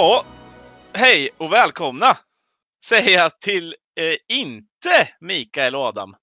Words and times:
Ja, 0.00 0.24
hej 0.92 1.30
och 1.36 1.52
välkomna 1.52 2.16
säger 2.84 3.18
jag 3.18 3.40
till 3.40 3.74
eh, 4.00 4.38
inte 4.38 5.08
Mikael 5.20 5.74
och 5.74 5.82
Adam. 5.82 6.16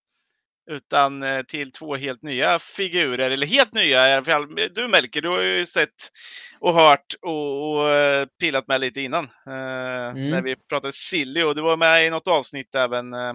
Utan 0.72 1.24
eh, 1.24 1.42
till 1.42 1.72
två 1.72 1.96
helt 1.96 2.22
nya 2.22 2.60
figurer, 2.60 3.32
eller 3.32 3.48
helt 3.48 3.74
nya 3.74 4.10
i 4.10 4.14
alla 4.14 4.24
fall. 4.24 4.56
Du 4.56 4.88
Melker, 4.88 5.22
du 5.22 5.30
har 5.30 5.42
ju 5.42 5.66
sett 5.66 6.12
och 6.60 6.74
hört 6.74 7.16
och, 7.22 7.72
och 7.72 7.96
eh, 7.96 8.28
pillat 8.40 8.68
med 8.68 8.82
lite 8.82 9.02
innan. 9.02 9.24
Eh, 9.24 10.14
När 10.14 10.42
vi 10.42 10.56
pratade 10.56 10.94
Silly 10.94 11.44
och 11.44 11.56
du 11.56 11.62
var 11.62 11.78
med 11.78 12.06
i 12.06 12.10
något 12.10 12.28
avsnitt 12.28 12.76
även 12.76 13.14
eh, 13.14 13.34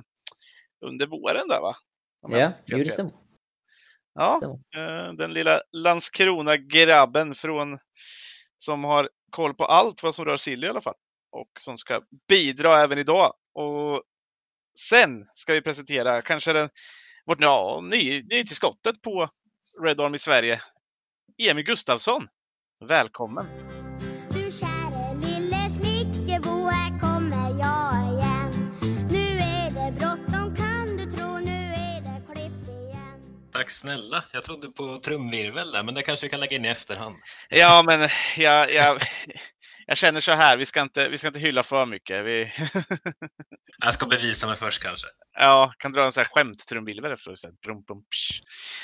under 0.87 1.07
våren 1.07 1.49
där 1.49 1.61
va? 1.61 1.77
Om 2.23 2.33
Ja, 2.33 2.53
det. 2.67 3.11
Ja, 4.15 4.41
eh, 4.77 5.13
den 5.13 5.33
lilla 5.33 5.63
Landskrona-grabben 5.73 7.35
från 7.35 7.79
som 8.59 8.85
har 8.85 9.09
koll 9.33 9.55
på 9.55 9.65
allt 9.65 10.03
vad 10.03 10.15
som 10.15 10.25
rör 10.25 10.37
Silly 10.37 10.67
i 10.67 10.71
alla 10.71 10.81
fall. 10.81 10.95
Och 11.33 11.51
som 11.61 11.79
ska 11.79 12.01
bidra 12.29 12.81
även 12.81 12.99
idag. 12.99 13.35
Och 13.55 14.03
sen 14.79 15.27
ska 15.33 15.55
vi 15.55 15.63
presentera 15.63 16.23
kanske 16.23 16.53
den, 16.53 16.69
vårt 17.27 17.41
ja, 17.41 17.81
ny, 17.83 18.23
nytillskottet 18.23 19.03
på 19.03 19.29
Red 19.85 20.01
Army 20.01 20.19
Sverige. 20.19 20.61
Emil 21.43 21.65
Gustafsson. 21.65 22.29
Välkommen! 22.89 23.72
Tack 33.63 33.71
snälla. 33.71 34.25
Jag 34.33 34.45
trodde 34.45 34.69
på 34.69 34.99
trumvirvel 34.99 35.73
där, 35.73 35.83
men 35.83 35.95
det 35.95 36.03
kanske 36.03 36.27
vi 36.27 36.31
kan 36.31 36.41
lägga 36.41 36.57
in 36.57 36.65
i 36.65 36.69
efterhand. 36.69 37.17
Ja, 37.49 37.83
men 37.87 38.09
jag, 38.37 38.73
jag, 38.73 39.01
jag 39.87 39.97
känner 39.97 40.21
så 40.21 40.33
här, 40.33 40.57
vi 40.57 40.67
ska 40.67 40.83
inte, 40.83 41.09
vi 41.09 41.19
ska 41.19 41.27
inte 41.27 41.39
hylla 41.39 41.63
för 41.63 41.87
mycket. 41.87 42.25
Vi, 42.25 42.53
Jag 43.79 43.95
ska 43.95 44.07
bevisa 44.07 44.47
mig 44.47 44.57
först 44.57 44.83
kanske. 44.83 45.07
ja, 45.39 45.75
kan 45.79 45.93
dra 45.93 46.05
en 46.05 46.13
sån 46.13 46.21
här 46.21 46.29
skämttrumvirvel 46.35 47.13
efteråt. 47.13 47.41
Brum, 47.63 47.83
brum. 47.83 48.03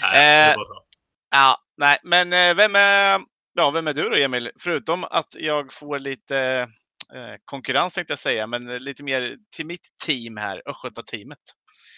Nej, 0.02 0.50
Eh. 0.50 0.56
Ja, 1.30 1.56
nej, 1.76 1.98
men 2.02 2.32
eh, 2.32 2.54
vem 2.54 2.76
är, 2.76 3.20
ja, 3.54 3.70
vem 3.70 3.86
är 3.86 3.94
du 3.94 4.08
då 4.08 4.16
Emil? 4.16 4.50
Förutom 4.60 5.04
att 5.04 5.34
jag 5.38 5.72
får 5.72 5.98
lite 5.98 6.38
eh, 7.14 7.34
konkurrens 7.44 7.94
tänkte 7.94 8.12
jag 8.12 8.18
säga, 8.18 8.46
men 8.46 8.66
lite 8.66 9.04
mer 9.04 9.36
till 9.56 9.66
mitt 9.66 9.88
team 10.06 10.36
här, 10.36 10.62
Östgötateamet. 10.66 11.38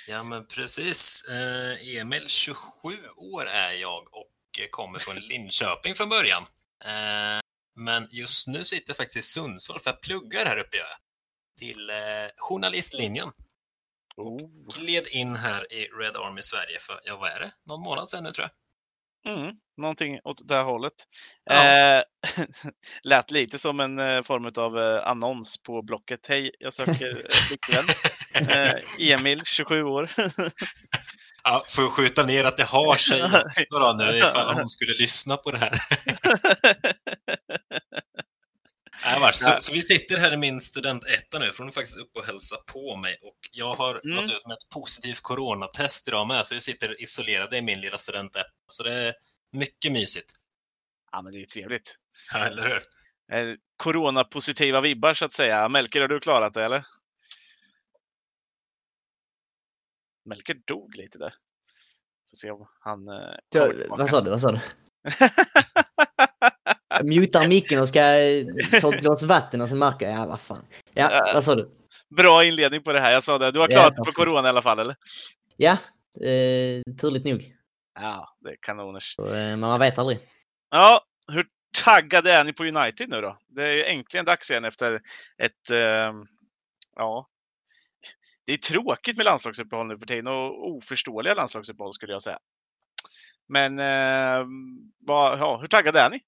Ja, 0.09 0.23
men 0.23 0.47
precis. 0.47 1.25
Eh, 1.29 1.97
Emil, 1.97 2.29
27 2.29 2.63
år 3.17 3.47
är 3.47 3.73
jag 3.73 4.15
och 4.15 4.31
kommer 4.71 4.99
från 4.99 5.17
Linköping 5.17 5.95
från 5.95 6.09
början. 6.09 6.43
Eh, 6.85 7.41
men 7.77 8.09
just 8.11 8.49
nu 8.49 8.65
sitter 8.65 8.91
jag 8.91 8.97
faktiskt 8.97 9.19
i 9.19 9.23
Sundsvall 9.23 9.81
för 9.81 9.91
jag 9.91 10.01
pluggar 10.01 10.47
här 10.47 10.59
uppe. 10.59 10.77
jag. 10.77 10.87
Till 11.59 11.91
eh, 11.91 11.97
journalistlinjen. 12.37 13.33
Oh. 14.17 14.39
Gled 14.77 15.07
in 15.07 15.37
här 15.37 15.73
i 15.73 15.87
Red 15.87 16.17
Army 16.17 16.43
Sverige 16.43 16.79
för, 16.81 17.01
ja 17.03 17.17
vad 17.17 17.31
är 17.31 17.41
det? 17.41 17.53
Någon 17.67 17.83
månad 17.83 18.11
sedan 18.11 18.25
nu 18.25 18.33
tror 18.33 18.49
jag. 18.49 18.55
Mm, 19.35 19.57
någonting 19.77 20.21
åt 20.25 20.49
det 20.49 20.55
här 20.55 20.65
hållet. 20.65 20.93
Ja. 21.45 21.67
Eh, 21.67 22.03
lät 23.03 23.31
lite 23.31 23.59
som 23.59 23.81
en 23.81 24.25
form 24.25 24.51
av 24.57 25.01
annons 25.05 25.63
på 25.63 25.83
Blocket. 25.83 26.27
Hej, 26.27 26.51
jag 26.59 26.75
söker 26.75 27.27
flickvän. 27.49 27.85
Eh, 28.35 29.11
Emil, 29.13 29.43
27 29.45 29.83
år. 29.83 30.11
Ja, 31.45 31.63
får 31.69 31.89
skjuta 31.91 32.23
ner 32.27 32.45
att 32.45 32.57
det 32.57 32.65
har 32.65 32.97
sig 32.97 33.23
också 33.23 33.65
då 33.71 33.95
nu 33.99 34.17
ifall 34.19 34.55
hon 34.55 34.69
skulle 34.69 34.93
lyssna 34.95 35.37
på 35.37 35.51
det 35.51 35.59
här. 35.59 35.73
Nej. 39.21 39.33
Så, 39.33 39.57
så 39.59 39.73
vi 39.73 39.83
sitter 39.83 40.17
här 40.17 40.33
i 40.33 40.37
min 40.37 40.61
studentetta 40.61 41.39
nu, 41.39 41.53
för 41.53 41.59
hon 41.59 41.69
är 41.69 41.73
faktiskt 41.73 41.99
uppe 41.99 42.19
och 42.19 42.25
hälsa 42.27 42.57
på 42.73 42.97
mig. 42.97 43.19
Och 43.23 43.39
jag 43.53 43.75
har 43.75 44.01
Mm. 44.05 44.17
gått 44.17 44.31
ut 44.31 44.47
med 44.47 44.55
ett 44.55 44.69
positivt 44.75 45.21
coronatest 45.23 46.09
idag 46.09 46.29
med, 46.29 46.47
så 46.47 46.55
vi 46.55 46.61
sitter 46.61 47.03
isolerade 47.03 47.57
i 47.57 47.63
min 47.63 47.81
lilla 47.81 47.99
studentetta. 47.99 48.49
Så 48.67 48.83
det 48.85 48.95
är 48.95 49.15
mycket 49.53 49.93
mysigt. 49.93 50.33
ja, 51.13 51.23
men 51.23 51.33
det 51.33 51.39
är 51.39 51.41
ju 51.41 51.47
trevligt. 51.47 51.97
Ja, 52.33 52.39
eller 52.39 52.63
hur? 52.63 52.81
Eh, 53.33 53.55
Coronapositiva 53.77 54.81
vibbar 54.81 55.15
så 55.15 55.25
att 55.25 55.33
säga. 55.35 55.69
Melker, 55.69 56.01
har 56.01 56.09
du 56.09 56.21
klarat 56.21 56.55
det 56.55 56.65
eller? 56.65 56.85
Melker 60.25 60.55
dog 60.67 60.97
lite 60.97 61.19
där. 61.19 61.35
Får 62.31 62.37
se 62.37 62.51
om 62.51 62.67
han 62.81 63.09
eh, 63.09 63.35
Ja, 63.55 63.73
vad 63.89 64.09
sa 64.11 64.21
du? 64.21 64.31
Vad 64.31 64.41
sa 64.41 64.53
du? 64.53 64.59
Jag 66.89 67.07
mutar 67.07 67.49
micken 67.49 67.81
och 67.81 67.89
ska 67.89 68.01
eh, 68.01 68.47
ta 68.81 68.95
ett 68.95 69.01
glas 69.01 69.23
vatten 69.23 69.61
och 69.61 69.69
så 69.69 69.77
märker 69.77 70.07
jag, 70.07 70.15
ja 70.19 70.27
vad 70.27 70.41
fan. 70.41 70.65
Ja, 70.95 71.29
Äh. 71.29 71.35
vad 71.35 71.45
sa 71.45 71.55
du? 71.55 71.71
Bra 72.17 72.45
inledning 72.45 72.83
på 72.83 72.93
det 72.93 73.01
här. 73.01 73.13
Jag 73.13 73.23
sa 73.25 73.39
det. 73.39 73.51
Du 73.51 73.59
har 73.61 73.69
Ja, 73.71 73.77
klarat 73.77 73.97
det 73.97 74.05
på 74.05 74.13
corona 74.13 74.49
i 74.49 74.51
alla 74.51 74.63
fall 74.63 74.79
eller? 74.79 74.97
Ja, 75.57 75.73
eh, 76.21 76.95
turligt 77.01 77.27
nog. 77.27 77.55
Ja, 78.01 78.37
det 78.41 78.51
är 78.51 78.57
kanoners. 78.61 79.15
Så, 79.17 79.25
eh, 79.27 79.31
men 79.33 79.61
man 79.61 79.81
vet 79.81 79.99
aldrig. 79.99 80.19
Ja, 80.71 81.05
hur 81.33 81.47
taggade 81.85 82.33
är 82.33 82.45
ni 82.45 82.53
på 82.53 82.65
United 82.65 83.09
nu 83.09 83.21
då? 83.21 83.39
Det 83.49 83.63
är 83.63 83.73
ju 83.73 83.85
äntligen 83.85 84.25
dags 84.27 84.51
igen 84.51 84.65
efter 84.65 84.95
ett, 85.43 85.71
eh, 85.71 86.13
ja, 86.97 87.29
det 88.51 88.55
är 88.55 88.59
tråkigt 88.59 89.17
med 89.17 89.25
landslagsuppehåll 89.25 89.87
nu 89.87 89.99
för 89.99 90.07
tiden 90.07 90.27
och 90.27 90.69
oförståeliga 90.69 91.35
landslagsuppehåll 91.35 91.95
skulle 91.95 92.13
jag 92.13 92.23
säga. 92.23 92.39
Men 93.49 93.79
eh, 93.79 94.47
vad, 95.07 95.39
ja, 95.39 95.59
hur 95.61 95.67
taggade 95.67 96.01
är 96.01 96.11
ni? 96.11 96.21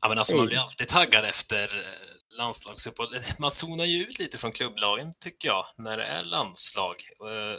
Ja, 0.00 0.08
men 0.08 0.18
alltså, 0.18 0.36
man 0.36 0.46
blir 0.46 0.58
alltid 0.58 0.88
taggad 0.88 1.24
efter 1.24 1.64
eh, 1.64 2.36
landslagsuppehåll. 2.38 3.08
Man 3.38 3.50
zonar 3.50 3.84
ju 3.84 4.02
ut 4.02 4.18
lite 4.18 4.38
från 4.38 4.52
klubblagen, 4.52 5.14
tycker 5.20 5.48
jag, 5.48 5.64
när 5.78 5.96
det 5.96 6.04
är 6.04 6.24
landslag. 6.24 6.94
Eh, 7.20 7.58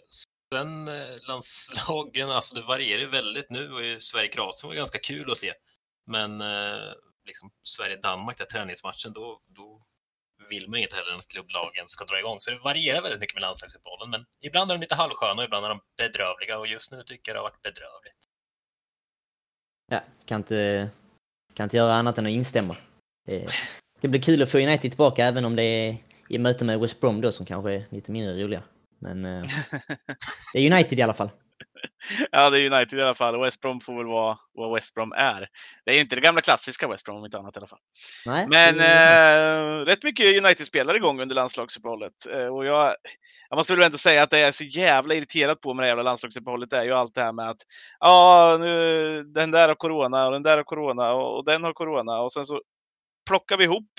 Sen 0.53 0.87
eh, 0.87 1.15
landslagen, 1.27 2.29
alltså 2.29 2.55
det 2.55 2.61
varierar 2.61 3.01
ju 3.01 3.09
väldigt. 3.09 3.49
Nu 3.49 3.67
var 3.67 3.79
ju 3.79 3.99
Sverige-Kroatien 3.99 4.67
var 4.67 4.75
ganska 4.75 4.99
kul 4.99 5.31
att 5.31 5.37
se. 5.37 5.51
Men 6.07 6.31
liksom 7.25 7.51
Sverige-Danmark, 7.63 8.37
där 8.37 8.45
träningsmatchen, 8.45 9.13
då, 9.13 9.41
då 9.47 9.85
vill 10.49 10.69
man 10.69 10.79
inget 10.79 10.93
heller 10.93 11.11
än 11.11 11.17
att 11.17 11.33
klubblagen 11.33 11.87
ska 11.87 12.05
dra 12.05 12.19
igång. 12.19 12.37
Så 12.39 12.51
det 12.51 12.57
varierar 12.57 13.01
väldigt 13.01 13.19
mycket 13.19 13.35
med 13.35 13.41
landslagsuppehållen. 13.41 14.09
Men 14.09 14.25
ibland 14.47 14.71
är 14.71 14.75
de 14.75 14.81
lite 14.81 14.95
halvsköna 14.95 15.37
och 15.41 15.43
ibland 15.43 15.65
är 15.65 15.69
de 15.69 15.79
bedrövliga. 15.97 16.57
Och 16.59 16.67
just 16.67 16.91
nu 16.91 17.03
tycker 17.03 17.25
jag 17.29 17.35
det 17.35 17.39
har 17.39 17.49
varit 17.49 17.61
bedrövligt. 17.61 18.21
Ja, 19.91 19.99
kan 20.25 20.37
inte, 20.41 20.89
kan 21.53 21.63
inte 21.63 21.77
göra 21.77 21.93
annat 21.93 22.17
än 22.17 22.25
att 22.25 22.31
instämma. 22.31 22.75
Det 23.25 23.47
ska 23.97 24.07
bli 24.07 24.21
kul 24.21 24.43
att 24.43 24.51
få 24.51 24.57
United 24.57 24.91
tillbaka 24.91 25.25
även 25.25 25.45
om 25.45 25.55
det 25.55 25.63
är 25.63 25.97
i 26.29 26.37
möte 26.37 26.65
med 26.65 26.79
West 26.79 26.99
Brom 26.99 27.21
då 27.21 27.31
som 27.31 27.45
kanske 27.45 27.73
är 27.73 27.85
lite 27.89 28.11
mindre 28.11 28.43
roliga. 28.43 28.63
Men 28.99 29.25
eh, 29.25 29.43
det 30.53 30.59
är 30.59 30.73
United 30.73 30.99
i 30.99 31.01
alla 31.01 31.13
fall. 31.13 31.29
Ja, 32.31 32.49
det 32.49 32.59
är 32.59 32.71
United 32.73 32.99
i 32.99 33.01
alla 33.01 33.15
fall. 33.15 33.41
West 33.41 33.61
Brom 33.61 33.81
får 33.81 33.97
väl 33.97 34.05
vara 34.05 34.37
vad 34.53 34.73
West 34.73 34.93
Brom 34.93 35.11
är. 35.11 35.47
Det 35.85 35.91
är 35.91 35.95
ju 35.95 36.01
inte 36.01 36.15
det 36.15 36.21
gamla 36.21 36.41
klassiska 36.41 36.87
West 36.87 37.05
Brom 37.05 37.17
om 37.17 37.25
inte 37.25 37.37
annat 37.37 37.55
i 37.55 37.59
alla 37.59 37.67
fall. 37.67 37.79
Nej, 38.25 38.47
Men 38.49 38.79
eh, 38.79 39.85
rätt 39.85 40.03
mycket 40.03 40.43
United-spelare 40.43 40.97
igång 40.97 41.21
under 41.21 41.35
landslagsuppehållet. 41.35 42.13
Eh, 42.31 42.45
och 42.45 42.65
jag, 42.65 42.95
jag 43.49 43.57
måste 43.57 43.75
väl 43.75 43.85
ändå 43.85 43.97
säga 43.97 44.23
att 44.23 44.29
det 44.29 44.39
är 44.39 44.51
så 44.51 44.63
jävla 44.63 45.13
irriterat 45.13 45.61
på 45.61 45.73
med 45.73 45.83
det 45.83 45.87
jävla 45.87 46.03
landslagsuppehållet. 46.03 46.73
Är 46.73 46.83
ju 46.83 46.93
allt 46.93 47.15
det 47.15 47.21
här 47.21 47.33
med 47.33 47.49
att 47.49 47.61
ja, 47.99 48.57
nu, 48.59 49.23
den 49.23 49.51
där 49.51 49.67
har 49.67 49.75
corona 49.75 50.25
och 50.25 50.31
den 50.31 50.43
där 50.43 50.57
har 50.57 50.63
corona 50.63 51.11
och, 51.13 51.37
och 51.37 51.45
den 51.45 51.63
har 51.63 51.73
corona 51.73 52.19
och 52.19 52.31
sen 52.31 52.45
så 52.45 52.61
plockar 53.27 53.57
vi 53.57 53.63
ihop 53.63 53.91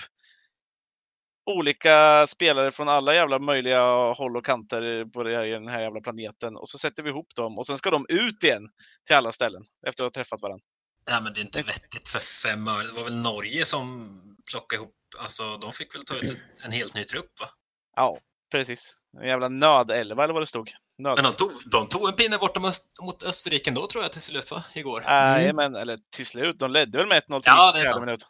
olika 1.51 2.27
spelare 2.27 2.71
från 2.71 2.89
alla 2.89 3.15
jävla 3.15 3.39
möjliga 3.39 3.83
håll 4.13 4.37
och 4.37 4.45
kanter 4.47 5.05
på 5.05 5.23
den 5.23 5.69
här 5.69 5.81
jävla 5.81 6.01
planeten 6.01 6.57
och 6.57 6.69
så 6.69 6.79
sätter 6.79 7.03
vi 7.03 7.11
ihop 7.11 7.35
dem 7.37 7.59
och 7.59 7.67
sen 7.67 7.79
ska 7.79 7.91
de 7.91 8.07
ut 8.09 8.45
igen 8.45 8.63
till 9.07 9.17
alla 9.17 9.33
ställen 9.33 9.63
efter 9.89 10.05
att 10.05 10.17
ha 10.17 10.23
träffat 10.23 10.41
varandra. 10.43 10.65
Nej, 11.11 11.21
men 11.23 11.33
det 11.33 11.41
är 11.41 11.43
inte 11.45 11.63
vettigt 11.63 12.09
för 12.09 12.19
fem 12.19 12.69
öre. 12.69 12.87
Det 12.87 12.93
var 12.93 13.05
väl 13.05 13.17
Norge 13.17 13.65
som 13.65 14.21
plockade 14.51 14.83
ihop, 14.83 14.95
alltså 15.21 15.57
de 15.57 15.73
fick 15.73 15.95
väl 15.95 16.05
ta 16.05 16.15
ut 16.15 16.37
en- 16.65 16.73
helt 16.73 16.95
ny 16.95 17.05
trupp 17.05 17.41
va? 17.41 17.47
Ja, 17.97 18.19
precis. 18.53 18.97
En 19.23 19.29
jävla 19.29 19.49
nödelva 19.49 20.25
eller 20.25 20.35
vad 20.35 20.43
det 20.43 20.47
stod. 20.47 20.71
Nöd. 20.99 21.15
Men 21.17 21.25
de 21.25 21.33
tog, 21.33 21.51
de 21.71 21.87
tog 21.89 22.09
en 22.09 22.15
pinne 22.17 22.39
borta 22.39 22.61
mot, 22.61 22.73
mot 23.03 23.25
Österrike 23.25 23.71
då 23.71 23.87
tror 23.87 24.05
jag 24.05 24.13
till 24.13 24.21
slut 24.21 24.51
va? 24.51 24.65
Igår. 24.75 25.03
Nej, 25.07 25.53
men 25.53 25.75
eller 25.77 25.99
till 26.17 26.27
slut. 26.27 26.59
De 26.59 26.71
ledde 26.71 26.99
väl 26.99 27.07
med 27.07 27.17
1-0 27.23 27.41
till 27.43 27.53
Ja, 27.57 27.73
det 27.73 27.81
är 27.81 27.85
sant. 27.85 28.05
minut. 28.05 28.21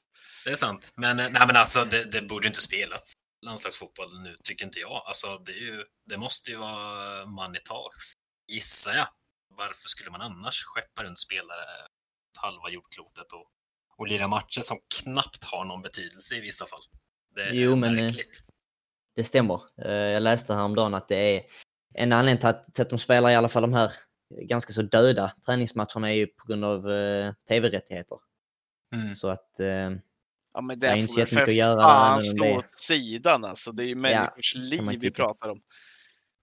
Det 0.45 0.51
är 0.51 0.55
sant. 0.55 0.93
Men, 0.97 1.19
eh, 1.19 1.31
nej, 1.31 1.47
men 1.47 1.57
alltså 1.57 1.85
det, 1.85 2.05
det 2.05 2.23
borde 2.23 2.47
inte 2.47 2.61
spelats 2.61 3.13
landslagsfotboll 3.47 4.21
nu, 4.23 4.37
tycker 4.43 4.65
inte 4.65 4.79
jag. 4.79 5.03
Alltså 5.07 5.39
det, 5.39 5.53
är 5.53 5.61
ju, 5.61 5.85
det 6.09 6.19
måste 6.19 6.51
ju 6.51 6.57
vara 6.57 7.27
money 7.27 7.61
talks, 7.65 8.13
gissar 8.53 8.95
jag. 8.95 9.07
Varför 9.57 9.89
skulle 9.89 10.11
man 10.11 10.21
annars 10.21 10.63
skeppa 10.65 11.05
runt 11.05 11.19
spelare 11.19 11.65
halva 12.41 12.71
jordklotet 12.71 13.33
och, 13.33 13.47
och 13.97 14.09
lira 14.09 14.29
matcher 14.29 14.61
som 14.61 14.79
knappt 15.03 15.45
har 15.45 15.65
någon 15.65 15.83
betydelse 15.83 16.35
i 16.35 16.41
vissa 16.41 16.67
fall? 16.67 16.81
Det 17.35 17.43
är 17.43 17.53
Jo, 17.53 17.77
men, 17.77 17.99
eh, 17.99 18.05
märkligt. 18.05 18.45
Det 19.17 19.25
stämmer. 19.25 19.61
Eh, 19.85 19.93
Jag 19.93 20.23
läste 20.23 20.55
häromdagen 20.55 20.95
att 20.95 21.09
det 21.09 21.37
är 21.37 21.43
en 21.95 22.13
anledning 22.13 22.41
till 22.41 22.49
att, 22.49 22.75
till 22.75 22.83
att 22.83 22.91
de 22.91 22.99
spelar 22.99 23.31
i 23.31 23.35
alla 23.35 23.49
fall 23.49 23.63
de 23.63 23.73
här 23.73 23.93
ganska 24.43 24.73
så 24.73 24.83
döda 24.83 25.33
träningsmatcherna 25.47 26.11
är 26.11 26.15
ju 26.15 26.27
på 26.27 26.47
grund 26.47 26.65
av 26.65 26.83
tv-rättigheter. 27.49 28.19
Mm. 28.95 29.17
Så 29.17 29.29
att 29.29 29.61
Ja, 30.55 30.61
men 30.61 30.79
Det 30.79 30.87
är 30.89 30.95
inte 30.97 31.21
jättemycket 31.21 31.35
för 31.35 31.43
att 31.43 31.55
göra 31.55 31.81
fan 31.89 32.37
det- 32.37 32.57
åt 32.57 32.79
sidan 32.79 33.45
alltså. 33.45 33.73
Det 33.73 33.83
är 33.85 33.87
ju 33.87 33.95
människors 33.95 34.55
man 34.55 34.65
liv 34.65 35.01
vi 35.01 35.11
pratar 35.11 35.49
om. 35.49 35.61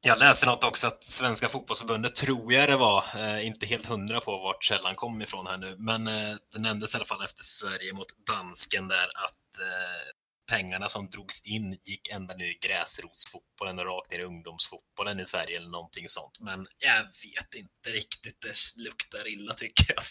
Jag 0.01 0.19
läste 0.19 0.45
något 0.45 0.63
också 0.63 0.88
att 0.88 1.04
Svenska 1.04 1.50
fotbollsförbundet, 1.50 2.15
tror 2.15 2.54
jag 2.54 2.69
det 2.69 2.75
var, 2.75 3.04
eh, 3.18 3.48
inte 3.48 3.65
helt 3.65 3.86
hundra 3.86 4.19
på 4.19 4.31
vart 4.38 4.63
källan 4.63 4.95
kom 4.95 5.21
ifrån 5.21 5.48
här 5.48 5.57
nu, 5.57 5.75
men 5.80 6.07
eh, 6.07 6.36
det 6.56 6.62
nämndes 6.62 6.94
i 6.94 6.98
alla 6.98 7.06
fall 7.06 7.24
efter 7.24 7.44
Sverige 7.44 7.94
mot 7.94 8.07
dansken 8.27 8.88
där 8.88 9.06
att 9.06 9.59
eh, 9.62 10.12
pengarna 10.51 10.88
som 10.88 11.07
drogs 11.09 11.48
in 11.48 11.71
gick 11.83 12.07
ända 12.12 12.36
ner 12.36 12.45
i 12.45 12.57
gräsrotsfotbollen 12.68 13.80
och 13.80 13.86
rakt 13.86 14.12
ner 14.12 14.19
i 14.19 14.24
ungdomsfotbollen 14.24 15.19
i 15.19 15.25
Sverige 15.25 15.57
eller 15.57 15.69
någonting 15.69 16.07
sånt. 16.07 16.39
Men 16.42 16.65
jag 16.77 17.01
vet 17.04 17.56
inte 17.56 17.89
riktigt, 17.98 18.42
det 18.42 18.83
luktar 18.83 19.33
illa 19.33 19.54
tycker 19.54 19.86
jag. 19.95 20.04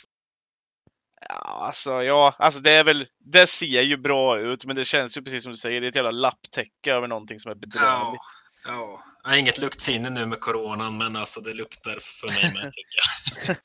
Ja, 1.21 1.67
alltså, 1.67 2.03
ja, 2.03 2.35
alltså 2.39 2.61
det 2.61 2.71
är 2.71 2.85
väl, 2.85 3.07
det 3.25 3.47
ser 3.47 3.83
ju 3.83 3.97
bra 3.97 4.39
ut, 4.39 4.65
men 4.65 4.77
det 4.77 4.85
känns 4.85 5.17
ju 5.17 5.23
precis 5.23 5.43
som 5.43 5.53
du 5.53 5.59
säger, 5.59 5.81
det 5.81 5.87
är 5.87 5.89
ett 5.89 5.95
jävla 5.95 6.11
lapptäcke 6.11 6.93
över 6.93 7.09
någonting 7.09 7.41
som 7.41 7.51
är 7.51 7.55
bedrövligt. 7.55 8.23
ja. 8.67 9.01
Jag 9.27 9.31
har 9.31 9.39
inget 9.39 9.59
luktsinne 9.59 10.11
nu 10.11 10.27
med 10.27 10.41
coronan, 10.41 10.99
men 10.99 11.17
alltså 11.17 11.41
det 11.41 11.55
luktar 11.55 11.97
för 12.01 12.29
mig 12.29 12.53
med 12.55 12.73
tycker 12.73 12.99
jag. 13.47 13.57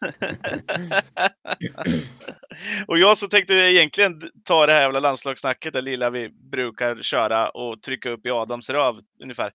Och 2.88 3.00
jag 3.00 3.18
så 3.18 3.28
tänkte 3.28 3.54
egentligen 3.54 4.22
ta 4.46 4.66
det 4.66 4.74
här 4.74 4.82
jävla 4.82 5.00
landslagssnacket, 5.00 5.74
det 5.74 5.82
lilla 5.82 6.10
vi 6.10 6.30
brukar 6.52 7.02
köra 7.02 7.50
och 7.50 7.82
trycka 7.82 8.10
upp 8.10 8.26
i 8.26 8.30
Adams 8.30 8.70
röv 8.70 8.96
ungefär. 9.24 9.52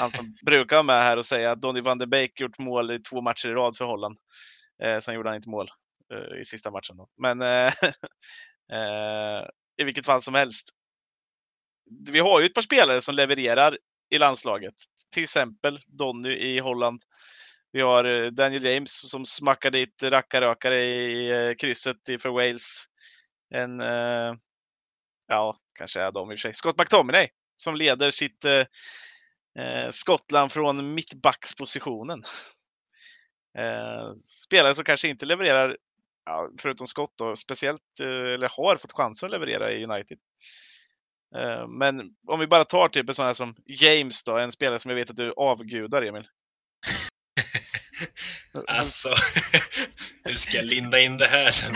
Han 0.00 0.10
som 0.10 0.36
brukar 0.46 0.76
vara 0.76 0.82
med 0.82 1.02
här 1.02 1.16
och 1.16 1.26
säga 1.26 1.50
att 1.50 1.60
Donny 1.60 1.80
van 1.80 1.98
de 1.98 2.06
Beek 2.06 2.40
gjort 2.40 2.58
mål 2.58 2.90
i 2.90 2.98
två 2.98 3.20
matcher 3.20 3.48
i 3.48 3.52
rad 3.52 3.76
för 3.76 3.84
Holland. 3.84 4.18
Eh, 4.82 5.00
sen 5.00 5.14
gjorde 5.14 5.28
han 5.28 5.36
inte 5.36 5.50
mål 5.50 5.68
Eh, 6.12 6.40
i 6.40 6.44
sista 6.44 6.70
matchen. 6.70 6.96
Då. 6.96 7.08
Men 7.18 7.42
eh, 7.42 7.66
eh, 8.72 9.46
i 9.76 9.84
vilket 9.84 10.06
fall 10.06 10.22
som 10.22 10.34
helst. 10.34 10.68
Vi 12.10 12.18
har 12.18 12.40
ju 12.40 12.46
ett 12.46 12.54
par 12.54 12.62
spelare 12.62 13.00
som 13.00 13.14
levererar 13.14 13.78
i 14.10 14.18
landslaget. 14.18 14.74
Till 15.14 15.22
exempel 15.22 15.80
Donny 15.86 16.32
i 16.32 16.58
Holland. 16.58 17.02
Vi 17.72 17.80
har 17.80 18.04
eh, 18.04 18.30
Daniel 18.30 18.64
James 18.64 19.10
som 19.10 19.26
smackar 19.26 19.70
dit 19.70 20.02
rackarökare 20.02 20.84
i 20.84 21.30
eh, 21.30 21.54
krysset 21.54 21.96
för 22.20 22.28
Wales. 22.28 22.84
En, 23.54 23.80
eh, 23.80 24.34
ja, 25.26 25.58
kanske 25.78 26.00
är 26.00 26.12
de 26.12 26.32
i 26.32 26.34
och 26.34 26.38
för 26.38 26.42
sig. 26.42 26.54
Scott 26.54 26.78
McTominay 26.78 27.28
som 27.56 27.76
leder 27.76 28.10
sitt 28.10 28.44
eh, 28.44 29.90
Skottland 29.90 30.52
från 30.52 30.94
mittbackspositionen. 30.94 32.24
Eh, 33.58 34.12
spelare 34.24 34.74
som 34.74 34.84
kanske 34.84 35.08
inte 35.08 35.26
levererar, 35.26 35.76
ja, 36.28 36.50
förutom 36.58 36.86
Scott 36.86 37.14
då, 37.18 37.36
speciellt, 37.36 38.00
eh, 38.00 38.34
eller 38.34 38.48
har 38.48 38.76
fått 38.76 38.92
chansen 38.92 39.26
att 39.26 39.32
leverera 39.32 39.72
i 39.72 39.84
United. 39.84 40.18
Eh, 41.36 41.68
men 41.68 42.00
om 42.28 42.40
vi 42.40 42.46
bara 42.46 42.64
tar 42.64 42.88
typ 42.88 43.08
en 43.08 43.14
sån 43.14 43.26
här 43.26 43.34
som 43.34 43.54
James 43.66 44.24
då, 44.24 44.38
en 44.38 44.52
spelare 44.52 44.78
som 44.78 44.88
jag 44.88 44.96
vet 44.96 45.10
att 45.10 45.16
du 45.16 45.32
avgudar 45.36 46.02
Emil. 46.02 46.28
Alltså, 48.66 49.08
hur 50.24 50.34
ska 50.34 50.56
jag 50.56 50.66
linda 50.66 51.00
in 51.00 51.16
det 51.16 51.26
här? 51.26 51.72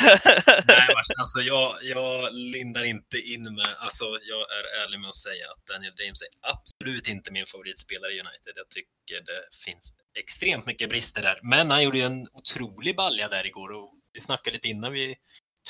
Nej, 0.67 0.89
alltså 1.19 1.41
jag, 1.41 1.73
jag 1.83 2.33
lindar 2.33 2.85
inte 2.85 3.19
in 3.19 3.43
med, 3.43 3.77
alltså 3.79 4.05
jag 4.05 4.41
är 4.41 4.85
ärlig 4.85 5.01
med 5.01 5.09
att 5.09 5.15
säga 5.15 5.45
att 5.51 5.67
Daniel 5.67 5.95
James 5.99 6.23
är 6.23 6.51
absolut 6.53 7.09
inte 7.09 7.33
min 7.33 7.47
favoritspelare 7.47 8.13
i 8.13 8.21
United. 8.21 8.53
Jag 8.55 8.69
tycker 8.69 9.25
det 9.27 9.43
finns 9.65 9.99
extremt 10.19 10.67
mycket 10.67 10.89
brister 10.89 11.23
där, 11.23 11.39
men 11.43 11.71
han 11.71 11.85
gjorde 11.85 11.99
ju 11.99 12.05
en 12.05 12.29
otrolig 12.33 12.97
balja 12.97 13.29
där 13.29 13.47
igår 13.47 13.73
och 13.73 14.02
vi 14.13 14.21
snackade 14.21 14.55
lite 14.55 14.69
innan 14.69 14.93
vi 14.93 15.17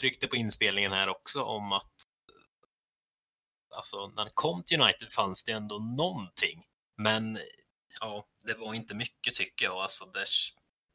tryckte 0.00 0.26
på 0.26 0.36
inspelningen 0.36 0.92
här 0.92 1.08
också 1.08 1.40
om 1.40 1.72
att 1.72 1.92
alltså 3.76 4.06
när 4.08 4.22
han 4.22 4.30
kom 4.34 4.62
till 4.64 4.80
United 4.80 5.12
fanns 5.12 5.44
det 5.44 5.52
ändå 5.52 5.78
någonting, 5.78 6.64
men 6.96 7.38
ja, 8.00 8.26
det 8.44 8.54
var 8.54 8.74
inte 8.74 8.94
mycket 8.94 9.34
tycker 9.34 9.64
jag. 9.64 9.76
Alltså, 9.76 10.04
det, 10.04 10.24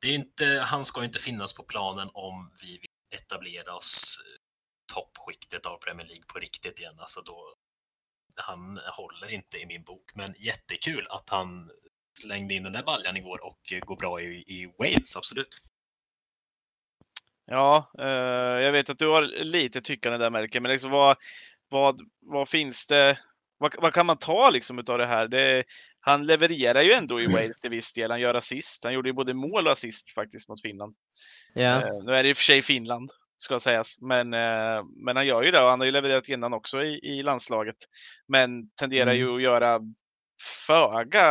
det 0.01 0.07
är 0.07 0.11
ju 0.11 0.17
inte, 0.17 0.45
han 0.65 0.85
ska 0.85 1.01
ju 1.01 1.05
inte 1.05 1.19
finnas 1.19 1.53
på 1.53 1.63
planen 1.63 2.09
om 2.13 2.51
vi 2.61 2.77
vill 2.77 2.89
etablera 3.15 3.75
oss 3.75 4.19
eh, 4.25 4.39
toppskiktet 4.93 5.65
av 5.65 5.77
Premier 5.77 6.07
League 6.07 6.25
på 6.33 6.39
riktigt 6.39 6.79
igen. 6.79 6.99
Alltså 6.99 7.21
då, 7.21 7.55
han 8.37 8.79
håller 8.91 9.31
inte 9.31 9.57
i 9.57 9.65
min 9.65 9.83
bok, 9.83 10.15
men 10.15 10.35
jättekul 10.37 11.07
att 11.09 11.29
han 11.29 11.71
slängde 12.19 12.53
in 12.53 12.63
den 12.63 12.73
där 12.73 12.83
baljan 12.83 13.17
igår 13.17 13.45
och 13.45 13.71
eh, 13.71 13.79
går 13.79 13.95
bra 13.95 14.21
i, 14.21 14.43
i 14.47 14.73
Wales, 14.79 15.17
absolut. 15.17 15.61
Ja, 17.47 17.91
eh, 17.99 18.63
jag 18.65 18.71
vet 18.71 18.89
att 18.89 18.99
du 18.99 19.07
har 19.07 19.21
lite 19.43 19.81
tyckande 19.81 20.17
där 20.17 20.29
Melker, 20.29 20.59
men 20.59 20.71
liksom 20.71 20.91
vad, 20.91 21.17
vad, 21.69 21.99
vad 22.21 22.49
finns 22.49 22.87
det? 22.87 23.19
Vad, 23.57 23.75
vad 23.81 23.93
kan 23.93 24.05
man 24.05 24.17
ta 24.17 24.49
liksom 24.49 24.79
utav 24.79 24.97
det 24.97 25.07
här? 25.07 25.27
Det, 25.27 25.63
han 25.99 26.25
levererar 26.25 26.81
ju 26.81 26.93
ändå 26.93 27.21
i 27.21 27.27
Wales 27.27 27.59
till 27.61 27.69
viss 27.69 27.93
del. 27.93 28.11
Han 28.11 28.19
gör 28.19 28.35
assist. 28.35 28.83
Han 28.83 28.93
gjorde 28.93 29.09
ju 29.09 29.13
både 29.13 29.33
mål 29.33 29.67
och 29.67 29.73
assist 29.73 30.13
faktiskt 30.13 30.49
mot 30.49 30.61
Finland. 30.61 30.95
Ja, 31.53 31.81
Eh, 31.81 32.03
nu 32.03 32.13
är 32.15 32.23
det 32.23 32.29
i 32.29 32.33
och 32.33 32.37
för 32.37 32.43
sig 32.43 32.61
Finland, 32.61 33.11
ska 33.37 33.59
sägas, 33.59 34.01
men, 34.01 34.33
eh, 34.33 34.83
men 35.05 35.15
han 35.15 35.27
gör 35.27 35.43
ju 35.43 35.51
det 35.51 35.59
och 35.61 35.69
han 35.69 35.79
har 35.79 35.85
ju 35.85 35.91
levererat 35.91 36.29
innan 36.29 36.53
också 36.53 36.83
i, 36.83 36.99
i 37.03 37.23
landslaget. 37.23 37.75
Men 38.27 38.69
tenderar 38.69 39.11
Mm. 39.11 39.17
ju 39.17 39.35
att 39.35 39.41
göra 39.41 39.79
föga 40.67 41.23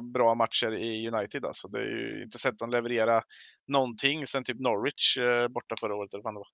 bra 0.00 0.34
matcher 0.34 0.74
i 0.74 1.08
United. 1.08 1.44
Alltså. 1.44 1.68
Det 1.68 1.78
är 1.78 1.84
ju 1.84 2.22
inte 2.24 2.38
sett 2.38 2.60
han 2.60 2.70
leverera 2.70 3.22
någonting 3.70 4.26
sen 4.26 4.44
typ 4.44 4.60
Norwich 4.60 5.16
eh, 5.18 5.48
borta 5.48 5.74
förra 5.80 5.94
året. 5.94 6.14
Eller 6.14 6.24
vad 6.24 6.34
det 6.34 6.38
var. 6.38 6.48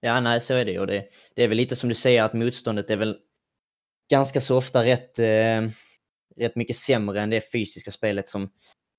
ja 0.00 0.20
nej 0.20 0.40
så 0.40 0.54
är 0.54 0.64
det 0.64 0.72
ju. 0.72 0.86
Det, 0.86 1.08
det 1.36 1.42
är 1.42 1.48
väl 1.48 1.56
lite 1.56 1.76
som 1.76 1.88
du 1.88 1.94
säger 1.94 2.22
att 2.22 2.32
motståndet 2.32 2.90
är 2.90 2.96
väl 2.96 3.18
ganska 4.10 4.40
så 4.40 4.56
ofta 4.56 4.84
rätt, 4.84 5.18
eh, 5.18 5.68
rätt 6.36 6.56
mycket 6.56 6.76
sämre 6.76 7.20
än 7.20 7.30
det 7.30 7.52
fysiska 7.52 7.90
spelet 7.90 8.28
som, 8.28 8.50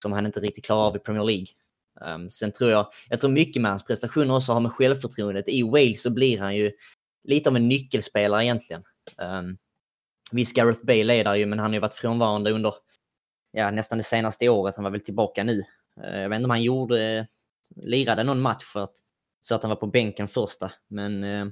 som 0.01 0.11
han 0.11 0.25
inte 0.25 0.39
riktigt 0.39 0.65
klarar 0.65 0.87
av 0.87 0.95
i 0.95 0.99
Premier 0.99 1.23
League. 1.23 1.47
Um, 2.01 2.29
sen 2.29 2.51
tror 2.51 2.71
jag, 2.71 2.91
jag 3.09 3.21
tror 3.21 3.31
mycket 3.31 3.61
med 3.61 3.71
hans 3.71 3.85
prestationer 3.85 4.35
också 4.35 4.53
har 4.53 4.59
med 4.59 4.71
självförtroendet. 4.71 5.49
I 5.49 5.63
Wales 5.63 6.01
så 6.01 6.09
blir 6.09 6.39
han 6.39 6.55
ju 6.55 6.71
lite 7.23 7.49
av 7.49 7.55
en 7.55 7.67
nyckelspelare 7.67 8.45
egentligen. 8.45 8.83
Um, 9.17 9.57
visst, 10.31 10.55
Gareth 10.55 10.85
Bale 10.85 11.15
är 11.15 11.23
där 11.23 11.35
ju, 11.35 11.45
men 11.45 11.59
han 11.59 11.69
har 11.69 11.73
ju 11.73 11.79
varit 11.79 11.93
frånvarande 11.93 12.51
under 12.51 12.73
ja, 13.51 13.71
nästan 13.71 13.97
det 13.97 14.03
senaste 14.03 14.49
året. 14.49 14.75
Han 14.75 14.83
var 14.83 14.91
väl 14.91 15.01
tillbaka 15.01 15.43
nu. 15.43 15.63
Eh, 16.03 16.19
jag 16.19 16.29
vet 16.29 16.37
inte 16.37 16.45
om 16.45 16.49
han 16.49 16.63
gjorde, 16.63 17.01
eh, 17.01 17.25
lirade 17.75 18.23
någon 18.23 18.41
match 18.41 18.63
för 18.63 18.83
att, 18.83 18.95
så 19.41 19.55
att 19.55 19.61
han 19.61 19.69
var 19.69 19.75
på 19.75 19.87
bänken 19.87 20.27
första. 20.27 20.71
Men 20.87 21.23
eh, 21.23 21.45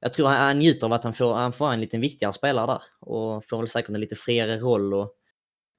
jag 0.00 0.12
tror 0.12 0.28
han, 0.28 0.36
han 0.36 0.58
njuter 0.58 0.86
av 0.86 0.92
att 0.92 1.04
han 1.04 1.14
får, 1.14 1.34
han 1.34 1.52
får 1.52 1.72
en 1.72 1.80
lite 1.80 1.98
viktigare 1.98 2.32
spelare 2.32 2.66
där 2.66 2.82
och 3.00 3.48
får 3.48 3.58
väl 3.58 3.68
säkert 3.68 3.90
en 3.90 4.00
lite 4.00 4.16
friare 4.16 4.58
roll 4.58 4.94
och 4.94 5.14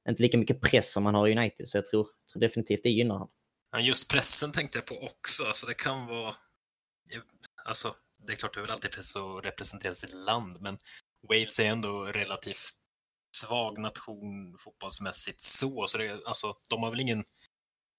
inte 0.10 0.22
lika 0.22 0.38
mycket 0.38 0.62
press 0.62 0.92
som 0.92 1.06
han 1.06 1.16
har 1.16 1.28
i 1.28 1.38
United. 1.38 1.68
Så 1.68 1.78
jag 1.78 1.88
tror, 1.88 2.08
tror 2.34 2.40
definitivt 2.40 2.84
det 2.84 2.90
gynnar 2.90 3.16
honom. 3.16 3.32
Ja, 3.72 3.80
just 3.80 4.12
pressen 4.12 4.52
tänkte 4.52 4.78
jag 4.78 4.86
på 4.86 5.06
också. 5.06 5.44
Alltså 5.44 5.68
det 5.68 5.74
kan 5.74 6.08
vara... 6.08 6.36
Alltså, 7.66 7.96
det 8.20 8.34
är 8.34 8.38
klart, 8.38 8.54
det 8.54 8.60
är 8.60 8.62
väl 8.62 8.72
alltid 8.72 8.92
press 8.92 9.16
att 9.16 9.46
representera 9.46 9.94
sitt 9.94 10.14
land, 10.14 10.58
men 10.62 10.78
Wales 11.30 11.60
är 11.60 11.66
ändå 11.66 12.06
relativt 12.06 12.72
svag 13.38 13.78
nation 13.78 14.58
fotbollsmässigt 14.60 15.42
så. 15.42 15.88
så 15.88 15.98
det, 15.98 16.22
alltså, 16.26 16.56
de 16.70 16.84
har 16.84 16.92
väl 16.92 17.00
ingen... 17.00 17.24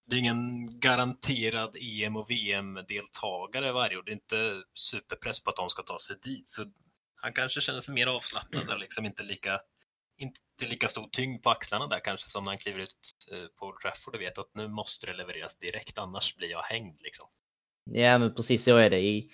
Det 0.06 0.16
är 0.16 0.20
ingen 0.20 0.66
garanterad 0.80 1.76
EM 1.76 2.16
och 2.16 2.30
VM-deltagare 2.30 3.72
varje 3.72 3.96
år. 3.96 4.02
Det 4.02 4.10
är 4.10 4.14
inte 4.14 4.62
superpress 4.74 5.44
på 5.44 5.50
att 5.50 5.56
de 5.56 5.68
ska 5.68 5.82
ta 5.82 5.98
sig 5.98 6.16
dit. 6.22 6.48
Så 6.48 6.64
han 7.22 7.32
kanske 7.32 7.60
känner 7.60 7.80
sig 7.80 7.94
mer 7.94 8.06
avslappnad 8.06 8.72
och 8.72 8.78
liksom 8.78 9.06
inte 9.06 9.22
lika, 9.22 9.60
inte 10.18 10.68
lika 10.68 10.88
stor 10.88 11.08
tyngd 11.12 11.42
på 11.42 11.50
axlarna 11.50 11.86
där 11.86 12.00
kanske 12.04 12.28
som 12.28 12.44
när 12.44 12.50
han 12.50 12.58
kliver 12.58 12.80
ut 12.80 12.94
eh, 13.32 13.46
på 13.60 13.66
Old 13.66 13.80
Trafford 13.80 14.14
och 14.14 14.20
vet 14.20 14.38
att 14.38 14.54
nu 14.54 14.68
måste 14.68 15.06
det 15.06 15.16
levereras 15.16 15.58
direkt, 15.58 15.98
annars 15.98 16.36
blir 16.36 16.50
jag 16.50 16.62
hängd 16.62 16.98
liksom. 17.02 17.28
Ja 17.90 18.18
men 18.18 18.34
precis 18.34 18.64
så 18.64 18.76
är 18.76 18.90
det. 18.90 19.00
I, 19.00 19.30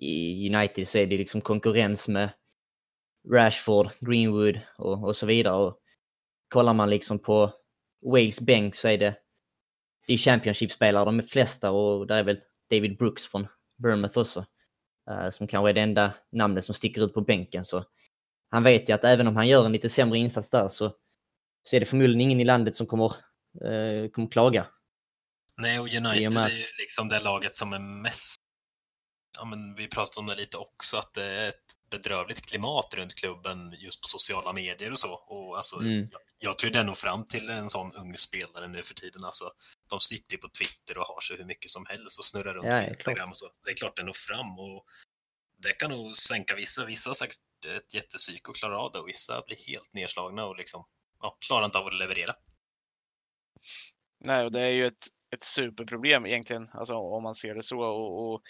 i 0.00 0.48
United 0.54 0.88
så 0.88 0.98
är 0.98 1.06
det 1.06 1.16
liksom 1.16 1.40
konkurrens 1.40 2.08
med 2.08 2.32
Rashford, 3.32 3.90
Greenwood 4.00 4.60
och, 4.78 5.04
och 5.04 5.16
så 5.16 5.26
vidare. 5.26 5.54
Och 5.54 5.78
kollar 6.48 6.74
man 6.74 6.90
liksom 6.90 7.18
på 7.18 7.52
Wales 8.06 8.40
bänk 8.40 8.74
så 8.74 8.88
är 8.88 8.98
det, 8.98 9.16
det 10.06 10.12
är 10.12 10.16
Championship-spelare 10.16 11.04
de 11.04 11.22
flesta 11.22 11.70
och 11.70 12.06
där 12.06 12.16
är 12.16 12.22
väl 12.22 12.40
David 12.70 12.98
Brooks 12.98 13.26
från 13.26 13.46
Bournemouth 13.78 14.18
också. 14.18 14.46
eh, 15.10 15.30
som 15.30 15.46
kanske 15.46 15.68
är 15.70 15.74
det 15.74 15.80
enda 15.80 16.14
namnet 16.32 16.64
som 16.64 16.74
sticker 16.74 17.04
ut 17.04 17.14
på 17.14 17.20
bänken. 17.20 17.64
Så 17.64 17.84
han 18.50 18.62
vet 18.62 18.88
ju 18.88 18.92
att 18.92 19.04
även 19.04 19.26
om 19.26 19.36
han 19.36 19.48
gör 19.48 19.64
en 19.66 19.72
lite 19.72 19.88
sämre 19.88 20.18
insats 20.18 20.50
där 20.50 20.68
så, 20.68 20.94
så 21.62 21.76
är 21.76 21.80
det 21.80 21.86
förmodligen 21.86 22.20
ingen 22.20 22.40
i 22.40 22.44
landet 22.44 22.76
som 22.76 22.86
kommer, 22.86 23.12
eh, 23.64 24.10
kommer 24.10 24.28
klaga. 24.30 24.66
Nej, 25.56 25.78
och 25.78 25.84
United 25.94 26.32
med 26.34 26.42
är 26.42 26.48
ju 26.48 26.64
liksom 26.78 27.08
det 27.08 27.20
laget 27.20 27.56
som 27.56 27.72
är 27.72 27.78
mest... 27.78 28.36
Ja, 29.38 29.44
men 29.44 29.74
vi 29.74 29.88
pratade 29.88 30.20
om 30.20 30.26
det 30.26 30.34
lite 30.34 30.56
också, 30.56 30.96
att 30.96 31.12
det 31.14 31.24
är 31.24 31.48
ett 31.48 31.64
bedrövligt 31.90 32.46
klimat 32.46 32.94
runt 32.96 33.14
klubben 33.14 33.72
just 33.78 34.02
på 34.02 34.08
sociala 34.08 34.52
medier 34.52 34.90
och 34.90 34.98
så. 34.98 35.12
Och 35.14 35.56
alltså, 35.56 35.80
Mm. 35.80 36.04
Jag, 36.44 36.58
tror 36.58 36.70
det 36.70 36.82
når 36.82 36.94
fram 36.94 37.24
till 37.24 37.50
en 37.50 37.68
sån 37.68 37.92
ung 37.92 38.16
spelare 38.16 38.68
nu 38.68 38.82
för 38.82 38.94
tiden. 38.94 39.24
Alltså, 39.24 39.44
de 39.90 40.00
sitter 40.00 40.32
ju 40.32 40.38
på 40.38 40.48
Twitter 40.48 40.98
och 40.98 41.06
har 41.06 41.20
sig 41.20 41.36
hur 41.36 41.44
mycket 41.44 41.70
som 41.70 41.86
helst 41.86 42.18
och 42.18 42.24
snurrar 42.24 42.54
runt 42.54 42.66
Ja, 42.66 42.80
på 42.80 42.88
Instagram 42.88 43.30
och 43.30 43.36
så. 43.36 43.46
Det 43.64 43.70
är 43.70 43.74
klart 43.74 43.96
det 43.96 44.02
når 44.02 44.12
fram 44.12 44.58
och 44.58 44.84
det 45.62 45.72
kan 45.72 45.90
nog 45.90 46.16
sänka 46.16 46.54
vissa. 46.54 46.84
Vissa 46.84 47.10
har 47.10 47.14
säkert 47.14 47.38
ett 47.66 47.94
jättepsyk 47.94 48.48
och 48.48 48.56
klarar 48.56 48.84
av 48.84 48.92
det 48.92 48.98
och 48.98 49.08
vissa 49.08 49.42
blir 49.46 49.56
helt 49.66 49.94
nedslagna 49.94 50.44
och 50.44 50.56
liksom, 50.56 50.84
ja, 51.20 51.36
klarar 51.48 51.64
inte 51.64 51.78
av 51.78 51.86
att 51.86 51.98
leverera. 51.98 52.34
Nej, 54.24 54.44
och 54.44 54.52
det 54.52 54.60
är 54.60 54.68
ju 54.68 54.86
ett, 54.86 55.06
ett 55.34 55.42
superproblem 55.42 56.26
egentligen, 56.26 56.68
alltså 56.72 56.94
om 56.94 57.22
man 57.22 57.34
ser 57.34 57.54
det 57.54 57.62
så. 57.62 57.80
Och, 57.80 58.32
och, 58.32 58.42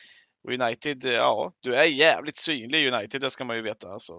och 0.45 0.53
United, 0.53 1.05
ja, 1.05 1.53
du 1.61 1.75
är 1.75 1.85
jävligt 1.85 2.37
synlig 2.37 2.79
i 2.79 2.91
United, 2.91 3.21
det 3.21 3.31
ska 3.31 3.45
man 3.45 3.57
ju 3.57 3.63
veta. 3.63 3.93
Alltså, 3.93 4.13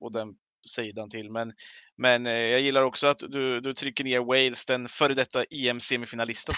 och 0.00 0.12
den 0.12 0.36
sidan 0.68 1.10
till. 1.10 1.30
Men, 1.30 1.52
men 1.98 2.26
eh, 2.26 2.32
jag 2.32 2.60
gillar 2.60 2.82
också 2.82 3.06
att 3.06 3.18
du, 3.18 3.60
du 3.60 3.74
trycker 3.74 4.04
ner 4.04 4.20
Wales, 4.20 4.66
den 4.66 4.88
före 4.88 5.14
detta 5.14 5.44
EM-semifinalisten. 5.44 6.54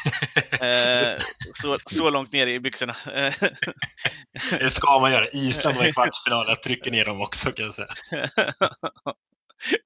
eh, 0.62 1.08
så, 1.54 1.78
så 1.86 2.10
långt 2.10 2.32
ner 2.32 2.46
i 2.46 2.60
byxorna. 2.60 2.96
Det 4.60 4.70
ska 4.70 5.00
man 5.00 5.12
göra. 5.12 5.26
Island 5.26 5.76
var 5.76 5.84
i 5.84 5.92
kvartsfinal. 5.92 6.44
Jag 6.48 6.62
trycker 6.62 6.90
ner 6.90 7.04
dem 7.04 7.20
också 7.20 7.52
kan 7.52 7.64
jag 7.64 7.74
säga. 7.74 7.88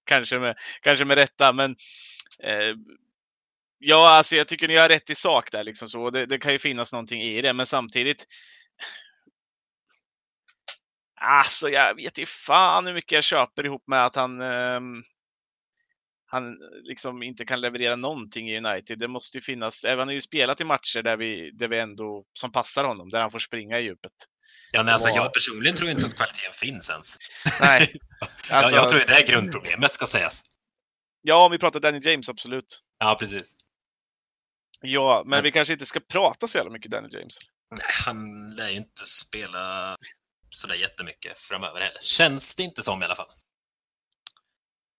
kanske, 0.04 0.38
med, 0.38 0.56
kanske 0.82 1.04
med 1.04 1.18
rätta, 1.18 1.52
men 1.52 1.70
eh, 2.42 2.74
ja, 3.78 4.08
alltså 4.08 4.36
jag 4.36 4.48
tycker 4.48 4.68
ni 4.68 4.76
har 4.76 4.88
rätt 4.88 5.10
i 5.10 5.14
sak 5.14 5.52
där. 5.52 5.64
Liksom 5.64 5.88
så. 5.88 6.10
Det, 6.10 6.26
det 6.26 6.38
kan 6.38 6.52
ju 6.52 6.58
finnas 6.58 6.92
någonting 6.92 7.22
i 7.22 7.40
det, 7.40 7.52
men 7.52 7.66
samtidigt. 7.66 8.26
Alltså, 11.24 11.68
jag 11.68 11.94
vet 11.94 12.18
inte 12.18 12.30
fan 12.30 12.86
hur 12.86 12.94
mycket 12.94 13.12
jag 13.12 13.24
köper 13.24 13.66
ihop 13.66 13.82
med 13.86 14.04
att 14.04 14.16
han 14.16 14.40
ehm, 14.40 15.02
han 16.26 16.56
liksom 16.82 17.22
inte 17.22 17.44
kan 17.44 17.60
leverera 17.60 17.96
någonting 17.96 18.50
i 18.50 18.58
United. 18.58 18.98
Det 18.98 19.08
måste 19.08 19.38
ju 19.38 19.42
finnas, 19.42 19.84
även 19.84 19.98
han 19.98 20.08
har 20.08 20.12
ju 20.12 20.20
spelat 20.20 20.60
i 20.60 20.64
matcher 20.64 21.02
där 21.02 21.16
vi, 21.16 21.50
där 21.50 21.68
vi 21.68 21.78
ändå, 21.78 22.24
som 22.32 22.52
passar 22.52 22.84
honom, 22.84 23.10
där 23.10 23.20
han 23.20 23.30
får 23.30 23.38
springa 23.38 23.78
i 23.78 23.82
djupet. 23.82 24.12
Ja, 24.72 24.82
nej, 24.82 24.92
alltså, 24.92 25.10
Och- 25.10 25.16
jag 25.16 25.32
personligen 25.32 25.76
tror 25.76 25.90
inte 25.90 26.06
att 26.06 26.16
kvaliteten 26.16 26.52
finns 26.52 26.90
ens. 26.90 27.16
Nej, 27.60 27.80
alltså, 28.52 28.74
jag, 28.74 28.84
jag 28.84 28.88
tror 28.88 29.00
det 29.06 29.12
är 29.22 29.26
grundproblemet 29.26 29.90
ska 29.92 30.06
sägas. 30.06 30.42
ja, 31.22 31.44
om 31.46 31.52
vi 31.52 31.58
pratar 31.58 31.80
Danny 31.80 32.00
James, 32.02 32.28
absolut. 32.28 32.80
Ja, 32.98 33.16
precis. 33.18 33.54
Ja, 34.80 35.22
men 35.24 35.30
Men- 35.30 35.42
vi 35.42 35.50
kanske 35.52 35.72
inte 35.72 35.86
ska 35.86 36.00
prata 36.00 36.46
så 36.46 36.58
jävla 36.58 36.72
mycket 36.72 36.90
Danny 36.90 37.08
James. 37.12 37.38
Nej, 37.70 37.80
han 38.06 38.48
lär 38.56 38.68
ju 38.68 38.76
inte 38.76 39.06
spela 39.06 39.96
sådär 40.50 40.74
jättemycket 40.74 41.38
framöver 41.38 41.80
heller. 41.80 42.00
Känns 42.00 42.56
det 42.56 42.62
inte 42.62 42.82
som 42.82 43.02
i 43.02 43.04
alla 43.04 43.14
fall. 43.14 43.26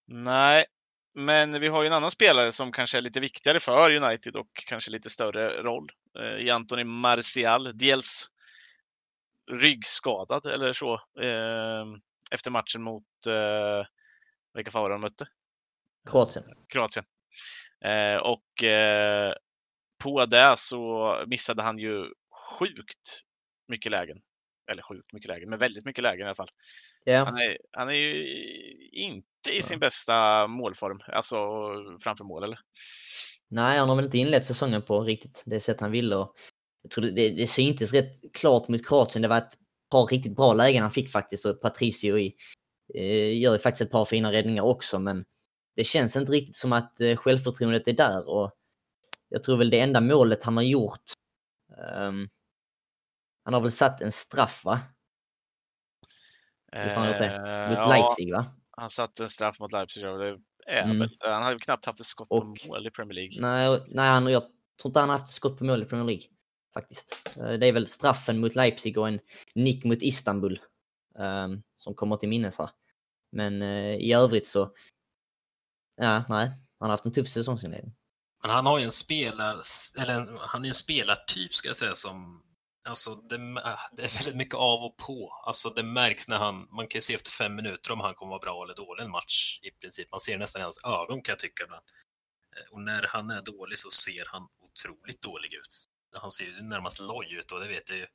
Nej, 0.07 0.65
men 1.13 1.59
vi 1.59 1.67
har 1.67 1.81
ju 1.81 1.87
en 1.87 1.93
annan 1.93 2.11
spelare 2.11 2.51
som 2.51 2.71
kanske 2.71 2.97
är 2.97 3.01
lite 3.01 3.19
viktigare 3.19 3.59
för 3.59 3.95
United 3.95 4.35
och 4.35 4.49
kanske 4.53 4.91
lite 4.91 5.09
större 5.09 5.63
roll 5.63 5.91
eh, 6.19 6.45
i 6.45 6.49
Anthony 6.49 6.83
Martial. 6.83 7.77
Dels 7.77 8.27
ryggskadad 9.51 10.45
eller 10.45 10.73
så 10.73 10.93
eh, 11.21 11.85
efter 12.31 12.51
matchen 12.51 12.81
mot, 12.81 13.27
eh, 13.27 13.87
vilka 14.53 14.71
var 14.71 14.89
det 14.89 14.95
de 14.95 15.01
mötte? 15.01 15.27
Kroatien. 16.09 16.43
Kroatien. 16.67 17.05
Eh, 17.85 18.15
och 18.15 18.63
eh, 18.63 19.33
på 20.03 20.25
det 20.25 20.55
så 20.57 21.15
missade 21.27 21.63
han 21.63 21.79
ju 21.79 22.13
sjukt 22.59 23.21
mycket 23.67 23.91
lägen. 23.91 24.21
Eller 24.71 24.81
sjukt 24.81 25.13
mycket 25.13 25.27
lägen, 25.27 25.49
men 25.49 25.59
väldigt 25.59 25.85
mycket 25.85 26.03
lägen 26.03 26.21
i 26.21 26.23
alla 26.23 26.35
fall. 26.35 26.49
Ja, 27.05 27.23
Han 27.23 27.37
är, 27.37 27.57
han 27.71 27.89
är 27.89 27.93
ju 27.93 28.89
inte 28.91 29.51
i 29.51 29.61
sin 29.61 29.79
bästa 29.79 30.47
målform, 30.47 30.99
alltså 31.07 31.35
framför 32.03 32.23
mål 32.23 32.43
eller? 32.43 32.59
nej 33.51 33.79
han 33.79 33.89
har 33.89 33.95
väl 33.95 34.05
inte 34.05 34.17
inlett 34.17 34.45
säsongen 34.45 34.81
på 34.81 35.01
riktigt 35.01 35.43
det 35.45 35.59
sätt 35.59 35.81
han 35.81 35.91
ville. 35.91 36.15
Och 36.15 36.35
jag 36.81 36.91
tror 36.91 37.05
det, 37.05 37.29
det, 37.29 37.47
syntes 37.47 37.93
rätt 37.93 38.33
klart 38.33 38.67
mot 38.67 38.87
Kroatien. 38.87 39.21
Det 39.21 39.27
var 39.27 39.37
ett 39.37 39.57
par 39.91 40.05
riktigt 40.05 40.35
bra 40.35 40.53
lägen 40.53 40.81
han 40.81 40.91
fick 40.91 41.09
faktiskt 41.09 41.45
och 41.45 41.61
Patricio 41.61 42.17
i, 42.17 42.35
eh, 42.93 43.39
gör 43.39 43.53
ju 43.53 43.59
faktiskt 43.59 43.81
ett 43.81 43.91
par 43.91 44.05
fina 44.05 44.31
räddningar 44.31 44.63
också 44.63 44.99
men 44.99 45.25
det 45.75 45.83
känns 45.83 46.15
inte 46.15 46.31
riktigt 46.31 46.55
som 46.55 46.73
att 46.73 47.01
eh, 47.01 47.15
självförtroendet 47.15 47.87
är 47.87 47.93
där 47.93 48.29
och 48.29 48.51
jag 49.29 49.43
tror 49.43 49.57
väl 49.57 49.69
det 49.69 49.79
enda 49.79 50.01
målet 50.01 50.43
han 50.43 50.57
har 50.57 50.63
gjort 50.63 51.03
ehm, 51.77 52.27
han 53.43 53.53
har 53.53 53.61
väl 53.61 53.71
satt 53.71 54.01
en 54.01 54.11
straff 54.11 54.65
va? 54.65 54.79
Visst 56.83 56.95
har 56.95 57.01
han 57.03 57.11
gjort 57.11 57.19
det? 57.19 57.35
Eh, 57.35 57.69
Mot 57.69 57.77
ja, 57.77 57.87
Leipzig 57.89 58.33
va? 58.33 58.45
han 58.77 58.89
satte 58.89 59.23
en 59.23 59.29
straff 59.29 59.59
mot 59.59 59.71
Leipzig. 59.71 60.07
och 60.07 60.19
Det 60.19 60.27
är 60.27 60.83
Mm. 60.83 61.09
han 61.19 61.43
hade 61.43 61.59
knappt 61.59 61.85
haft 61.85 61.99
ett 61.99 62.05
skott 62.05 62.29
på 62.29 62.35
Och- 62.35 62.57
mål 62.67 62.87
i 62.87 62.91
Premier 62.91 63.13
League. 63.15 63.41
Nej, 63.41 63.79
nej 63.87 64.09
han, 64.09 64.27
jag 64.27 64.41
tror 64.81 64.89
inte 64.89 64.99
han 64.99 65.09
har 65.09 65.17
haft 65.17 65.33
skott 65.33 65.57
på 65.57 65.63
mål 65.63 65.81
i 65.83 65.85
Premier 65.85 66.05
League. 66.05 66.23
Faktiskt. 66.73 67.29
Eh, 67.37 67.51
Det 67.51 67.67
är 67.67 67.73
väl 67.73 67.87
straffen 67.87 68.39
mot 68.39 68.55
Leipzig 68.55 68.97
och 68.97 69.07
en 69.07 69.19
nick 69.55 69.83
mot 69.83 70.01
Istanbul. 70.01 70.59
ehm, 71.19 71.61
som 71.75 71.95
kommer 71.95 72.17
till 72.17 72.29
minnes 72.29 72.57
här. 72.57 72.69
Men 73.31 73.61
eh, 73.61 73.95
i 73.95 74.13
övrigt 74.13 74.47
så... 74.47 74.73
Ja, 75.95 76.23
nej. 76.29 76.47
Han 76.79 76.89
har 76.89 76.89
haft 76.89 77.05
en 77.05 77.11
tuff 77.11 77.27
säsongsinledning. 77.27 77.95
Men 78.41 78.51
han 78.51 78.65
har 78.65 78.77
ju 78.79 78.83
en 78.85 78.91
spelar, 78.91 79.59
eller 80.03 80.15
en, 80.15 80.37
han 80.39 80.61
är 80.61 80.65
ju 80.65 80.69
en 80.69 80.73
spelartyp 80.73 81.53
ska 81.53 81.69
jag 81.69 81.75
säga 81.75 81.93
som, 81.93 82.43
alltså 82.89 83.15
det, 83.15 83.37
det 83.91 84.03
är 84.03 84.15
väldigt 84.17 84.35
mycket 84.35 84.55
av 84.55 84.83
och 84.83 84.97
på. 84.97 85.41
Alltså 85.45 85.69
det 85.69 85.83
märks 85.83 86.27
när 86.27 86.37
han, 86.37 86.67
man 86.71 86.87
kan 86.87 86.97
ju 86.97 87.01
se 87.01 87.13
efter 87.13 87.31
fem 87.31 87.55
minuter 87.55 87.91
om 87.91 87.99
han 87.99 88.13
kommer 88.13 88.29
vara 88.29 88.39
bra 88.39 88.63
eller 88.63 88.75
dålig 88.75 89.03
en 89.03 89.11
match 89.11 89.59
i 89.61 89.71
princip. 89.71 90.11
Man 90.11 90.19
ser 90.19 90.37
nästan 90.37 90.59
i 90.61 90.63
hans 90.63 90.83
ögon 90.85 91.21
kan 91.21 91.31
jag 91.33 91.39
tycka 91.39 91.63
ibland. 91.63 91.83
Eh, 92.55 92.73
Och 92.73 92.81
när 92.81 93.05
han 93.09 93.29
är 93.29 93.41
dålig 93.41 93.77
så 93.77 93.89
ser 93.89 94.23
han 94.27 94.47
otroligt 94.61 95.21
dålig 95.21 95.53
ut. 95.53 95.85
Han 96.21 96.31
ser 96.31 96.45
ju 96.45 96.61
närmast 96.61 96.99
loj 96.99 97.33
ut 97.35 97.51
och 97.51 97.59
det 97.59 97.67
vet 97.67 97.89
jag 97.89 97.97
ju. 97.99 98.05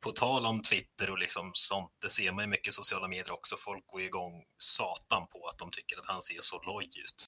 På 0.00 0.10
tal 0.12 0.46
om 0.46 0.62
Twitter 0.62 1.10
och 1.10 1.18
liksom 1.18 1.50
sånt, 1.54 1.92
det 2.02 2.10
ser 2.10 2.32
man 2.32 2.44
ju 2.44 2.48
mycket 2.48 2.68
i 2.68 2.70
sociala 2.70 3.08
medier 3.08 3.32
också. 3.32 3.56
Folk 3.56 3.86
går 3.86 4.00
igång 4.02 4.44
satan 4.58 5.26
på 5.26 5.46
att 5.46 5.58
de 5.58 5.70
tycker 5.70 5.98
att 5.98 6.06
han 6.06 6.22
ser 6.22 6.36
så 6.40 6.62
loj 6.62 6.84
ut. 6.84 7.24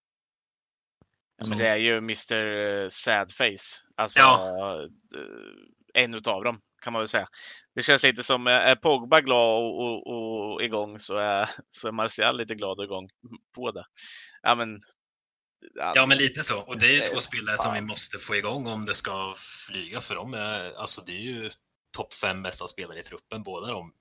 Ja, 1.37 1.49
men 1.49 1.59
det 1.59 1.69
är 1.69 1.77
ju 1.77 1.97
Mr 1.97 2.89
Sadface. 2.89 3.81
Alltså, 3.97 4.19
Ja. 4.19 4.83
eh, 5.15 6.03
en 6.03 6.15
utav 6.15 6.45
dem 6.45 6.61
kan 6.81 6.93
man 6.93 7.01
väl 7.01 7.09
säga. 7.09 7.29
Det 7.75 7.83
känns 7.83 8.03
lite 8.03 8.23
som, 8.23 8.47
eh, 8.47 8.53
är 8.53 8.77
Pogba 8.77 9.21
glad 9.21 9.65
och, 9.65 9.81
och, 9.81 10.53
och 10.55 10.63
igång 10.63 10.99
så 10.99 11.17
är, 11.17 11.51
så 11.71 11.89
är 11.89 11.93
Martial 11.93 12.37
lite 12.37 12.55
glad 12.55 12.79
och 12.79 12.85
igång 12.85 13.09
på 13.55 13.71
det. 13.71 13.85
Ja, 14.43 14.55
men, 14.55 14.81
Ja, 15.95 16.07
men 16.07 16.19
lite 16.19 16.43
så. 16.43 16.61
Och 16.63 16.79
det 16.79 16.87
är 16.87 16.93
ju 16.93 17.01
två 17.01 17.17
Eh, 17.17 17.21
spelare 17.21 17.59
som 17.59 17.73
vi 17.73 17.79
fan. 17.79 17.87
måste 17.87 18.19
få 18.19 18.37
igång 18.37 18.67
om 18.67 18.85
det 18.85 18.95
ska 18.95 19.35
flyga 19.69 20.01
för 20.01 20.15
dem. 20.15 20.35
Är, 20.35 20.73
alltså, 20.81 21.03
det 21.07 21.13
är 21.13 21.21
ju 21.21 21.51
topp 21.97 22.13
fem 22.13 22.43
bästa 22.43 22.67
spelare 22.67 22.99
i 22.99 23.03
truppen, 23.03 23.43
båda 23.43 23.67
de 23.67 23.93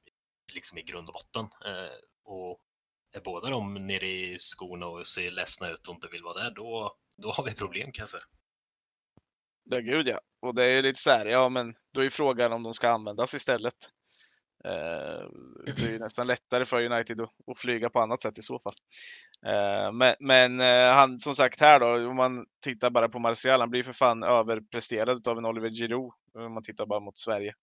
liksom 0.54 0.78
i 0.78 0.84
grund 0.84 1.08
och 1.10 1.14
botten. 1.14 1.50
Eh, 1.66 1.90
och 2.26 2.60
är 3.16 3.22
båda 3.22 3.50
de 3.50 3.74
nere 3.88 4.08
i 4.08 4.38
skorna 4.40 4.88
och 4.88 5.08
ser 5.08 5.32
ledsna 5.32 5.70
ut 5.70 5.88
och 5.88 5.94
inte 5.96 6.08
vill 6.12 6.24
vara 6.24 6.34
där, 6.34 6.52
då, 6.52 6.96
då 7.18 7.32
har 7.32 7.44
vi 7.44 7.54
problem 7.56 7.92
kan 7.92 8.02
jag 8.02 8.10
säga. 8.10 8.24
Ja, 9.70 9.80
gud 9.80 10.08
ja. 10.08 10.20
Och 10.42 10.56
det 10.56 10.66
är 10.66 10.76
ju 10.76 10.82
lite 10.82 11.00
så 11.00 11.12
här, 11.12 11.26
ja 11.26 11.50
men 11.50 11.74
då 11.94 12.04
är 12.04 12.10
frågan 12.10 12.54
om 12.54 12.64
de 12.64 12.74
ska 12.74 12.90
användas 12.90 13.34
istället. 13.34 13.74
Eh, 14.66 15.30
det 15.66 15.84
är 15.86 15.92
ju 15.92 16.00
nästan 16.00 16.28
lättare 16.28 16.66
för 16.66 16.86
United 16.86 17.22
att, 17.22 17.30
att 17.52 17.60
flyga 17.60 17.90
på 17.90 18.00
annat 18.00 18.22
sätt 18.22 18.38
i 18.38 18.42
så 18.42 18.60
fall. 18.60 18.74
Eh, 19.46 19.92
men 19.92 20.16
men 20.20 20.60
eh, 20.60 20.94
han, 20.94 21.20
som 21.20 21.36
sagt 21.36 21.60
här 21.60 21.80
då, 21.80 22.10
om 22.10 22.16
man 22.16 22.46
tittar 22.64 22.90
bara 22.90 23.10
på 23.10 23.20
Martial, 23.20 23.60
han 23.60 23.70
blir 23.70 23.84
för 23.84 23.94
fan 23.94 24.24
överpresterad 24.24 25.28
av 25.28 25.38
en 25.38 25.46
Oliver 25.46 25.70
Giroud. 25.70 26.12
Om 26.34 26.54
man 26.54 26.64
tittar 26.64 26.86
bara 26.86 27.00
mot 27.00 27.18
Sverige. 27.18 27.54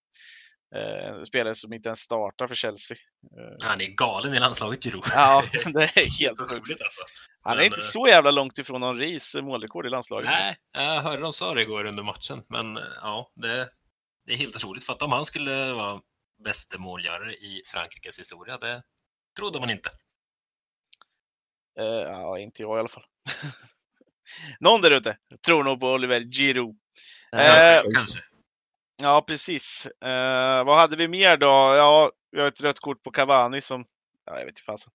Eh, 0.75 1.07
en 1.07 1.25
spelare 1.25 1.55
som 1.55 1.73
inte 1.73 1.89
ens 1.89 1.99
startar 1.99 2.47
för 2.47 2.55
Chelsea. 2.55 2.97
Eh, 3.37 3.67
Han 3.67 3.81
är 3.81 3.85
galen 3.85 4.33
i 4.33 4.39
landslaget, 4.39 4.83
Giroud. 4.83 5.03
ja, 5.15 5.43
det 5.65 5.83
är 5.83 6.19
helt 6.19 6.39
otroligt 6.39 6.81
alltså. 6.81 7.01
Han 7.41 7.53
är 7.53 7.57
Men, 7.57 7.65
inte 7.65 7.77
eh, 7.77 7.81
så 7.81 8.07
jävla 8.07 8.31
långt 8.31 8.57
ifrån 8.57 8.81
någon 8.81 8.97
RIS 8.97 9.35
målrekord 9.35 9.85
i 9.85 9.89
landslaget. 9.89 10.25
Nej, 10.29 10.55
jag 10.73 11.01
hörde 11.01 11.21
de 11.21 11.33
sa 11.33 11.53
det 11.53 11.61
igår 11.61 11.85
under 11.85 12.03
matchen, 12.03 12.41
men 12.49 12.79
ja, 13.01 13.31
det, 13.35 13.69
det 14.25 14.33
är 14.33 14.37
helt 14.37 14.55
otroligt. 14.55 14.83
För 14.83 14.93
att 14.93 15.01
om 15.01 15.11
han 15.11 15.25
skulle 15.25 15.73
vara 15.73 16.01
bäste 16.43 16.77
målgörare 16.77 17.33
i 17.33 17.61
Frankrikes 17.65 18.19
historia, 18.19 18.57
det 18.57 18.83
trodde 19.39 19.59
man 19.59 19.69
inte. 19.69 19.89
Eh, 21.79 21.85
ja, 21.85 22.39
inte 22.39 22.61
jag 22.61 22.77
i 22.77 22.79
alla 22.79 22.89
fall. 22.89 23.05
Någon 24.59 24.81
där 24.81 24.91
ute 24.91 25.17
tror 25.45 25.63
nog 25.63 25.79
på 25.79 25.91
Oliver 25.91 26.21
Giroud. 26.31 26.75
Eh, 27.33 27.81
Kanske. 27.95 28.19
Ja, 29.01 29.23
precis. 29.27 29.85
Eh, 29.85 30.63
vad 30.65 30.77
hade 30.77 30.95
vi 30.95 31.07
mer 31.07 31.37
då? 31.37 31.47
Ja, 31.47 32.11
vi 32.31 32.39
har 32.39 32.47
ett 32.47 32.61
rött 32.61 32.79
kort 32.79 33.03
på 33.03 33.11
Cavani 33.11 33.61
som... 33.61 33.85
Ja, 34.25 34.33
jag 34.33 34.45
vet 34.45 34.51
inte 34.51 34.61
fasen. 34.61 34.93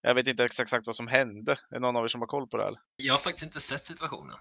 Jag 0.00 0.14
vet 0.14 0.26
inte 0.26 0.44
exakt, 0.44 0.66
exakt 0.66 0.86
vad 0.86 0.96
som 0.96 1.06
hände. 1.08 1.52
Är 1.52 1.74
det 1.74 1.78
någon 1.78 1.96
av 1.96 2.04
er 2.04 2.08
som 2.08 2.20
har 2.20 2.28
koll 2.28 2.48
på 2.48 2.56
det? 2.56 2.64
Eller? 2.64 2.80
Jag 2.96 3.12
har 3.14 3.18
faktiskt 3.18 3.44
inte 3.44 3.60
sett 3.60 3.80
situationen. 3.80 4.36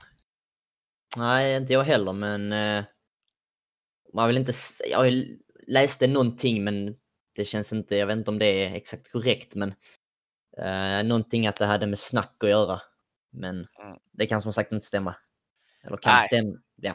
Nej, 1.17 1.55
inte 1.57 1.73
jag 1.73 1.83
heller, 1.83 2.13
men 2.13 2.51
eh, 2.53 2.85
man 4.13 4.27
vill 4.27 4.37
inte... 4.37 4.51
Jag 4.89 5.25
läste 5.67 6.07
någonting, 6.07 6.63
men 6.63 6.95
det 7.35 7.45
känns 7.45 7.73
inte... 7.73 7.95
Jag 7.95 8.07
vet 8.07 8.17
inte 8.17 8.31
om 8.31 8.39
det 8.39 8.45
är 8.45 8.75
exakt 8.75 9.11
korrekt, 9.11 9.55
men 9.55 9.73
eh, 10.57 11.03
någonting 11.07 11.47
att 11.47 11.55
det 11.55 11.65
hade 11.65 11.87
med 11.87 11.99
snack 11.99 12.35
att 12.43 12.49
göra. 12.49 12.81
Men 13.31 13.55
Mm. 13.55 13.97
det 14.11 14.27
kan 14.27 14.41
som 14.41 14.53
sagt 14.53 14.71
inte 14.71 14.85
stämma. 14.85 15.15
Eller 15.83 15.97
kan 15.97 16.13
Nej. 16.13 16.27
stämma. 16.27 16.57
Ja. 16.75 16.93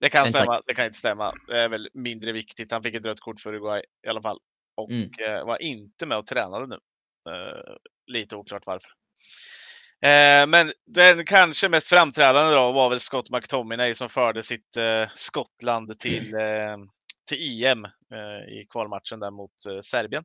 Det 0.00 0.08
kan 0.08 0.28
stämma, 0.28 0.62
det 0.66 0.74
kan 0.74 0.84
inte 0.84 0.98
stämma. 0.98 1.34
Det 1.46 1.60
är 1.60 1.68
väl 1.68 1.88
mindre 1.94 2.32
viktigt. 2.32 2.72
Han 2.72 2.82
fick 2.82 2.94
ett 2.94 3.06
rött 3.06 3.20
kort 3.20 3.40
för 3.40 3.50
Uruguay 3.50 3.82
i 4.06 4.08
alla 4.08 4.22
fall. 4.22 4.38
och 4.74 4.90
Mm. 4.90 5.10
eh, 5.18 5.44
var 5.44 5.62
inte 5.62 6.06
med 6.06 6.18
och 6.18 6.26
tränade 6.26 6.66
nu. 6.66 6.74
Eh, 7.32 7.76
lite 8.06 8.36
oklart 8.36 8.62
varför. 8.66 8.90
Eh, 10.02 10.46
men 10.46 10.72
den 10.86 11.24
kanske 11.24 11.68
mest 11.68 11.88
framträdande 11.88 12.54
då 12.54 12.72
var 12.72 12.90
väl 12.90 13.00
Scott 13.00 13.30
McTominay 13.30 13.94
som 13.94 14.08
förde 14.08 14.42
sitt 14.42 14.76
Skottland 15.14 15.98
till, 15.98 16.34
eh, 16.34 16.76
till 17.28 17.64
EM 17.64 17.86
i 18.48 18.66
kvalmatchen 18.70 19.20
där 19.20 19.30
mot 19.30 19.54
Serbien. 19.82 20.24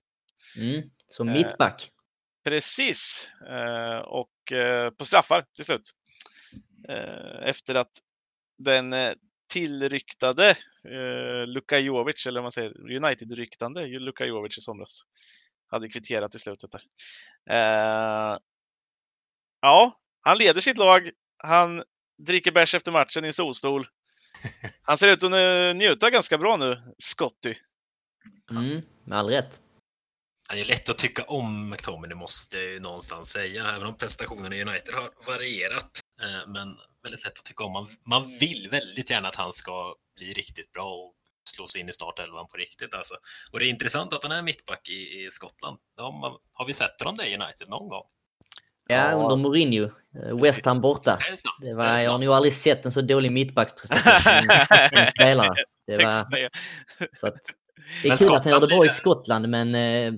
Mm. 0.60 0.90
Som 1.08 1.32
mittback. 1.32 1.90
Precis. 2.44 3.32
Och 4.06 4.32
på 4.98 5.06
straffar 5.06 5.46
till 5.56 5.66
slut. 5.66 5.92
Efter 7.44 7.76
att 7.76 7.92
den 8.58 8.94
tillryktade 9.48 10.50
eh, 10.84 11.48
Luka 11.48 11.80
Jovic, 11.80 12.26
eller 12.26 12.40
vad 12.40 12.46
man 12.46 12.52
säger, 12.52 12.96
United-ryktande 12.96 13.88
Luka 13.88 14.26
Jovic 14.26 14.58
i 14.58 14.62
somras, 14.62 15.02
hade 15.68 15.90
kvitterat 15.90 16.36
i 16.36 16.40
slutet 16.40 16.72
där. 16.72 16.82
Eh, 17.50 18.38
ja, 19.62 20.00
han 20.22 20.38
leder 20.38 20.62
sitt 20.62 20.78
lag. 20.78 21.10
Han 21.38 21.84
dricker 22.18 22.52
bärs 22.52 22.76
efter 22.76 22.92
matchen 22.92 23.26
i 23.26 23.28
en 23.28 23.34
solstol. 23.34 23.88
Han 24.82 24.98
ser 24.98 25.14
ut 25.14 25.24
att 25.24 25.32
nu- 25.32 25.74
njuta 25.74 26.10
ganska 26.10 26.38
bra 26.38 26.58
nu, 26.58 26.94
Scotty. 26.98 27.56
Mm. 28.52 28.82
Med 29.04 29.18
all 29.20 29.30
rätt. 29.30 29.62
Det 30.54 30.62
är 30.62 30.66
lätt 30.66 30.90
att 30.90 30.98
tycka 30.98 31.24
om 31.24 31.70
McTominay, 31.70 32.16
måste 32.16 32.58
jag 32.58 32.72
ju 32.72 32.80
någonstans 32.80 33.30
säga, 33.30 33.76
även 33.76 33.88
om 33.88 33.98
prestationerna 33.98 34.56
i 34.56 34.62
United 34.62 34.96
har 34.96 35.10
varierat. 35.28 36.00
Eh, 36.22 36.48
Men 36.48 36.78
väldigt 37.06 37.24
lätt 37.26 37.40
att 37.40 37.46
tycka 37.46 37.64
om. 37.64 37.72
Man, 37.74 37.88
man 38.06 38.24
vill 38.40 38.68
väldigt 38.72 39.10
gärna 39.10 39.28
att 39.28 39.36
han 39.36 39.54
ska 39.54 39.94
bli 40.18 40.34
riktigt 40.34 40.72
bra 40.72 40.84
och 40.94 41.14
slå 41.56 41.68
sig 41.68 41.82
in 41.82 41.90
i 41.90 41.94
startelvan 41.94 42.46
på 42.52 42.58
riktigt. 42.58 42.94
Alltså. 42.94 43.14
Och 43.52 43.60
det 43.60 43.66
är 43.66 43.70
intressant 43.70 44.14
att 44.14 44.24
han 44.24 44.32
är 44.32 44.42
mittback 44.42 44.90
i, 44.90 44.94
i 45.26 45.28
Skottland. 45.32 45.78
Har, 45.98 46.12
man, 46.22 46.32
har 46.54 46.66
vi 46.66 46.74
sett 46.74 47.02
honom 47.02 47.18
det 47.18 47.26
i 47.30 47.36
United 47.36 47.70
någon 47.70 47.90
gång? 47.90 48.04
Ja, 48.88 48.96
Ja. 48.96 49.14
under 49.14 49.36
Mourinho. 49.36 49.84
Eh, 50.24 50.42
West 50.42 50.66
Ham 50.66 50.82
borta. 50.82 51.16
Det 51.30 51.38
sant. 51.38 51.56
Det 51.62 51.74
var, 51.74 51.86
jag 52.00 52.12
har 52.12 52.18
nog 52.18 52.34
aldrig 52.34 52.54
sett 52.54 52.86
en 52.86 52.92
så 52.92 53.02
dålig 53.02 53.32
mittbacksprestation 53.32 54.22
som 54.26 54.98
en 55.00 55.12
spelare. 55.12 55.56
Det 55.88 56.04
var, 56.04 56.26
så 57.16 57.28
att, 57.28 57.34
det 58.02 58.08
är 58.08 58.10
Men 58.10 58.18
kul 58.18 58.34
att 58.36 58.44
han 58.44 58.52
gör 58.52 58.60
det 58.60 58.68
bra 58.68 58.86
i 58.86 58.90
Skottland, 58.90 59.50
men 59.50 59.76
eh, 59.76 60.14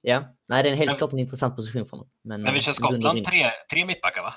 ja, 0.00 0.34
nej, 0.48 0.62
det 0.62 0.68
är 0.68 0.72
en 0.72 0.78
helt 0.78 0.90
Men- 0.90 0.96
klart 0.96 1.12
en 1.12 1.18
intressant 1.18 1.56
position 1.56 1.84
för 1.84 1.90
honom. 1.90 2.08
Men, 2.24 2.42
Men 2.42 2.52
vi 2.52 2.58
eh, 2.58 2.62
kör 2.62 2.72
Gunnar 2.72 2.90
Skottland 2.90 3.24
tre, 3.24 3.44
tre 3.72 3.84
mittbackar, 3.86 4.22
va? 4.22 4.34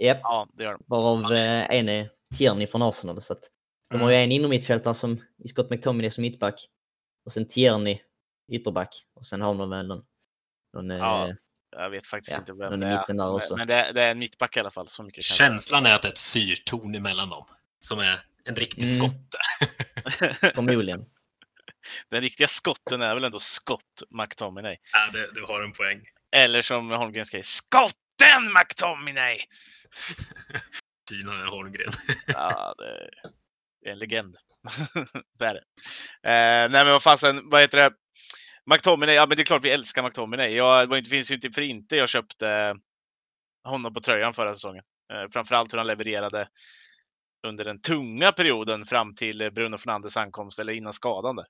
Japp, 0.00 0.18
Ja, 0.22 0.48
det 0.54 0.64
gör 0.64 0.72
de. 0.72 0.84
varav 0.86 1.32
eh, 1.32 1.66
en 1.70 1.88
är 1.88 2.10
Tierney 2.38 2.66
från 2.66 2.82
Arsenal. 2.82 3.22
Så 3.22 3.32
att 3.32 3.42
de 3.90 4.00
har 4.00 4.10
ju 4.10 4.16
en 4.16 4.32
innermittfältare 4.32 4.94
som 4.94 5.24
i 5.44 5.48
Scott 5.48 5.70
McTominay 5.70 6.10
som 6.10 6.22
mittback 6.22 6.66
och 7.26 7.32
sen 7.32 7.48
Tierney 7.48 7.98
ytterback 8.52 8.94
och 9.14 9.26
sen 9.26 9.40
har 9.40 9.54
de 9.54 9.70
väl 9.70 9.86
någon, 9.88 10.02
någon 10.74 10.90
Ja, 10.90 11.28
eh, 11.28 11.34
Jag 11.70 11.90
vet 11.90 12.06
faktiskt 12.06 12.32
Ja, 12.32 12.38
inte 12.38 12.52
vem 12.52 12.70
någon 12.70 12.80
det 12.80 12.86
är. 12.86 12.98
mitten 12.98 13.16
där 13.16 13.24
Men- 13.24 13.34
också. 13.34 13.56
Men 13.56 13.68
det, 13.68 13.92
det 13.94 14.02
är 14.02 14.10
en 14.10 14.18
mittback 14.18 14.56
i 14.56 14.60
alla 14.60 14.70
fall. 14.70 14.88
Så 14.88 15.02
mycket 15.02 15.22
Känslan 15.24 15.86
är 15.86 15.94
att 15.96 16.02
det 16.02 16.08
är 16.08 16.12
ett 16.12 16.18
fyrtorn 16.34 16.94
emellan 16.94 17.28
dem, 17.30 17.44
som 17.78 17.98
är 17.98 18.20
en 18.44 18.54
riktig 18.54 18.82
Mm. 18.82 19.08
skotte. 19.10 19.38
förmodligen. 20.54 21.04
Den 22.10 22.20
riktiga 22.20 22.48
skotten 22.48 23.02
är 23.02 23.14
väl 23.14 23.24
ändå 23.24 23.40
Scott 23.40 24.02
McTominay. 24.10 24.76
Ja, 24.92 25.12
det, 25.18 25.34
du 25.34 25.42
har 25.46 25.62
en 25.62 25.72
poäng. 25.72 26.00
Eller 26.36 26.62
som 26.62 26.90
Holmgren 26.90 27.24
säger, 27.24 27.44
Skotten 27.44 28.52
McTominay! 28.58 29.38
Fina 31.08 31.44
Holmgren. 31.50 31.92
Ja, 32.34 32.74
det 32.78 33.88
är 33.88 33.92
en 33.92 33.98
legend. 33.98 34.36
det 35.38 35.44
är 35.44 35.54
det. 35.54 35.64
Eh, 36.22 36.70
nej 36.70 36.84
men 36.84 36.92
vad 36.92 37.02
fasen, 37.02 37.50
vad 37.50 37.60
heter 37.60 37.78
det? 37.78 37.90
McTominay, 38.66 39.14
ja 39.14 39.26
men 39.26 39.36
det 39.36 39.42
är 39.42 39.44
klart 39.44 39.64
vi 39.64 39.70
älskar 39.70 40.02
McTominay. 40.02 40.54
Jag, 40.54 40.82
det 40.82 40.90
var 40.90 40.96
inte, 40.96 41.10
finns 41.10 41.30
ju 41.30 41.34
inte 41.34 41.50
för 41.50 41.62
inte 41.62 41.96
jag 41.96 42.08
köpte 42.08 42.76
honom 43.64 43.94
på 43.94 44.00
tröjan 44.00 44.34
förra 44.34 44.54
säsongen. 44.54 44.84
Eh, 45.12 45.30
framförallt 45.32 45.72
hur 45.72 45.78
han 45.78 45.86
levererade 45.86 46.48
under 47.46 47.64
den 47.64 47.80
tunga 47.80 48.32
perioden 48.32 48.86
fram 48.86 49.14
till 49.14 49.40
eh, 49.40 49.50
Bruno 49.50 49.78
Fernandes 49.78 50.16
ankomst 50.16 50.58
eller 50.58 50.72
innan 50.72 50.92
skadan. 50.92 51.36
där. 51.36 51.46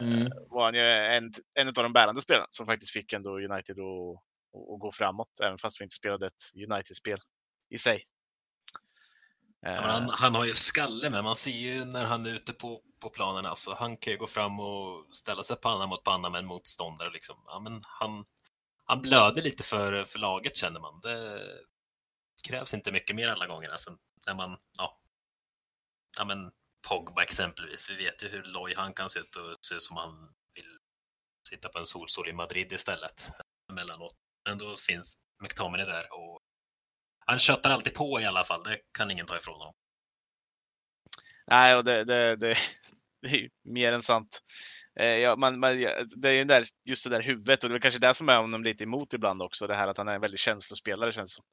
Mm. 0.00 0.32
var 0.50 0.64
han 0.64 0.74
ju 0.74 0.80
en, 0.80 1.32
en 1.54 1.68
av 1.68 1.74
de 1.74 1.92
bärande 1.92 2.20
spelarna 2.20 2.46
som 2.48 2.66
faktiskt 2.66 2.92
fick 2.92 3.12
ändå 3.12 3.38
United 3.38 3.76
att 3.78 4.80
gå 4.80 4.92
framåt, 4.92 5.40
även 5.42 5.58
fast 5.58 5.80
vi 5.80 5.84
inte 5.84 5.94
spelade 5.94 6.26
ett 6.26 6.70
United-spel 6.70 7.18
i 7.70 7.78
sig. 7.78 8.04
Ja, 8.04 8.10
Eh, 9.66 9.82
han, 9.82 10.08
han 10.08 10.34
har 10.34 10.44
ju 10.44 10.54
skalle 10.54 11.10
med. 11.10 11.24
Man 11.24 11.36
ser 11.36 11.50
ju 11.50 11.84
när 11.84 12.04
han 12.04 12.26
är 12.26 12.30
ute 12.30 12.52
på, 12.52 12.82
på 13.00 13.10
planen. 13.10 13.46
Alltså, 13.46 13.74
han 13.78 13.96
kan 13.96 14.12
ju 14.12 14.18
gå 14.18 14.26
fram 14.26 14.60
och 14.60 15.16
ställa 15.16 15.42
sig 15.42 15.56
panna 15.56 15.86
mot 15.86 16.04
panna 16.04 16.30
med 16.30 16.38
en 16.38 16.46
motståndare. 16.46 17.10
Liksom. 17.10 17.36
Ja, 17.46 17.60
men 17.60 17.82
han, 17.86 18.24
han 18.84 19.02
blöder 19.02 19.42
lite 19.42 19.62
för, 19.62 20.04
för 20.04 20.18
laget 20.18 20.56
känner 20.56 20.80
man. 20.80 21.00
Det 21.02 21.42
krävs 22.48 22.74
inte 22.74 22.92
mycket 22.92 23.16
mer 23.16 23.32
alla 23.32 23.46
gånger. 23.46 23.70
Alltså, 23.70 23.96
när 24.26 24.34
man, 24.34 24.58
ja, 24.78 25.00
ja, 26.18 26.24
men 26.24 26.50
Pogba 26.88 27.22
exempelvis. 27.22 27.90
Vi 27.90 27.96
vet 27.96 28.24
ju 28.24 28.28
hur 28.28 28.42
loj 28.42 28.74
han 28.76 28.94
kan 28.94 29.10
se 29.10 29.20
ut 29.20 29.36
och 29.36 29.56
se 29.60 29.74
ut 29.74 29.82
som 29.82 29.96
han 29.96 30.28
vill 30.54 30.78
sitta 31.48 31.68
på 31.68 31.78
en 31.78 31.86
solsol 31.86 32.28
i 32.28 32.32
Madrid 32.32 32.72
istället 32.72 33.30
emellanåt. 33.70 34.14
Men 34.48 34.58
då 34.58 34.74
finns 34.76 35.24
McTominay 35.42 35.86
där 35.86 36.12
och 36.12 36.39
han 37.26 37.38
köttar 37.38 37.70
alltid 37.70 37.94
på 37.94 38.20
i 38.20 38.24
alla 38.24 38.42
fall. 38.42 38.62
Det 38.62 38.78
kan 38.98 39.10
ingen 39.10 39.26
ta 39.26 39.36
ifrån 39.36 39.54
honom. 39.54 39.74
Nej, 41.46 41.76
och 41.76 41.84
det, 41.84 42.04
det, 42.04 42.36
det, 42.36 42.54
det 43.22 43.28
är 43.28 43.36
ju 43.36 43.50
mer 43.64 43.92
än 43.92 44.02
sant. 44.02 44.40
Eh, 45.00 45.18
ja, 45.18 45.36
man, 45.36 45.60
man, 45.60 45.76
det 46.16 46.28
är 46.28 46.32
ju 46.32 46.44
där, 46.44 46.64
just 46.84 47.04
det 47.04 47.10
där 47.10 47.22
huvudet 47.22 47.64
och 47.64 47.70
det 47.70 47.76
är 47.76 47.80
kanske 47.80 48.00
det 48.00 48.14
som 48.14 48.28
är 48.28 48.36
honom 48.36 48.64
lite 48.64 48.84
emot 48.84 49.12
ibland 49.12 49.42
också. 49.42 49.66
Det 49.66 49.74
här 49.74 49.88
att 49.88 49.98
han 49.98 50.08
är 50.08 50.14
en 50.14 50.20
väldigt 50.20 50.40
känslospelare 50.40 51.12
känns 51.12 51.34
som. 51.34 51.44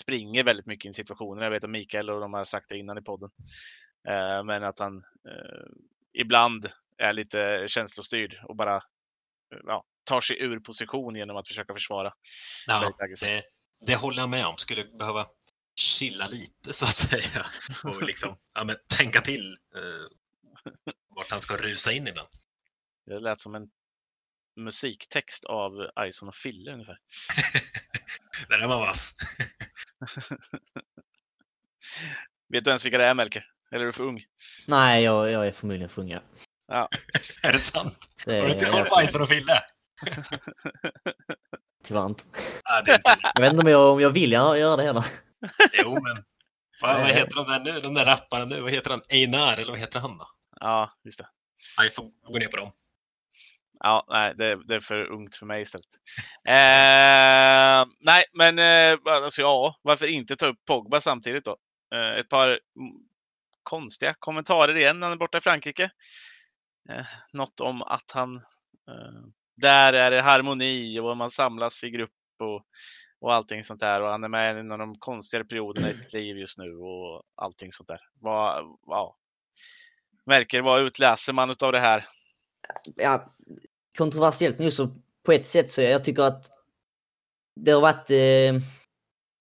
Springer 0.00 0.44
väldigt 0.44 0.66
mycket 0.66 0.90
i 0.90 0.94
situationer. 0.94 1.42
Jag 1.42 1.50
vet 1.50 1.64
att 1.64 1.70
Mikael 1.70 2.10
och 2.10 2.20
de 2.20 2.34
har 2.34 2.44
sagt 2.44 2.68
det 2.68 2.78
innan 2.78 2.98
i 2.98 3.02
podden. 3.02 3.30
Eh, 4.08 4.44
men 4.44 4.64
att 4.64 4.78
han 4.78 4.96
eh, 5.28 5.66
ibland 6.12 6.70
är 6.98 7.12
lite 7.12 7.64
känslostyrd 7.68 8.40
och 8.44 8.56
bara 8.56 8.76
eh, 8.76 9.60
ja, 9.64 9.84
tar 10.04 10.20
sig 10.20 10.42
ur 10.42 10.60
position 10.60 11.16
genom 11.16 11.36
att 11.36 11.48
försöka 11.48 11.74
försvara. 11.74 12.12
Ja, 12.66 12.92
det, 13.20 13.42
det 13.80 13.94
håller 13.94 14.22
jag 14.22 14.28
med 14.28 14.44
om. 14.44 14.56
Skulle 14.56 14.84
behöva 14.84 15.26
chilla 15.80 16.26
lite 16.26 16.72
så 16.72 16.84
att 16.84 16.92
säga 16.92 17.46
och 17.84 18.02
liksom 18.02 18.36
ja, 18.54 18.64
men, 18.64 18.76
tänka 18.98 19.20
till 19.20 19.56
eh, 19.76 20.06
vart 21.16 21.30
han 21.30 21.40
ska 21.40 21.56
rusa 21.56 21.92
in 21.92 22.08
ibland. 22.08 22.28
Det 23.06 23.20
lät 23.20 23.40
som 23.40 23.54
en 23.54 23.68
musiktext 24.56 25.44
av 25.44 25.72
Ison 26.08 26.28
och 26.28 26.34
Fille 26.34 26.72
ungefär. 26.72 26.98
Där 28.48 28.62
är 28.62 28.68
man 28.68 28.80
vass. 28.80 29.14
Vet 32.48 32.64
du 32.64 32.70
ens 32.70 32.84
vilka 32.84 32.98
det 32.98 33.04
är 33.04 33.14
Melker? 33.14 33.46
Eller 33.72 33.82
är 33.82 33.86
du 33.86 33.92
för 33.92 34.04
ung? 34.04 34.24
Nej, 34.66 35.02
jag, 35.02 35.30
jag 35.30 35.46
är 35.46 35.52
förmodligen 35.52 35.88
för 35.88 36.02
ung. 36.02 36.10
ja. 36.10 36.20
är 37.42 37.52
det 37.52 37.58
sant? 37.58 38.08
Det 38.24 38.40
Har 38.40 38.46
du 38.46 38.52
inte 38.52 38.66
är 38.66 38.70
koll 38.70 38.84
på 38.84 39.02
Ison 39.02 39.22
och 39.22 39.28
Fille? 39.28 39.62
Tyvärr 41.86 42.06
inte. 42.06 42.24
Ja, 42.64 42.82
det 42.84 42.90
är 42.90 42.94
inte. 42.94 43.16
Jag 43.34 43.40
vet 43.40 43.52
inte 43.52 43.62
om 43.62 43.70
jag, 43.70 43.92
om 43.92 44.00
jag 44.00 44.10
vill 44.10 44.32
göra 44.32 44.76
det 44.76 44.82
heller. 44.82 45.04
Jo, 45.72 45.92
men 45.92 46.24
vad, 46.82 46.96
vad 46.96 47.06
heter 47.06 47.36
de 47.36 47.44
där 47.44 47.72
nu? 47.72 47.80
De 47.80 47.94
där 47.94 48.04
rapparna 48.04 48.44
nu? 48.44 48.60
Vad 48.60 48.70
heter 48.70 48.90
han? 48.90 49.02
Einar, 49.12 49.56
eller 49.56 49.70
vad 49.70 49.78
heter 49.78 50.00
han 50.00 50.18
då? 50.18 50.26
Ja, 50.60 50.92
just 51.04 51.18
det. 51.18 51.28
Vi 51.82 51.90
får 51.90 52.04
gå 52.32 52.38
ner 52.38 52.48
på 52.48 52.56
dem. 52.56 52.72
Ja, 53.78 54.06
nej, 54.08 54.34
det, 54.36 54.66
det 54.66 54.74
är 54.74 54.80
för 54.80 55.04
ungt 55.04 55.36
för 55.36 55.46
mig 55.46 55.62
istället. 55.62 55.86
Eh, 56.48 57.92
nej, 58.00 58.24
men 58.32 58.58
eh, 58.58 58.98
alltså, 59.04 59.42
ja, 59.42 59.76
varför 59.82 60.06
inte 60.06 60.36
ta 60.36 60.46
upp 60.46 60.64
Pogba 60.66 61.00
samtidigt 61.00 61.44
då? 61.44 61.56
Eh, 61.94 62.20
ett 62.20 62.28
par 62.28 62.60
konstiga 63.62 64.14
kommentarer 64.18 64.76
igen 64.76 65.00
när 65.00 65.06
han 65.06 65.12
är 65.12 65.18
borta 65.18 65.38
i 65.38 65.40
Frankrike. 65.40 65.90
Eh, 66.90 67.06
något 67.32 67.60
om 67.60 67.82
att 67.82 68.10
han 68.12 68.36
eh, 68.88 69.22
där 69.56 69.92
är 69.92 70.10
det 70.10 70.20
harmoni 70.20 71.00
och 71.00 71.16
man 71.16 71.30
samlas 71.30 71.84
i 71.84 71.90
grupp 71.90 72.10
och, 72.38 72.62
och 73.20 73.34
allting 73.34 73.64
sånt 73.64 73.80
där. 73.80 74.02
Och 74.02 74.08
han 74.08 74.24
är 74.24 74.28
med 74.28 74.56
i 74.56 74.60
en 74.60 74.72
av 74.72 74.78
de 74.78 74.98
konstigare 74.98 75.44
perioderna 75.44 75.90
i 75.90 75.94
sitt 75.94 76.12
liv 76.12 76.38
just 76.38 76.58
nu 76.58 76.76
och 76.76 77.22
allting 77.34 77.72
sånt 77.72 77.88
där. 77.88 78.00
Vad, 78.20 78.64
ja. 78.86 79.16
Verkar 80.26 80.62
vad 80.62 80.80
utläser 80.80 81.32
man 81.32 81.54
av 81.60 81.72
det 81.72 81.80
här? 81.80 82.08
ja, 82.96 83.34
kontroversiellt 83.98 84.58
nu 84.58 84.70
så 84.70 84.88
på 85.22 85.32
ett 85.32 85.46
sätt 85.46 85.70
så 85.70 85.80
jag 85.80 86.04
tycker 86.04 86.22
att 86.22 86.50
det 87.56 87.70
har 87.70 87.80
varit 87.80 88.10
eh, 88.10 88.62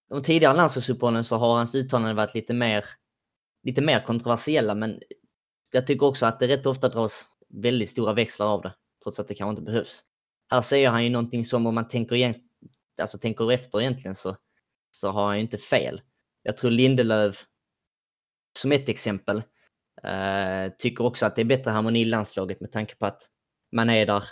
de 0.09 0.23
tidigare 0.23 0.55
landslagsuppehållen 0.55 1.23
så 1.23 1.37
har 1.37 1.57
hans 1.57 1.75
uttalanden 1.75 2.15
varit 2.15 2.33
lite 2.33 2.53
mer 2.53 2.85
lite 3.63 3.81
mer 3.81 3.99
kontroversiella 3.99 4.75
men 4.75 5.01
jag 5.71 5.87
tycker 5.87 6.05
också 6.05 6.25
att 6.25 6.39
det 6.39 6.47
rätt 6.47 6.65
ofta 6.65 6.89
dras 6.89 7.25
väldigt 7.49 7.89
stora 7.89 8.13
växlar 8.13 8.47
av 8.47 8.61
det 8.61 8.73
trots 9.05 9.19
att 9.19 9.27
det 9.27 9.35
kanske 9.35 9.51
inte 9.51 9.71
behövs. 9.71 10.03
Här 10.51 10.61
säger 10.61 10.89
han 10.89 11.03
ju 11.03 11.09
någonting 11.09 11.45
som 11.45 11.65
om 11.65 11.75
man 11.75 11.87
tänker, 11.87 12.15
igen, 12.15 12.35
alltså 13.01 13.17
tänker 13.17 13.51
efter 13.51 13.81
egentligen 13.81 14.15
så, 14.15 14.37
så 14.91 15.09
har 15.11 15.25
han 15.25 15.35
ju 15.35 15.41
inte 15.41 15.57
fel. 15.57 16.01
Jag 16.43 16.57
tror 16.57 16.71
Lindelöf 16.71 17.45
som 18.59 18.71
ett 18.71 18.89
exempel 18.89 19.37
eh, 20.03 20.73
tycker 20.77 21.05
också 21.05 21.25
att 21.25 21.35
det 21.35 21.41
är 21.41 21.45
bättre 21.45 21.71
harmoni 21.71 22.01
i 22.01 22.05
landslaget 22.05 22.61
med 22.61 22.71
tanke 22.71 22.95
på 22.95 23.05
att 23.05 23.29
man 23.71 23.89
är 23.89 24.05
där 24.05 24.23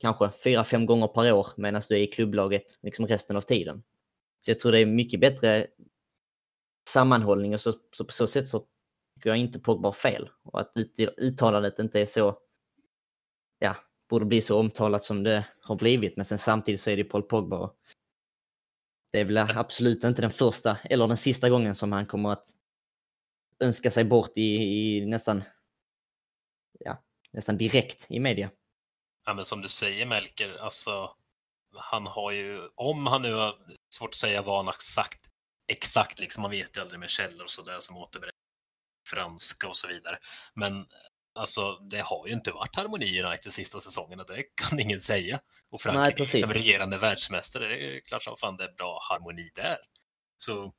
kanske 0.00 0.30
fyra, 0.44 0.64
fem 0.64 0.86
gånger 0.86 1.08
per 1.08 1.32
år 1.32 1.46
medan 1.56 1.82
du 1.88 1.94
är 1.94 2.00
i 2.00 2.06
klubblaget 2.06 2.78
liksom 2.82 3.06
resten 3.06 3.36
av 3.36 3.40
tiden. 3.40 3.82
Så 4.44 4.50
jag 4.50 4.58
tror 4.58 4.72
det 4.72 4.78
är 4.78 4.86
mycket 4.86 5.20
bättre 5.20 5.66
sammanhållning 6.88 7.54
och 7.54 7.60
så, 7.60 7.72
så 7.96 8.04
på 8.04 8.12
så 8.12 8.26
sätt 8.26 8.48
så 8.48 8.66
tycker 9.14 9.30
jag 9.30 9.38
inte 9.38 9.58
Pogba 9.58 9.88
har 9.88 9.92
fel. 9.92 10.30
Och 10.44 10.60
att 10.60 10.72
uttalandet 11.16 11.78
inte 11.78 12.00
är 12.00 12.06
så, 12.06 12.38
ja, 13.58 13.76
borde 14.08 14.24
bli 14.24 14.42
så 14.42 14.60
omtalat 14.60 15.04
som 15.04 15.22
det 15.22 15.46
har 15.60 15.76
blivit. 15.76 16.16
Men 16.16 16.24
sen 16.24 16.38
samtidigt 16.38 16.80
så 16.80 16.90
är 16.90 16.96
det 16.96 17.04
Paul 17.04 17.22
Pogba. 17.22 17.58
Och 17.58 17.76
det 19.12 19.20
är 19.20 19.24
väl 19.24 19.38
absolut 19.38 20.04
inte 20.04 20.22
den 20.22 20.30
första 20.30 20.78
eller 20.84 21.08
den 21.08 21.16
sista 21.16 21.48
gången 21.48 21.74
som 21.74 21.92
han 21.92 22.06
kommer 22.06 22.32
att 22.32 22.46
önska 23.60 23.90
sig 23.90 24.04
bort 24.04 24.36
i, 24.36 24.42
i 24.42 25.06
nästan, 25.06 25.44
ja, 26.80 27.02
nästan 27.32 27.56
direkt 27.56 28.06
i 28.10 28.20
media. 28.20 28.50
Ja, 29.24 29.34
men 29.34 29.44
som 29.44 29.62
du 29.62 29.68
säger 29.68 30.06
Melker, 30.06 30.56
alltså 30.58 31.16
han 31.74 32.06
har 32.06 32.32
ju, 32.32 32.68
om 32.74 33.06
han 33.06 33.22
nu 33.22 33.34
har 33.34 33.54
svårt 33.94 34.08
att 34.08 34.14
säga 34.14 34.42
vad 34.42 34.56
han 34.56 34.66
har 34.66 34.74
sagt 34.80 35.26
exakt, 35.68 36.20
liksom, 36.20 36.42
man 36.42 36.50
vet 36.50 36.78
ju 36.78 36.82
aldrig 36.82 37.00
med 37.00 37.10
källor 37.10 37.44
och 37.44 37.50
sådär 37.50 37.76
som 37.80 37.96
återberättar 37.96 38.36
franska 39.08 39.68
och 39.68 39.76
så 39.76 39.88
vidare. 39.88 40.16
Men 40.54 40.86
alltså, 41.36 41.76
det 41.90 42.00
har 42.00 42.26
ju 42.26 42.32
inte 42.32 42.50
varit 42.52 42.76
harmoni 42.76 43.06
i 43.06 43.22
United 43.22 43.52
sista 43.52 43.80
säsongen, 43.80 44.18
det 44.18 44.42
kan 44.68 44.80
ingen 44.80 45.00
säga. 45.00 45.38
Och 45.70 45.80
Frankrike 45.80 46.22
Nej, 46.32 46.42
som 46.42 46.52
regerande 46.52 46.98
världsmästare, 46.98 47.68
det 47.68 47.74
är 47.96 48.00
klart 48.00 48.22
som 48.22 48.36
fan 48.36 48.56
det 48.56 48.64
är 48.64 48.72
bra 48.78 48.98
harmoni 49.10 49.50
där. 49.54 49.76
Så, 50.36 50.72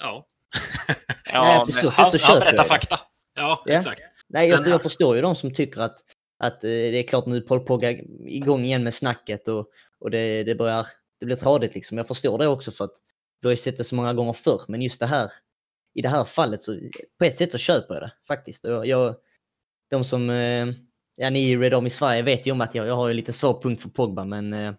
ja. 0.00 0.26
Ja, 1.32 1.42
Nej, 1.44 1.56
men, 1.56 1.66
så- 1.92 2.02
han, 2.02 2.12
han 2.22 2.38
berättar 2.40 2.64
fakta. 2.64 3.00
Ja, 3.34 3.62
Ja. 3.66 3.76
exakt. 3.76 4.02
Nej, 4.28 4.48
jag, 4.48 4.68
jag 4.68 4.82
förstår 4.82 5.16
ju 5.16 5.22
de 5.22 5.36
som 5.36 5.54
tycker 5.54 5.80
att, 5.80 5.96
att 6.38 6.64
eh, 6.64 6.68
det 6.68 6.98
är 6.98 7.02
klart 7.02 7.26
nu 7.26 7.40
Paul 7.40 7.60
Pogba 7.60 7.86
är 7.86 8.04
igång 8.28 8.64
igen 8.64 8.84
med 8.84 8.94
snacket 8.94 9.48
och, 9.48 9.66
och 10.00 10.10
det, 10.10 10.44
det 10.44 10.54
börjar, 10.54 10.86
det 11.20 11.26
blir 11.26 11.36
tradigt 11.36 11.74
liksom. 11.74 11.98
Jag 11.98 12.08
förstår 12.08 12.38
det 12.38 12.46
också 12.48 12.72
för 12.72 12.84
att 12.84 12.94
vi 13.40 13.46
har 13.48 13.50
ju 13.52 13.56
sett 13.56 13.76
det 13.76 13.84
så 13.84 13.94
många 13.94 14.14
gånger 14.14 14.32
förr, 14.32 14.60
men 14.68 14.82
just 14.82 15.00
det 15.00 15.06
här, 15.06 15.32
i 15.94 16.02
det 16.02 16.08
här 16.08 16.24
fallet 16.24 16.62
så 16.62 16.78
på 17.18 17.24
ett 17.24 17.36
sätt 17.36 17.52
så 17.52 17.58
köper 17.58 17.94
jag 17.94 18.02
det 18.02 18.12
faktiskt. 18.28 18.64
Jag, 18.64 18.86
jag, 18.86 19.16
de 19.94 20.04
som, 20.04 20.30
eh, 20.30 20.66
ja 21.16 21.30
ni 21.30 21.50
i 21.50 21.56
Red 21.56 21.74
Army 21.74 21.90
Sverige 21.90 22.22
vet 22.22 22.46
ju 22.46 22.52
om 22.52 22.60
att 22.60 22.74
jag, 22.74 22.86
jag 22.86 22.96
har 22.96 23.08
ju 23.08 23.14
lite 23.14 23.32
svår 23.32 23.62
punkt 23.62 23.82
för 23.82 23.88
Pogba 23.88 24.24
men 24.24 24.52
eh, 24.52 24.74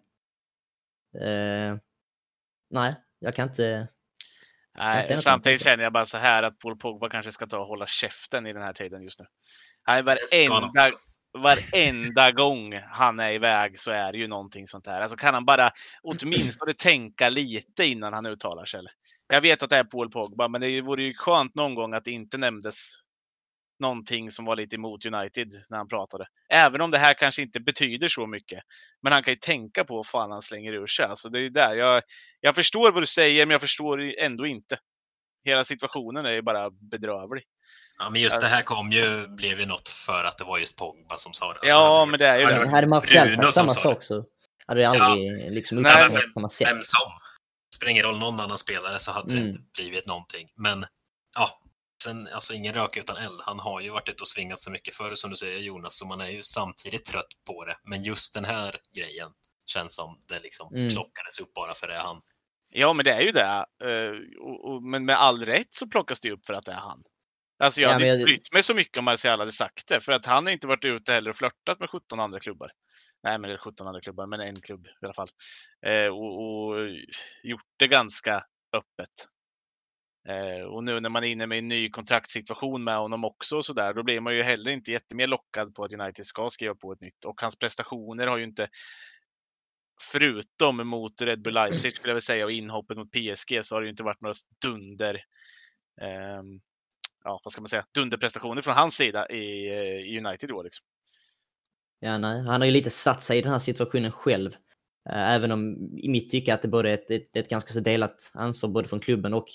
eh, 1.22 1.78
nej, 2.70 2.96
jag 3.20 3.36
kan 3.36 3.50
inte, 3.50 3.88
Nej, 4.78 5.18
samtidigt 5.18 5.64
känner 5.64 5.84
jag 5.84 5.94
bara 5.94 6.06
så 6.06 6.18
här 6.18 6.44
att 6.44 6.60
Paul 6.60 6.78
Pogba 6.78 7.10
kanske 7.10 7.32
ska 7.32 7.48
ta 7.48 7.60
och 7.60 7.68
hålla 7.68 7.88
käften 7.88 8.48
i 8.48 8.54
den 8.54 8.62
här 8.62 8.74
tiden 8.74 9.04
just 9.04 9.20
nu. 9.20 9.26
Han 9.84 10.06
varenda, 10.06 10.82
varenda 11.38 12.32
gång 12.32 12.80
han 12.92 13.20
är 13.20 13.32
iväg 13.32 13.80
så 13.80 13.92
är 13.92 14.12
det 14.12 14.18
ju 14.18 14.28
någonting 14.28 14.68
sånt 14.68 14.88
här. 14.88 15.02
Alltså 15.02 15.18
kan 15.18 15.34
han 15.34 15.46
bara 15.46 15.70
åtminstone 16.04 16.74
tänka 16.74 17.30
lite 17.30 17.86
innan 17.86 18.14
han 18.14 18.26
uttalar 18.26 18.66
sig? 18.66 18.78
Eller? 18.78 18.92
Jag 19.28 19.42
vet 19.42 19.64
att 19.64 19.70
det 19.70 19.78
är 19.78 19.84
Paul 19.84 20.12
Pogba, 20.12 20.48
men 20.48 20.62
det 20.62 20.82
vore 20.82 21.04
ju 21.04 21.14
skönt 21.14 21.56
någon 21.56 21.76
gång 21.76 21.94
att 21.94 22.04
det 22.04 22.12
inte 22.12 22.38
nämndes 22.38 23.05
någonting 23.80 24.32
som 24.32 24.46
var 24.46 24.56
lite 24.56 24.76
emot 24.76 25.06
United 25.06 25.48
när 25.70 25.78
han 25.78 25.88
pratade. 25.88 26.26
Även 26.50 26.82
om 26.82 26.92
det 26.92 26.98
här 26.98 27.14
kanske 27.14 27.42
inte 27.42 27.60
betyder 27.60 28.08
så 28.08 28.28
mycket. 28.28 28.64
Men 29.04 29.14
han 29.14 29.24
kan 29.24 29.32
ju 29.32 29.38
tänka 29.40 29.84
på 29.84 29.96
vad 29.96 30.08
fan 30.08 30.32
han 30.32 30.42
slänger 30.42 30.74
ur 30.74 30.88
sig. 30.88 31.06
Alltså 31.06 31.30
det 31.30 31.40
är 31.40 31.50
där. 31.50 31.76
Jag, 31.76 32.04
jag 32.42 32.56
förstår 32.56 32.92
vad 32.92 33.04
du 33.04 33.08
säger, 33.08 33.46
men 33.46 33.52
jag 33.52 33.62
förstår 33.62 34.02
ändå 34.20 34.46
inte. 34.48 34.78
Hela 35.44 35.64
situationen 35.64 36.26
är 36.26 36.32
ju 36.32 36.42
bara 36.42 36.70
bedrövlig. 36.72 37.44
Ja, 38.00 38.10
men 38.10 38.22
just 38.22 38.42
det 38.42 38.48
här 38.48 38.62
kom 38.62 38.92
ju, 38.92 39.28
blev 39.28 39.60
ju 39.60 39.66
något 39.66 39.90
för 39.90 40.24
att 40.24 40.38
det 40.38 40.44
var 40.46 40.58
just 40.58 40.78
Pogba 40.78 41.16
som 41.16 41.34
sa 41.34 41.46
det. 41.54 41.60
Alltså, 41.60 41.68
Ja, 41.80 42.00
hade 42.00 42.12
men 42.12 42.20
det 42.20 42.28
är 42.28 42.38
ju 42.40 42.46
det. 42.46 42.70
hade 42.70 43.08
sagt 43.08 43.34
som 43.44 43.52
samma 43.52 43.70
sa 43.70 43.90
det. 43.90 43.96
sak 43.96 44.04
så 44.04 44.26
hade 44.68 44.80
det 44.82 44.86
aldrig 44.86 45.52
liksom 45.54 45.82
Nej, 45.82 46.08
men 46.12 46.22
på 46.22 46.40
samma 46.40 46.50
sätt. 46.50 46.68
Vem 46.72 46.82
som. 46.82 47.12
Spelar 47.76 47.92
ingen 47.92 48.04
roll 48.04 48.20
någon 48.20 48.40
annan 48.40 48.58
spelare 48.58 49.00
så 49.00 49.12
hade 49.12 49.28
det 49.34 49.36
Mm. 49.38 49.48
inte 49.48 49.60
blivit 49.78 50.08
någonting. 50.08 50.48
Men 50.56 50.86
ja, 51.38 51.50
sen, 52.06 52.28
alltså 52.28 52.54
ingen 52.54 52.74
rök 52.74 52.98
utan 52.98 53.18
eld. 53.18 53.42
Han 53.46 53.60
har 53.60 53.82
ju 53.82 53.90
varit 53.90 54.10
ute 54.10 54.22
och 54.22 54.28
svingat 54.28 54.60
så 54.60 54.72
mycket 54.72 54.96
förr 54.96 55.12
som 55.16 55.30
du 55.30 55.36
säger 55.36 55.60
Jonas, 55.60 55.98
så 55.98 56.08
man 56.08 56.22
är 56.22 56.30
ju 56.30 56.44
samtidigt 56.44 57.06
trött 57.06 57.34
på 57.48 57.66
det. 57.66 57.78
Men 57.84 58.04
just 58.04 58.34
den 58.34 58.46
här 58.46 58.76
grejen 58.98 59.32
känns 59.66 59.96
som 59.96 60.20
det 60.28 60.40
liksom 60.40 60.74
Mm. 60.76 60.90
plockades 60.90 61.40
upp 61.40 61.54
bara 61.54 61.74
för 61.74 61.88
det 61.88 61.94
är 61.94 62.00
han. 62.00 62.22
Ja, 62.70 62.94
men 62.94 63.06
det 63.06 63.12
är 63.12 63.22
ju 63.22 63.32
det. 63.32 63.66
Eh, 63.84 64.42
och, 64.42 64.70
och, 64.74 64.84
men 64.84 65.06
med 65.06 65.16
all 65.20 65.46
rätt 65.46 65.68
så 65.74 65.88
plockas 65.88 66.22
det 66.22 66.32
upp 66.32 66.46
för 66.46 66.54
att 66.54 66.66
det 66.66 66.72
är 66.72 66.76
han. 66.90 67.04
Alltså 67.64 67.82
jag 67.82 67.90
Ja, 67.90 67.94
hade 67.94 68.06
men 68.06 68.14
inte 68.14 68.20
jag- 68.22 68.28
brytt 68.28 68.54
mig 68.54 68.64
så 68.64 68.74
mycket 68.74 68.98
om 68.98 69.06
Martial 69.06 69.40
hade 69.40 69.52
sagt 69.52 69.88
det. 69.88 70.00
För 70.02 70.12
att 70.12 70.26
han 70.26 70.46
har 70.46 70.52
inte 70.54 70.68
varit 70.68 70.86
ute 70.86 71.12
heller 71.14 71.30
och 71.30 71.38
flörtat 71.38 71.80
med 71.80 71.90
17 71.90 72.20
andra 72.20 72.40
klubbar. 72.40 72.72
Nej, 73.24 73.40
men 73.40 73.50
det 73.50 73.54
är 73.54 73.58
17 73.58 73.88
andra 73.88 74.02
klubbar, 74.02 74.28
men 74.28 74.40
en 74.40 74.56
klubb 74.62 74.88
i 74.88 75.06
alla 75.06 75.14
fall. 75.14 75.30
Eh, 75.86 76.08
och, 76.14 76.42
och 76.42 76.76
gjort 77.44 77.62
det 77.80 77.88
ganska 77.88 78.44
öppet. 78.76 79.10
Eh, 80.30 80.66
och 80.66 80.84
nu 80.84 81.00
när 81.00 81.10
man 81.10 81.24
är 81.24 81.28
inne 81.28 81.48
med 81.48 81.58
en 81.58 81.68
ny 81.68 81.90
kontraktssituation 81.90 82.84
med 82.84 82.98
honom 82.98 83.26
också 83.26 83.58
och 83.58 83.66
så 83.66 83.74
där, 83.74 83.94
då 83.94 84.04
blir 84.04 84.20
man 84.20 84.36
ju 84.36 84.44
heller 84.44 84.72
inte 84.72 84.92
jättemer 84.92 85.28
lockad 85.28 85.76
på 85.76 85.84
att 85.84 85.94
United 85.94 86.26
ska 86.26 86.50
skriva 86.50 86.76
på 86.76 86.92
ett 86.92 87.02
nytt. 87.02 87.26
Och 87.26 87.42
hans 87.42 87.56
prestationer 87.56 88.28
har 88.28 88.38
ju 88.38 88.44
inte, 88.44 88.68
förutom 90.12 90.88
mot 90.88 91.22
Red 91.22 91.42
Bull 91.42 91.54
Leipzig 91.54 91.94
skulle 91.94 92.10
jag 92.10 92.16
vilja 92.16 92.22
säga 92.22 92.46
och 92.46 92.52
inhoppet 92.52 92.98
mot 92.98 93.12
PSG, 93.12 93.66
så 93.66 93.76
har 93.76 93.82
det 93.82 93.86
ju 93.86 93.92
inte 93.92 94.04
varit 94.04 94.22
några 94.22 94.36
dunder, 94.66 95.16
eh, 96.02 96.44
ja 97.24 97.42
vad 97.44 97.52
ska 97.52 97.62
man 97.62 97.70
säga, 97.70 97.86
dunderprestationer 97.94 98.62
från 98.62 98.74
hans 98.74 98.96
sida 98.96 99.30
i, 99.30 99.68
i 100.06 100.20
United 100.20 100.50
i 100.50 100.54
år. 100.54 100.64
Liksom. 100.64 100.86
Ja, 102.00 102.18
nej. 102.18 102.42
Han 102.42 102.62
har 102.62 102.66
ju 102.66 102.72
lite 102.72 102.90
satt 102.90 103.24
sig 103.24 103.38
i 103.38 103.42
den 103.42 103.52
här 103.52 103.60
situationen 103.60 104.12
själv. 104.12 104.56
Eh, 105.10 105.32
även 105.32 105.52
om 105.52 105.90
i 105.98 106.10
mitt 106.10 106.30
tycke 106.30 106.54
att 106.54 106.62
det 106.62 106.68
både 106.68 106.90
är 106.90 106.94
ett, 106.94 107.12
ett, 107.12 107.36
ett 107.36 107.50
ganska 107.50 107.74
så 107.74 107.80
delat 107.80 108.32
ansvar 108.34 108.70
både 108.70 108.88
från 108.88 109.00
klubben 109.00 109.34
och 109.34 109.48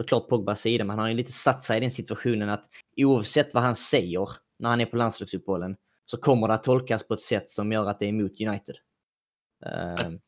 såklart 0.00 0.28
Pogbas 0.28 0.60
sida. 0.60 0.84
Men 0.84 0.90
han 0.90 0.98
har 0.98 1.08
ju 1.08 1.14
lite 1.14 1.32
satt 1.32 1.62
sig 1.62 1.76
i 1.76 1.80
den 1.80 1.90
situationen 1.90 2.48
att 2.48 2.64
oavsett 2.96 3.54
vad 3.54 3.62
han 3.62 3.76
säger 3.76 4.28
när 4.58 4.68
han 4.68 4.80
är 4.80 4.86
på 4.86 4.96
landslagsuppehållen 4.96 5.76
så 6.06 6.16
kommer 6.16 6.48
det 6.48 6.54
att 6.54 6.62
tolkas 6.62 7.08
på 7.08 7.14
ett 7.14 7.22
sätt 7.22 7.50
som 7.50 7.72
gör 7.72 7.86
att 7.86 7.98
det 7.98 8.04
är 8.04 8.08
emot 8.08 8.40
United. 8.40 8.76
En 9.64 10.20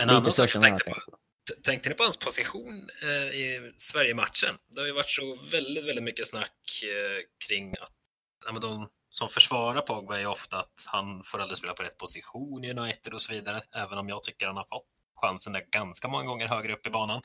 lite 0.00 0.14
annan 0.14 0.32
sak 0.32 0.50
jag 0.54 0.62
tänkte 0.62 0.90
på. 0.90 0.94
Tänkte 1.62 1.88
ni 1.88 1.94
på 1.94 2.02
hans 2.02 2.16
position 2.16 2.88
eh, 3.02 3.40
i 3.40 3.72
Sverige-matchen? 3.76 4.54
Det 4.74 4.80
har 4.80 4.86
ju 4.86 4.92
varit 4.92 5.10
så 5.10 5.36
väldigt, 5.52 5.88
väldigt 5.88 6.04
mycket 6.04 6.26
snack 6.26 6.82
eh, 6.84 7.48
kring 7.48 7.70
att 7.70 7.92
ja, 8.46 8.52
men 8.52 8.60
de 8.60 8.88
som 9.10 9.28
försvarar 9.28 9.80
Pogba 9.80 10.18
är 10.18 10.26
ofta 10.26 10.58
att 10.58 10.86
han 10.92 11.22
får 11.24 11.38
aldrig 11.38 11.58
spela 11.58 11.72
på 11.72 11.82
rätt 11.82 11.98
position 11.98 12.64
i 12.64 12.70
United 12.70 13.14
och 13.14 13.22
så 13.22 13.32
vidare, 13.32 13.60
även 13.82 13.98
om 13.98 14.08
jag 14.08 14.22
tycker 14.22 14.46
han 14.46 14.56
har 14.56 14.64
fått 14.64 14.86
chansen 15.20 15.52
där 15.52 15.66
ganska 15.70 16.08
många 16.08 16.24
gånger 16.24 16.48
högre 16.48 16.72
upp 16.72 16.86
i 16.86 16.90
banan. 16.90 17.22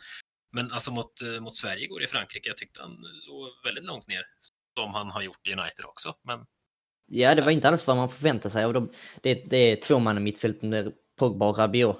Men 0.56 0.72
alltså 0.72 0.92
mot, 0.92 1.22
eh, 1.22 1.42
mot 1.42 1.56
Sverige 1.56 1.88
går 1.88 2.00
det 2.00 2.04
i 2.06 2.08
Frankrike. 2.08 2.50
Jag 2.50 2.58
tyckte 2.58 2.82
han 2.82 2.92
låg 3.28 3.48
väldigt 3.66 3.84
långt 3.86 4.08
ner, 4.08 4.22
som 4.80 4.94
han 4.94 5.12
har 5.12 5.22
gjort 5.22 5.48
i 5.48 5.52
United 5.52 5.86
också. 5.86 6.14
Men 6.24 6.46
Ja, 7.08 7.36
det 7.36 7.42
var 7.42 7.52
inte 7.52 7.68
alls 7.68 7.88
vad 7.88 7.98
man 7.98 8.10
förväntade 8.10 8.50
sig. 8.50 8.66
Och 8.66 8.74
de, 8.74 8.92
det, 9.22 9.34
det 9.34 9.58
är 9.58 9.76
två 9.76 10.00
man 10.00 10.18
i 10.18 10.22
mittfältet 10.22 10.64
med 10.64 10.94
Pogba 11.20 11.50
och 11.50 11.58
Rabiot. 11.58 11.98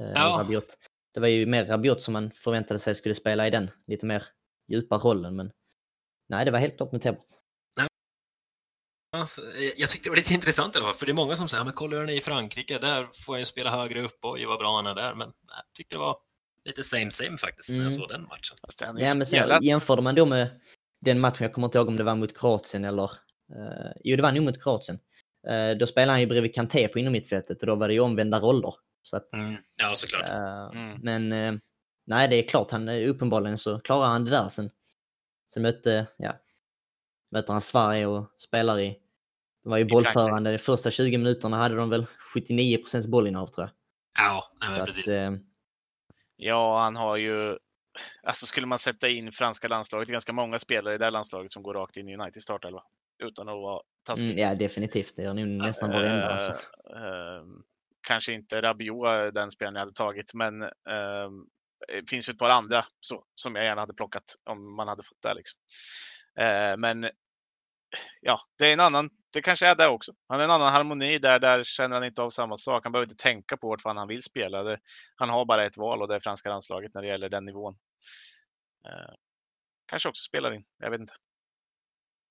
Eh, 0.00 0.04
Ja. 0.14 0.36
Rabiot. 0.40 0.76
Det 1.14 1.20
var 1.20 1.28
ju 1.28 1.46
mer 1.46 1.64
Rabiot 1.64 2.02
som 2.02 2.12
man 2.12 2.30
förväntade 2.30 2.80
sig 2.80 2.94
skulle 2.94 3.14
spela 3.14 3.46
i 3.46 3.50
den 3.50 3.70
lite 3.86 4.06
mer 4.06 4.24
djupa 4.68 4.96
rollen. 4.98 5.36
Men 5.36 5.50
nej, 6.28 6.44
det 6.44 6.50
var 6.50 6.58
helt 6.58 6.76
klart 6.76 6.92
med 6.92 7.02
Tebot. 7.02 7.26
Jag 9.76 9.88
tyckte 9.90 10.06
det 10.08 10.10
var 10.10 10.16
lite 10.16 10.34
intressant 10.34 10.76
i 10.76 10.78
alla 10.78 10.86
fall, 10.88 10.94
för 10.96 11.06
det 11.06 11.12
är 11.12 11.14
många 11.14 11.36
som 11.36 11.48
säger 11.48 11.60
"Ja, 11.60 11.64
men 11.64 11.72
kolla 11.74 11.90
hur 11.92 12.00
han 12.00 12.08
är 12.08 12.16
i 12.16 12.20
Frankrike, 12.20 12.78
där 12.78 13.08
får 13.24 13.34
jag 13.36 13.38
ju 13.40 13.44
spela 13.44 13.70
högre 13.70 14.02
upp 14.02 14.24
och 14.24 14.38
vad 14.46 14.58
bra 14.58 14.76
han 14.76 14.86
är 14.86 14.94
där. 14.94 15.14
Men 15.14 15.28
jag 15.48 15.64
tyckte 15.76 15.94
det 15.94 16.00
var 16.00 16.16
lite 16.64 16.82
same 16.84 17.10
same 17.10 17.36
faktiskt 17.38 17.70
när 17.70 17.76
jag 17.76 17.82
Mm. 17.82 17.90
såg 17.90 18.08
den 18.08 18.22
matchen. 18.22 18.56
Ja, 18.80 19.14
men 19.14 19.26
sen, 19.26 19.62
jämförde 19.62 20.02
man 20.02 20.14
då 20.14 20.26
med 20.26 20.60
den 21.00 21.20
matchen, 21.20 21.36
jag 21.44 21.52
kommer 21.52 21.68
inte 21.68 21.78
ihåg 21.78 21.88
om 21.88 21.96
det 21.96 22.02
var 22.04 22.14
mot 22.14 22.38
Kroatien 22.38 22.84
eller... 22.84 23.10
eh, 23.54 23.92
jo, 24.04 24.16
det 24.16 24.22
var 24.22 24.32
nog 24.32 24.44
mot 24.44 24.62
Kroatien. 24.62 24.98
Eh, 25.48 25.70
då 25.78 25.86
spelade 25.86 26.12
han 26.12 26.20
ju 26.20 26.26
bredvid 26.26 26.54
Kanté 26.54 26.88
på 26.88 26.98
innermittfältet 26.98 27.60
och 27.60 27.66
då 27.66 27.74
var 27.74 27.88
det 27.88 27.94
ju 27.94 28.00
omvända 28.00 28.38
roller. 28.40 28.74
Så 29.02 29.16
att, 29.16 29.34
Mm. 29.34 29.56
Ja, 29.82 29.92
såklart. 29.94 30.30
eh, 30.30 30.80
Mm. 30.80 31.00
Men 31.02 31.32
eh, 31.32 31.60
nej, 32.06 32.28
det 32.28 32.36
är 32.36 32.48
klart, 32.48 32.70
han, 32.70 32.88
uppenbarligen 32.88 33.58
så 33.58 33.80
klarar 33.80 34.06
han 34.08 34.24
det 34.24 34.30
där. 34.30 34.48
Sen, 34.48 34.70
sen 35.52 35.62
mötte, 35.62 36.06
ja, 36.16 36.38
möter 37.30 37.52
han 37.52 37.62
Sverige 37.62 38.06
och 38.06 38.30
spelar 38.38 38.80
i... 38.80 38.98
De 39.62 39.70
var 39.70 39.76
ju 39.78 39.84
I 39.84 39.88
bollförande. 39.88 40.52
De 40.52 40.58
första 40.58 40.90
20 40.90 41.18
minuterna 41.18 41.56
hade 41.56 41.76
de 41.76 41.90
väl 41.90 42.06
79 42.34 42.78
bollinnehav 43.08 43.46
tror 43.46 43.66
jag. 43.66 43.70
Ja, 44.26 44.44
nej, 44.60 44.80
att, 44.80 44.86
precis. 44.86 45.18
eh, 45.18 45.32
Ja, 46.44 46.78
han 46.78 46.96
har 46.96 47.16
ju... 47.16 47.58
Alltså 48.22 48.46
skulle 48.46 48.66
man 48.66 48.78
sätta 48.78 49.08
in 49.08 49.32
franska 49.32 49.68
landslaget, 49.68 50.08
det 50.08 50.10
är 50.10 50.14
ganska 50.14 50.32
många 50.32 50.58
spelare 50.58 50.94
i 50.94 50.98
det 50.98 51.10
landslaget 51.10 51.52
som 51.52 51.62
går 51.62 51.74
rakt 51.74 51.96
in 51.96 52.08
i 52.08 52.16
United 52.16 52.42
startelva. 52.42 52.82
Utan 53.18 53.48
att 53.48 53.54
vara 53.54 53.82
taskig. 54.06 54.30
mm, 54.30 54.38
ja, 54.38 54.54
definitivt. 54.54 55.16
Det 55.16 55.22
gör 55.22 55.34
nog 55.34 55.46
nästan 55.46 55.90
varenda. 55.90 56.28
Alltså. 56.28 56.52
Ehm, 56.96 57.62
kanske 58.06 58.32
inte 58.32 58.62
Rabiot 58.62 59.34
den 59.34 59.50
spelaren 59.50 59.74
jag 59.74 59.80
hade 59.80 59.92
tagit, 59.92 60.34
men 60.34 60.62
ehm, 60.62 61.46
det 61.88 62.10
finns 62.10 62.28
ju 62.28 62.30
ett 62.30 62.38
par 62.38 62.50
andra 62.50 62.84
så, 63.00 63.24
som 63.34 63.56
jag 63.56 63.64
gärna 63.64 63.82
hade 63.82 63.94
plockat 63.94 64.24
om 64.44 64.76
man 64.76 64.88
hade 64.88 65.02
fått 65.02 65.22
det. 65.22 65.34
Liksom. 65.34 65.60
Eh, 66.40 66.76
men 66.76 67.10
ja, 68.20 68.40
det 68.58 68.66
är 68.66 68.72
en 68.72 68.80
annan, 68.80 69.10
det 69.32 69.42
kanske 69.42 69.66
är 69.66 69.74
det 69.74 69.86
också. 69.86 70.12
Han 70.28 70.40
är 70.40 70.44
en 70.44 70.50
annan 70.50 70.72
harmoni 70.72 71.18
där, 71.18 71.38
där 71.38 71.64
känner 71.64 71.96
han 71.96 72.04
inte 72.04 72.22
av 72.22 72.30
samma 72.30 72.56
sak. 72.56 72.84
Han 72.84 72.92
behöver 72.92 73.10
inte 73.10 73.22
tänka 73.22 73.56
på 73.56 73.68
vart 73.68 73.82
fan 73.82 73.96
han 73.96 74.08
vill 74.08 74.22
spela. 74.22 74.62
Det, 74.62 74.78
han 75.16 75.28
har 75.28 75.44
bara 75.44 75.66
ett 75.66 75.76
val 75.76 76.02
och 76.02 76.08
det 76.08 76.14
är 76.14 76.20
franska 76.20 76.48
landslaget 76.48 76.94
när 76.94 77.02
det 77.02 77.08
gäller 77.08 77.28
den 77.28 77.44
nivån. 77.44 77.74
Eh, 78.86 79.14
kanske 79.86 80.08
också 80.08 80.22
spelar 80.22 80.54
in, 80.54 80.64
jag 80.78 80.90
vet 80.90 81.00
inte. 81.00 81.14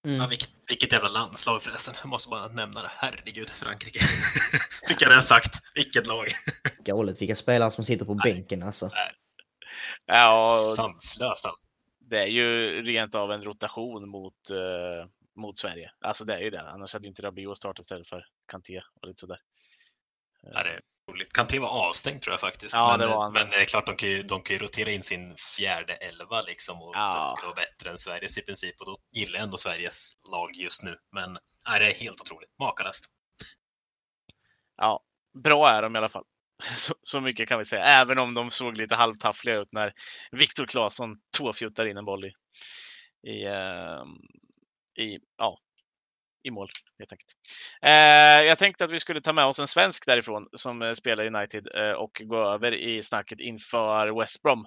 Mm. 0.07 0.19
Ja, 0.19 0.27
vilket, 0.27 0.49
vilket 0.67 0.93
jävla 0.93 1.09
landslag 1.09 1.61
förresten. 1.61 1.95
Jag 2.03 2.09
måste 2.09 2.29
bara 2.29 2.47
nämna 2.47 2.81
det. 2.81 2.91
Herregud, 2.95 3.49
Frankrike. 3.49 3.99
Fick 4.87 5.01
jag 5.01 5.11
det 5.11 5.21
sagt? 5.21 5.59
Vilket 5.75 6.07
lag? 6.07 6.25
Galet 6.85 7.21
vilka 7.21 7.35
spelare 7.35 7.71
som 7.71 7.83
sitter 7.83 8.05
på 8.05 8.13
Nej. 8.13 8.33
bänken 8.33 8.63
alltså. 8.63 8.91
Ja, 10.05 10.47
Sanslöst 10.75 11.45
alltså. 11.45 11.67
det 11.99 12.19
är 12.19 12.27
ju 12.27 12.81
rent 12.83 13.15
av 13.15 13.31
en 13.31 13.43
rotation 13.43 14.09
mot, 14.09 14.49
eh, 14.51 15.07
mot 15.35 15.57
Sverige. 15.57 15.91
Alltså 16.05 16.25
det 16.25 16.33
är 16.33 16.39
ju 16.39 16.49
det. 16.49 16.61
Annars 16.69 16.93
hade 16.93 17.07
inte 17.07 17.21
Rabiot 17.21 17.57
startat 17.57 17.83
istället 17.83 18.07
för 18.09 18.25
Kanté 18.51 18.81
och 19.01 19.07
lite 19.07 19.19
sådär. 19.19 19.37
Ja, 20.41 20.63
det 20.63 20.69
är 20.69 20.81
roligt. 21.11 21.33
Kanté 21.33 21.59
var 21.59 21.69
avstängd 21.69 22.21
tror 22.21 22.33
jag 22.33 22.39
faktiskt. 22.39 22.73
Ja, 22.73 22.87
men, 22.91 22.99
det 22.99 23.07
var 23.15 23.23
han. 23.23 23.33
men 23.33 23.49
det 23.49 23.55
är 23.55 23.65
klart, 23.65 23.85
de 23.85 23.95
kan, 23.95 24.09
ju, 24.09 24.23
de 24.23 24.41
kan 24.41 24.55
ju 24.55 24.59
rotera 24.61 24.91
in 24.91 25.01
sin 25.01 25.35
fjärde 25.57 25.93
elva 25.93 26.41
liksom 26.41 26.77
och 26.77 26.95
Ja. 26.95 27.37
vara 27.43 27.53
bättre 27.53 27.89
än 27.89 27.97
Sveriges 27.97 28.37
i 28.37 28.41
princip 28.41 28.75
och 28.79 28.85
då 28.85 28.97
gillar 29.15 29.33
jag 29.39 29.43
ändå 29.43 29.57
Sveriges 29.57 30.13
lag 30.31 30.55
just 30.55 30.83
nu. 30.83 30.95
Men 31.11 31.37
nej, 31.69 31.79
det 31.79 31.91
är 31.91 31.93
helt 31.93 32.21
otroligt. 32.21 32.49
Makalöst. 32.59 33.05
Ja, 34.77 35.03
bra 35.43 35.69
är 35.69 35.81
de 35.81 35.95
i 35.95 35.97
alla 35.97 36.09
fall. 36.09 36.23
Så, 36.77 36.93
så 37.01 37.21
mycket 37.21 37.49
kan 37.49 37.59
vi 37.59 37.65
säga. 37.65 37.83
Även 37.83 38.19
om 38.19 38.33
de 38.33 38.51
såg 38.51 38.77
lite 38.77 38.95
halvtaffliga 38.95 39.55
ut 39.55 39.71
när 39.71 39.93
Viktor 40.31 40.65
Claesson 40.65 41.15
tvåfjuttar 41.37 41.87
in 41.87 41.97
en 41.97 42.05
boll 42.05 42.25
i, 42.25 42.33
i, 43.29 43.45
ehm, 43.45 44.07
i, 44.97 45.19
ja, 45.37 45.57
i 46.43 46.51
mål. 46.51 46.67
Helt 46.99 47.11
enkelt. 47.11 47.31
Eh, 47.81 48.47
jag 48.47 48.57
tänkte 48.57 48.85
att 48.85 48.91
vi 48.91 48.99
skulle 48.99 49.21
ta 49.21 49.33
med 49.33 49.45
oss 49.45 49.59
en 49.59 49.67
svensk 49.67 50.05
därifrån 50.05 50.47
som 50.53 50.81
eh, 50.81 50.93
spelar 50.93 51.35
United 51.35 51.67
eh, 51.75 51.91
och 51.91 52.21
gå 52.25 52.37
över 52.37 52.73
i 52.73 53.03
snacket 53.03 53.39
inför 53.39 54.19
West 54.19 54.41
Brom. 54.41 54.65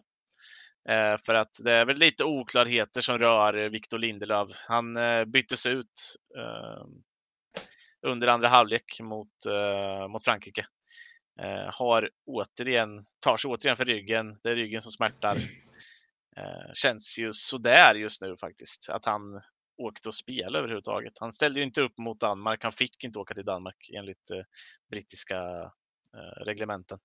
Eh, 0.89 1.17
för 1.27 1.35
att 1.35 1.51
det 1.65 1.73
är 1.73 1.85
väl 1.85 1.97
lite 1.97 2.25
oklarheter 2.25 3.01
som 3.01 3.19
rör 3.19 3.69
Victor 3.69 3.99
Lindelöf. 3.99 4.49
Han 4.55 4.97
eh, 4.97 5.25
byttes 5.25 5.67
ut 5.67 6.17
eh, 6.39 6.87
under 8.07 8.29
andra 8.29 8.49
halvlek 8.49 9.01
mot, 9.01 9.47
eh, 9.47 10.09
mot 10.09 10.25
Frankrike. 10.25 10.67
Eh, 11.41 11.75
har 11.75 12.11
återigen, 12.27 13.07
tar 13.21 13.37
sig 13.37 13.49
återigen 13.49 13.77
för 13.77 13.85
ryggen. 13.85 14.39
Det 14.43 14.51
är 14.51 14.55
ryggen 14.55 14.83
som 14.83 14.93
smärtar. 14.93 15.37
Eh, 16.37 16.73
känns 16.75 17.19
ju 17.19 17.33
sådär 17.33 17.95
just 17.95 18.23
nu 18.23 18.37
faktiskt. 18.37 18.89
Att 18.91 19.05
han 19.05 19.41
åkte 19.79 20.09
och 20.09 20.15
spela 20.15 20.59
överhuvudtaget. 20.59 21.13
Han 21.21 21.33
ställde 21.33 21.61
ju 21.61 21.67
inte 21.67 21.83
upp 21.83 21.99
mot 21.99 22.21
Danmark. 22.21 22.63
Han 22.63 22.73
fick 22.73 23.05
inte 23.05 23.19
åka 23.19 23.35
till 23.35 23.45
Danmark 23.45 23.91
enligt 23.95 24.31
eh, 24.31 24.43
brittiska 24.91 25.39
eh, 26.15 26.45
reglementen. 26.45 26.99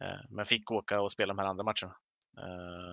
Eh, 0.00 0.20
men 0.30 0.44
fick 0.44 0.70
åka 0.70 1.00
och 1.00 1.12
spela 1.12 1.34
de 1.34 1.38
här 1.38 1.46
andra 1.46 1.64
matcherna. 1.64 1.96
Eh, 2.38 2.90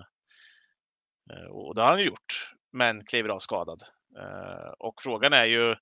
eh, 1.36 1.46
och 1.46 1.74
det 1.74 1.82
har 1.82 1.90
han 1.90 2.00
ju 2.00 2.06
gjort, 2.06 2.52
men 2.72 3.04
kliver 3.04 3.28
av 3.28 3.38
skadad. 3.38 3.82
Eh, 4.18 4.72
och 4.78 5.02
frågan 5.02 5.32
är 5.32 5.46
ju, 5.46 5.76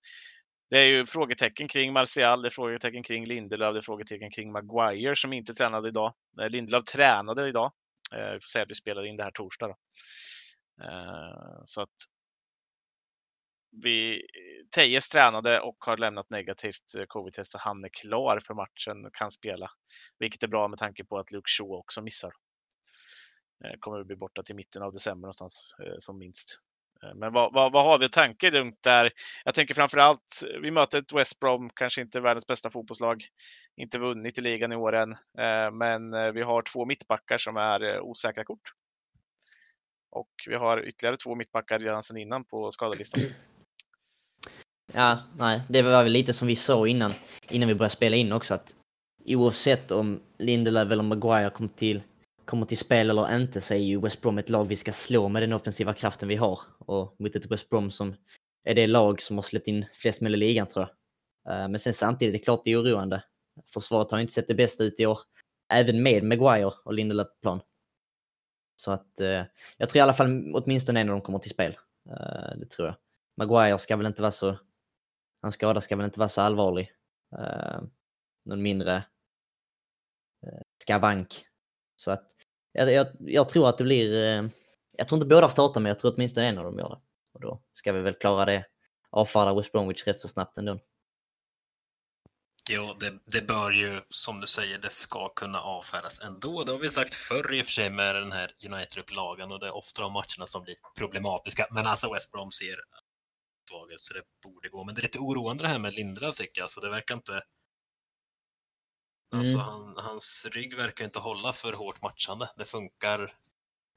det 0.70 0.78
är 0.78 0.86
ju 0.86 1.06
frågetecken 1.06 1.68
kring 1.68 1.92
Martial, 1.92 2.42
det 2.42 2.48
är 2.48 2.50
frågetecken 2.50 3.02
kring 3.02 3.24
Lindelöf, 3.24 3.72
det 3.72 3.78
är 3.78 3.82
frågetecken 3.82 4.30
kring 4.30 4.52
Maguire 4.52 5.16
som 5.16 5.32
inte 5.32 5.54
tränade 5.54 5.88
idag. 5.88 6.14
Lindelöf 6.48 6.84
tränade 6.84 7.48
idag. 7.48 7.72
Eh, 8.12 8.32
vi 8.32 8.40
får 8.40 8.48
säga 8.48 8.62
att 8.62 8.70
vi 8.70 8.74
spelar 8.74 9.06
in 9.06 9.16
det 9.16 9.22
här 9.24 9.30
torsdag. 9.30 9.66
Då. 9.66 9.76
Så 11.64 11.82
att 11.82 11.94
vi, 13.82 14.22
Tejes 14.74 15.08
tränade 15.08 15.60
och 15.60 15.76
har 15.78 15.96
lämnat 15.96 16.30
negativt 16.30 16.94
eh, 16.98 17.04
covid-test 17.04 17.52
så 17.52 17.58
han 17.58 17.84
är 17.84 17.88
klar 17.88 18.40
för 18.40 18.54
matchen 18.54 19.06
och 19.06 19.14
kan 19.14 19.30
spela. 19.30 19.70
Vilket 20.18 20.42
är 20.42 20.48
bra 20.48 20.68
med 20.68 20.78
tanke 20.78 21.04
på 21.04 21.18
att 21.18 21.32
Luke 21.32 21.50
Shaw 21.50 21.72
också 21.72 22.02
missar. 22.02 22.32
Eh, 23.64 23.78
kommer 23.80 24.00
att 24.00 24.06
bli 24.06 24.16
borta 24.16 24.42
till 24.42 24.54
mitten 24.54 24.82
av 24.82 24.92
december 24.92 25.20
någonstans 25.20 25.74
eh, 25.86 25.94
som 25.98 26.18
minst. 26.18 26.60
Men 27.14 27.32
vad, 27.32 27.52
vad, 27.52 27.72
vad 27.72 27.84
har 27.84 27.98
vi 27.98 28.08
tanke 28.08 28.50
runt 28.50 28.82
där? 28.82 29.10
Jag 29.44 29.54
tänker 29.54 29.74
framför 29.74 29.98
allt, 29.98 30.42
vi 30.62 30.70
möter 30.70 30.98
ett 30.98 31.12
West 31.12 31.40
Brom, 31.40 31.70
kanske 31.74 32.00
inte 32.00 32.20
världens 32.20 32.46
bästa 32.46 32.70
fotbollslag, 32.70 33.24
inte 33.76 33.98
vunnit 33.98 34.38
i 34.38 34.40
ligan 34.40 34.72
i 34.72 34.76
år 34.76 34.94
än, 34.94 35.16
men 35.78 36.34
vi 36.34 36.42
har 36.42 36.62
två 36.62 36.84
mittbackar 36.84 37.38
som 37.38 37.56
är 37.56 38.00
osäkra 38.00 38.44
kort. 38.44 38.72
Och 40.10 40.30
vi 40.46 40.54
har 40.54 40.88
ytterligare 40.88 41.16
två 41.16 41.34
mittbackar 41.34 41.78
redan 41.78 42.02
sedan 42.02 42.16
innan 42.16 42.44
på 42.44 42.70
skadelistan. 42.70 43.20
Ja, 44.92 45.18
nej, 45.38 45.62
det 45.68 45.82
var 45.82 46.02
väl 46.02 46.12
lite 46.12 46.32
som 46.32 46.48
vi 46.48 46.56
sa 46.56 46.88
innan, 46.88 47.12
innan 47.50 47.68
vi 47.68 47.74
började 47.74 47.94
spela 47.94 48.16
in 48.16 48.32
också 48.32 48.54
att 48.54 48.74
oavsett 49.24 49.90
om 49.90 50.20
Lindelöf 50.38 50.90
eller 50.90 51.02
Maguire 51.02 51.50
kommer 51.50 51.70
till, 51.70 52.02
kommer 52.44 52.66
till 52.66 52.78
spel 52.78 53.10
eller 53.10 53.36
inte 53.36 53.60
så 53.60 53.74
är 53.74 53.78
ju 53.78 54.00
West 54.00 54.20
Brom 54.20 54.38
ett 54.38 54.48
lag 54.48 54.64
vi 54.64 54.76
ska 54.76 54.92
slå 54.92 55.28
med 55.28 55.42
den 55.42 55.52
offensiva 55.52 55.92
kraften 55.92 56.28
vi 56.28 56.36
har. 56.36 56.60
Och 56.78 57.16
mot 57.18 57.36
ett 57.36 57.50
West 57.50 57.68
Brom 57.68 57.90
som 57.90 58.14
är 58.64 58.74
det 58.74 58.86
lag 58.86 59.22
som 59.22 59.36
har 59.36 59.42
släppt 59.42 59.68
in 59.68 59.86
flest 59.92 60.20
mål 60.20 60.34
i 60.34 60.36
ligan 60.36 60.66
tror 60.66 60.88
jag. 61.44 61.54
Eh, 61.54 61.68
men 61.68 61.80
sen 61.80 61.94
samtidigt, 61.94 62.34
det 62.34 62.38
är 62.38 62.44
klart 62.44 62.64
det 62.64 62.70
är 62.70 62.82
oroande. 62.82 63.22
Försvaret 63.72 64.10
har 64.10 64.18
ju 64.18 64.22
inte 64.22 64.34
sett 64.34 64.48
det 64.48 64.54
bästa 64.54 64.84
ut 64.84 65.00
i 65.00 65.06
år. 65.06 65.18
Även 65.72 66.02
med 66.02 66.24
Maguire 66.24 66.72
och 66.84 66.94
Lindelöf 66.94 67.26
på 67.26 67.40
plan. 67.42 67.60
Så 68.76 68.92
att 68.92 69.20
eh, 69.20 69.44
jag 69.76 69.88
tror 69.88 69.96
i 69.96 70.00
alla 70.00 70.12
fall 70.12 70.52
åtminstone 70.54 71.00
en 71.00 71.08
av 71.08 71.12
dem 71.12 71.22
kommer 71.22 71.38
till 71.38 71.50
spel. 71.50 71.76
Eh, 72.10 72.58
det 72.58 72.66
tror 72.66 72.88
jag. 72.88 72.96
Maguire 73.36 73.78
ska 73.78 73.96
väl 73.96 74.06
inte 74.06 74.22
vara 74.22 74.32
så 74.32 74.56
Hans 75.42 75.54
skada 75.54 75.80
ska 75.80 75.96
väl 75.96 76.04
inte 76.04 76.18
vara 76.18 76.28
så 76.28 76.40
allvarlig. 76.40 76.92
Eh, 77.38 77.80
någon 78.44 78.62
mindre 78.62 78.96
eh, 80.46 80.62
skavank. 80.82 81.46
Så 81.96 82.10
att 82.10 82.30
jag, 82.72 82.92
jag, 82.92 83.06
jag 83.20 83.48
tror 83.48 83.68
att 83.68 83.78
det 83.78 83.84
blir, 83.84 84.14
eh, 84.14 84.48
jag 84.92 85.08
tror 85.08 85.18
inte 85.18 85.34
båda 85.34 85.48
startar 85.48 85.80
men 85.80 85.90
jag 85.90 85.98
tror 85.98 86.14
åtminstone 86.14 86.46
en 86.46 86.58
av 86.58 86.64
dem 86.64 86.78
gör 86.78 86.88
det. 86.88 87.00
Och 87.32 87.40
då 87.40 87.62
ska 87.74 87.92
vi 87.92 88.00
väl 88.00 88.14
klara 88.14 88.44
det, 88.44 88.64
avfärda 89.10 89.54
West 89.54 89.72
Bromwich 89.72 90.06
rätt 90.06 90.20
så 90.20 90.28
snabbt 90.28 90.58
ändå. 90.58 90.80
Jo, 92.70 92.96
det, 93.00 93.18
det 93.24 93.46
bör 93.46 93.70
ju, 93.70 94.00
som 94.08 94.40
du 94.40 94.46
säger, 94.46 94.78
det 94.78 94.90
ska 94.90 95.28
kunna 95.28 95.60
avfärdas 95.60 96.22
ändå. 96.22 96.64
Det 96.64 96.72
har 96.72 96.78
vi 96.78 96.88
sagt 96.88 97.14
förr 97.14 97.54
i 97.54 97.62
och 97.62 97.66
för 97.66 97.72
sig 97.72 97.90
med 97.90 98.14
den 98.14 98.32
här 98.32 98.50
United-upplagan 98.66 99.52
och 99.52 99.60
det 99.60 99.66
är 99.66 99.76
ofta 99.76 100.02
de 100.02 100.12
matcherna 100.12 100.46
som 100.46 100.62
blir 100.62 100.76
problematiska. 100.98 101.66
Men 101.70 101.86
alltså 101.86 102.12
West 102.12 102.32
Brom 102.32 102.50
ser 102.50 102.76
ut 103.90 104.00
så 104.00 104.14
det 104.14 104.22
borde 104.42 104.68
gå. 104.68 104.84
Men 104.84 104.94
det 104.94 105.00
är 105.00 105.02
lite 105.02 105.18
oroande 105.18 105.64
det 105.64 105.68
här 105.68 105.78
med 105.78 105.92
Lindelöf 105.94 106.34
tycker 106.34 106.60
jag. 106.60 106.70
Så 106.70 106.80
det 106.80 106.90
verkar 106.90 107.14
inte... 107.14 107.42
Alltså 109.32 109.56
Mm. 109.58 109.66
han, 109.66 109.94
hans 109.96 110.48
rygg 110.52 110.76
verkar 110.76 111.04
inte 111.04 111.18
hålla 111.18 111.52
för 111.52 111.72
hårt 111.72 112.02
matchande. 112.02 112.50
Det 112.56 112.64
funkar 112.64 113.32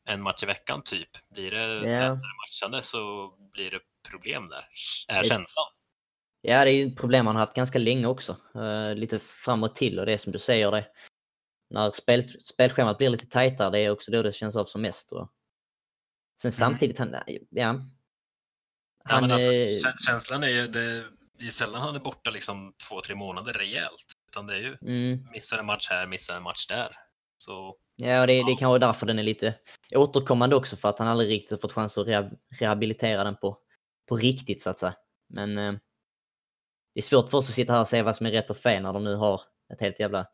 en 0.05 0.21
match 0.21 0.43
i 0.43 0.45
veckan 0.45 0.81
typ. 0.83 1.09
Blir 1.29 1.51
det 1.51 1.89
Ja. 1.89 1.95
tätare 1.95 2.33
matchande 2.47 2.81
så 2.81 3.33
blir 3.53 3.71
det 3.71 3.79
problem 4.09 4.49
där, 4.49 4.65
är 5.07 5.23
känslan. 5.23 5.65
Ja, 6.41 6.65
det 6.65 6.71
är 6.71 6.75
ju 6.75 6.87
ett 6.87 6.97
problem 6.97 7.25
man 7.25 7.35
har 7.35 7.39
haft 7.39 7.53
ganska 7.55 7.79
länge 7.79 8.07
också. 8.07 8.37
Uh, 8.55 8.95
lite 8.95 9.19
framåt 9.19 9.75
till 9.75 9.99
och 9.99 10.05
det 10.05 10.13
är 10.13 10.17
som 10.17 10.31
du 10.31 10.39
säger 10.39 10.71
det. 10.71 10.87
När 11.69 11.91
spel, 11.91 12.41
spelschemat 12.43 12.97
blir 12.97 13.09
lite 13.09 13.27
tajtare, 13.27 13.69
det 13.69 13.79
är 13.79 13.89
också 13.89 14.11
då 14.11 14.23
det 14.23 14.33
känns 14.33 14.55
av 14.55 14.65
som 14.65 14.81
mest. 14.81 15.11
Och 15.11 15.31
sen 16.41 16.51
samtidigt, 16.51 16.97
han, 16.97 17.15
ja. 17.49 17.75
Han, 19.03 19.21
men 19.21 19.31
alltså, 19.31 19.51
eh, 19.51 19.67
kä- 19.67 19.97
känslan 20.07 20.43
är 20.43 20.47
ju, 20.47 20.67
det, 20.67 20.81
det 21.37 21.39
är 21.39 21.43
ju 21.43 21.49
sällan 21.51 21.81
han 21.81 21.95
är 21.95 21.99
borta 21.99 22.31
liksom 22.31 22.73
två, 22.89 23.01
tre 23.01 23.15
månader 23.15 23.53
rejält. 23.53 24.05
Utan 24.31 24.47
det 24.47 24.53
är 24.53 24.59
ju 24.59 24.77
mm, 24.81 25.27
missar 25.31 25.59
en 25.59 25.65
match 25.65 25.87
här, 25.89 26.07
missar 26.07 26.37
en 26.37 26.43
match 26.43 26.65
där. 26.67 26.91
Så 27.37 27.75
Ja, 27.95 28.21
och 28.21 28.27
det, 28.27 28.33
det 28.33 28.51
är 28.51 28.57
kanske 28.57 28.79
därför 28.79 29.05
den 29.05 29.19
är 29.19 29.23
lite 29.23 29.55
återkommande 29.95 30.55
också, 30.55 30.77
för 30.77 30.89
att 30.89 30.99
han 30.99 31.07
aldrig 31.07 31.29
riktigt 31.29 31.61
fått 31.61 31.71
chans 31.71 31.97
att 31.97 32.07
reha- 32.07 32.37
rehabilitera 32.59 33.23
den 33.23 33.35
på, 33.37 33.57
på 34.09 34.15
riktigt 34.15 34.61
så 34.61 34.69
att 34.69 34.79
säga. 34.79 34.95
Men 35.29 35.57
eh, 35.57 35.71
det 36.93 36.99
är 36.99 37.01
svårt 37.01 37.29
för 37.29 37.37
oss 37.37 37.49
att 37.49 37.55
sitta 37.55 37.73
här 37.73 37.81
och 37.81 37.87
säga 37.87 38.03
vad 38.03 38.15
som 38.15 38.25
är 38.25 38.31
rätt 38.31 38.49
och 38.49 38.57
fel 38.57 38.83
när 38.83 38.93
de 38.93 39.03
nu 39.03 39.15
har 39.15 39.41
ett 39.73 39.79
helt 39.81 39.99
jävla 39.99 40.27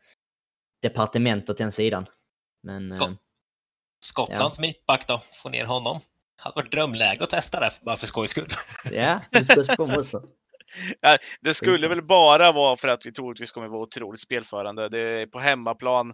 departement 0.82 1.49
åt 1.49 1.58
den 1.58 1.71
sidan. 1.71 2.06
Men 2.63 2.91
eh, 2.91 2.97
Skott. 2.97 3.17
Skottlands 3.99 4.60
mittback 4.60 5.08
då, 5.08 5.17
få 5.17 5.49
ner 5.49 5.65
honom. 5.65 5.99
Hade 6.43 6.56
varit 6.56 6.71
drömläge 6.71 7.24
att 7.24 7.30
testa 7.30 7.60
det, 7.60 7.69
bara 7.82 7.95
för 7.95 8.08
skojs 8.08 8.32
skull. 8.32 8.48
ja, 8.91 9.21
det. 9.32 10.19
Ja, 11.02 11.17
det 11.41 11.54
skulle 11.54 11.88
väl 11.88 12.02
bara 12.02 12.52
vara 12.52 12.78
för 12.78 12.88
att 12.88 13.06
vi 13.06 13.12
troligtvis 13.12 13.52
kommer 13.52 13.67
vara 13.67 13.82
otroligt 13.82 14.21
spelförande. 14.21 14.89
Det 14.89 15.00
är 15.00 15.28
på 15.28 15.39
hemmaplan. 15.39 16.13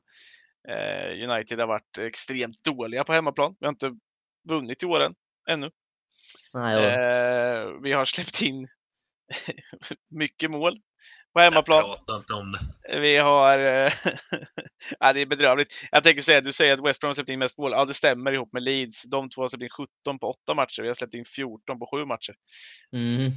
Eh, 0.70 1.30
United 1.30 1.60
har 1.60 1.68
varit 1.68 1.98
extremt 1.98 2.64
dåliga 2.64 3.04
på 3.04 3.14
hemmaplan. 3.14 3.56
Vi 3.60 3.66
har 3.66 3.72
inte 3.72 3.98
vunnit 4.50 4.84
i 4.84 4.86
år 4.86 5.00
än, 5.00 5.16
ännu. 5.50 5.72
Nej, 6.54 6.76
och, 6.76 6.84
Eh, 6.84 7.82
vi 7.84 7.94
har 7.94 8.06
släppt 8.06 8.42
in 8.42 8.68
mycket 10.10 10.52
mål 10.52 10.80
på 11.34 11.40
Jag 11.40 11.44
hemmaplan. 11.44 11.82
pratar 11.84 12.16
inte 12.16 12.34
om 12.34 12.52
det. 12.52 13.00
Vi 13.00 13.18
har... 13.18 13.60
Eh, 13.60 13.92
ja, 15.00 15.14
det 15.14 15.22
är 15.22 15.26
bedrövligt. 15.26 15.74
Jag 15.92 16.04
tänker 16.04 16.22
säga, 16.22 16.42
du 16.42 16.54
säger 16.54 16.74
att 16.74 16.86
West 16.86 17.00
Brom 17.02 17.10
har 17.10 17.14
släppt 17.14 17.30
in 17.30 17.40
mest 17.40 17.58
mål. 17.58 17.72
Ja, 17.72 17.86
det 17.86 17.94
stämmer 17.94 18.34
ihop 18.34 18.54
med 18.54 18.64
Leeds. 18.64 19.04
De 19.04 19.30
två 19.30 19.42
har 19.42 19.50
släppt 19.50 19.64
in 19.64 19.70
17 20.06 20.20
på 20.20 20.28
8 20.30 20.54
matcher. 20.54 20.82
Vi 20.82 20.88
har 20.88 20.96
släppt 20.96 21.14
in 21.14 21.26
14 21.26 21.80
på 21.80 21.90
7 21.98 22.06
matcher. 22.06 22.34
mm, 22.94 23.32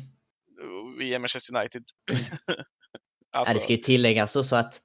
via 0.98 1.18
Manchester 1.18 1.56
United. 1.56 1.84
Ja, 3.32 3.40
alltså, 3.40 3.54
det 3.54 3.60
ska 3.60 3.72
ju 3.72 3.78
tilläggas 3.78 4.36
också 4.36 4.56
att 4.56 4.80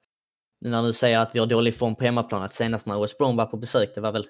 när 0.60 0.82
du 0.82 0.92
säger 0.92 1.18
att 1.18 1.34
vi 1.34 1.38
har 1.38 1.46
dålig 1.46 1.74
form 1.78 1.96
på 1.96 2.04
hemmaplan, 2.04 2.42
att 2.42 2.52
senast 2.54 2.86
när 2.86 3.00
West 3.00 3.18
Brom 3.18 3.36
var 3.36 3.46
på 3.46 3.56
besök, 3.56 3.94
det 3.94 4.00
var 4.00 4.12
väl 4.12 4.22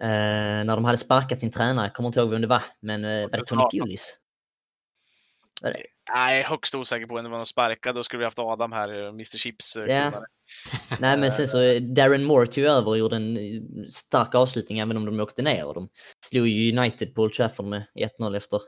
eh, 0.00 0.64
när 0.64 0.76
de 0.76 0.84
hade 0.84 0.98
sparkat 0.98 1.40
sin 1.40 1.52
tränare, 1.52 1.86
jag 1.86 1.94
kommer 1.94 2.06
inte 2.06 2.20
ihåg 2.20 2.30
vem 2.30 2.40
det 2.40 2.46
var, 2.46 2.62
men 2.80 3.04
eh, 3.04 3.22
var 3.22 3.38
det 3.38 3.44
Tony 3.46 3.62
Ja. 3.72 3.84
Pulis? 3.84 4.16
Nej, 6.14 6.42
högst 6.42 6.74
osäker 6.74 7.06
på 7.06 7.14
om 7.14 7.24
det 7.24 7.30
var 7.30 7.36
någon 7.36 7.46
sparkad. 7.46 7.94
Då 7.94 8.02
skulle 8.02 8.18
vi 8.18 8.24
haft 8.24 8.38
Adam 8.38 8.72
här, 8.72 9.02
eh, 9.02 9.08
Mr 9.08 9.24
Chips. 9.38 9.76
eh, 9.76 9.86
Ja. 9.86 10.24
Nej 11.00 11.18
men 11.18 11.32
sen 11.32 11.48
så 11.48 11.60
eh, 11.62 11.82
Darren 11.82 12.24
Moore 12.24 12.46
tog 12.46 12.64
över 12.64 12.88
och 12.88 12.98
gjorde 12.98 13.16
en 13.16 13.36
eh, 13.36 13.62
stark 13.90 14.34
avslutning 14.34 14.78
även 14.78 14.96
om 14.96 15.04
de 15.06 15.20
åkte 15.20 15.42
ner 15.42 15.66
och 15.66 15.74
de 15.74 15.88
slog 16.20 16.46
ju 16.48 16.78
United 16.78 17.14
på 17.14 17.22
Old 17.22 17.32
Trafford 17.32 17.66
med 17.66 17.86
1-0 18.20 18.36
efter 18.36 18.60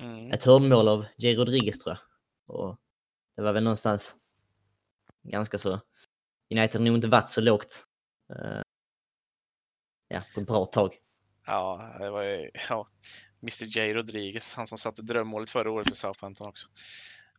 Mm. 0.00 0.32
ett 0.32 0.44
hörnmål 0.44 0.88
av 0.88 1.04
J. 1.16 1.34
Rodriguez 1.36 1.78
tror 1.78 1.96
jag. 1.96 2.56
Och 2.56 2.78
det 3.36 3.42
var 3.42 3.52
väl 3.52 3.62
någonstans 3.64 4.14
ganska 5.22 5.58
så. 5.58 5.80
United 6.54 6.80
har 6.80 6.86
nog 6.86 6.94
inte 6.96 7.08
varit 7.08 7.28
så 7.28 7.40
lågt. 7.40 7.86
eh, 8.34 8.60
ja, 10.08 10.22
på 10.34 10.40
ett 10.40 10.46
bra 10.46 10.64
tag. 10.66 10.94
Ja, 11.46 11.96
det 12.00 12.10
var 12.10 12.22
ju 12.22 12.50
ja, 12.68 12.88
Mr 13.42 13.64
J 13.64 13.94
Rodriguez, 13.94 14.54
han 14.54 14.66
som 14.66 14.78
satte 14.78 15.02
drömmålet 15.02 15.50
förra 15.50 15.70
året 15.70 15.88
för 15.88 15.94
Southampton 15.94 16.48
också. 16.48 16.68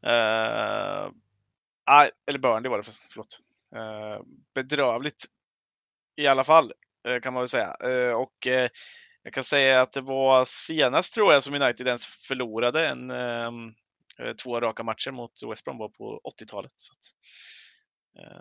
Uh, 0.05 1.11
nej, 1.89 2.11
eller 2.27 2.39
Burnley 2.39 2.69
var 2.69 2.77
det, 2.77 2.83
för- 2.83 2.93
förlåt. 3.09 3.39
Uh, 3.75 4.25
bedrövligt 4.55 5.25
i 6.15 6.27
alla 6.27 6.43
fall, 6.43 6.73
eh, 7.07 7.19
kan 7.19 7.33
man 7.33 7.41
väl 7.41 7.49
säga. 7.49 7.75
Eh, 7.83 8.13
och 8.13 8.47
eh, 8.47 8.69
jag 9.23 9.33
kan 9.33 9.43
säga 9.43 9.81
att 9.81 9.93
det 9.93 10.01
var 10.01 10.45
senast 10.45 11.13
tror 11.13 11.33
jag 11.33 11.43
som 11.43 11.53
United 11.53 11.87
ens 11.87 12.05
förlorade 12.05 12.87
en 12.87 13.09
eh, 13.11 13.51
två 14.43 14.59
raka 14.61 14.83
matcher 14.83 15.11
mot 15.11 15.31
West 15.49 15.63
Brom 15.63 15.77
var 15.77 15.89
på 15.89 16.21
80-talet. 16.41 16.71
Så 16.75 16.93
att, 16.93 16.99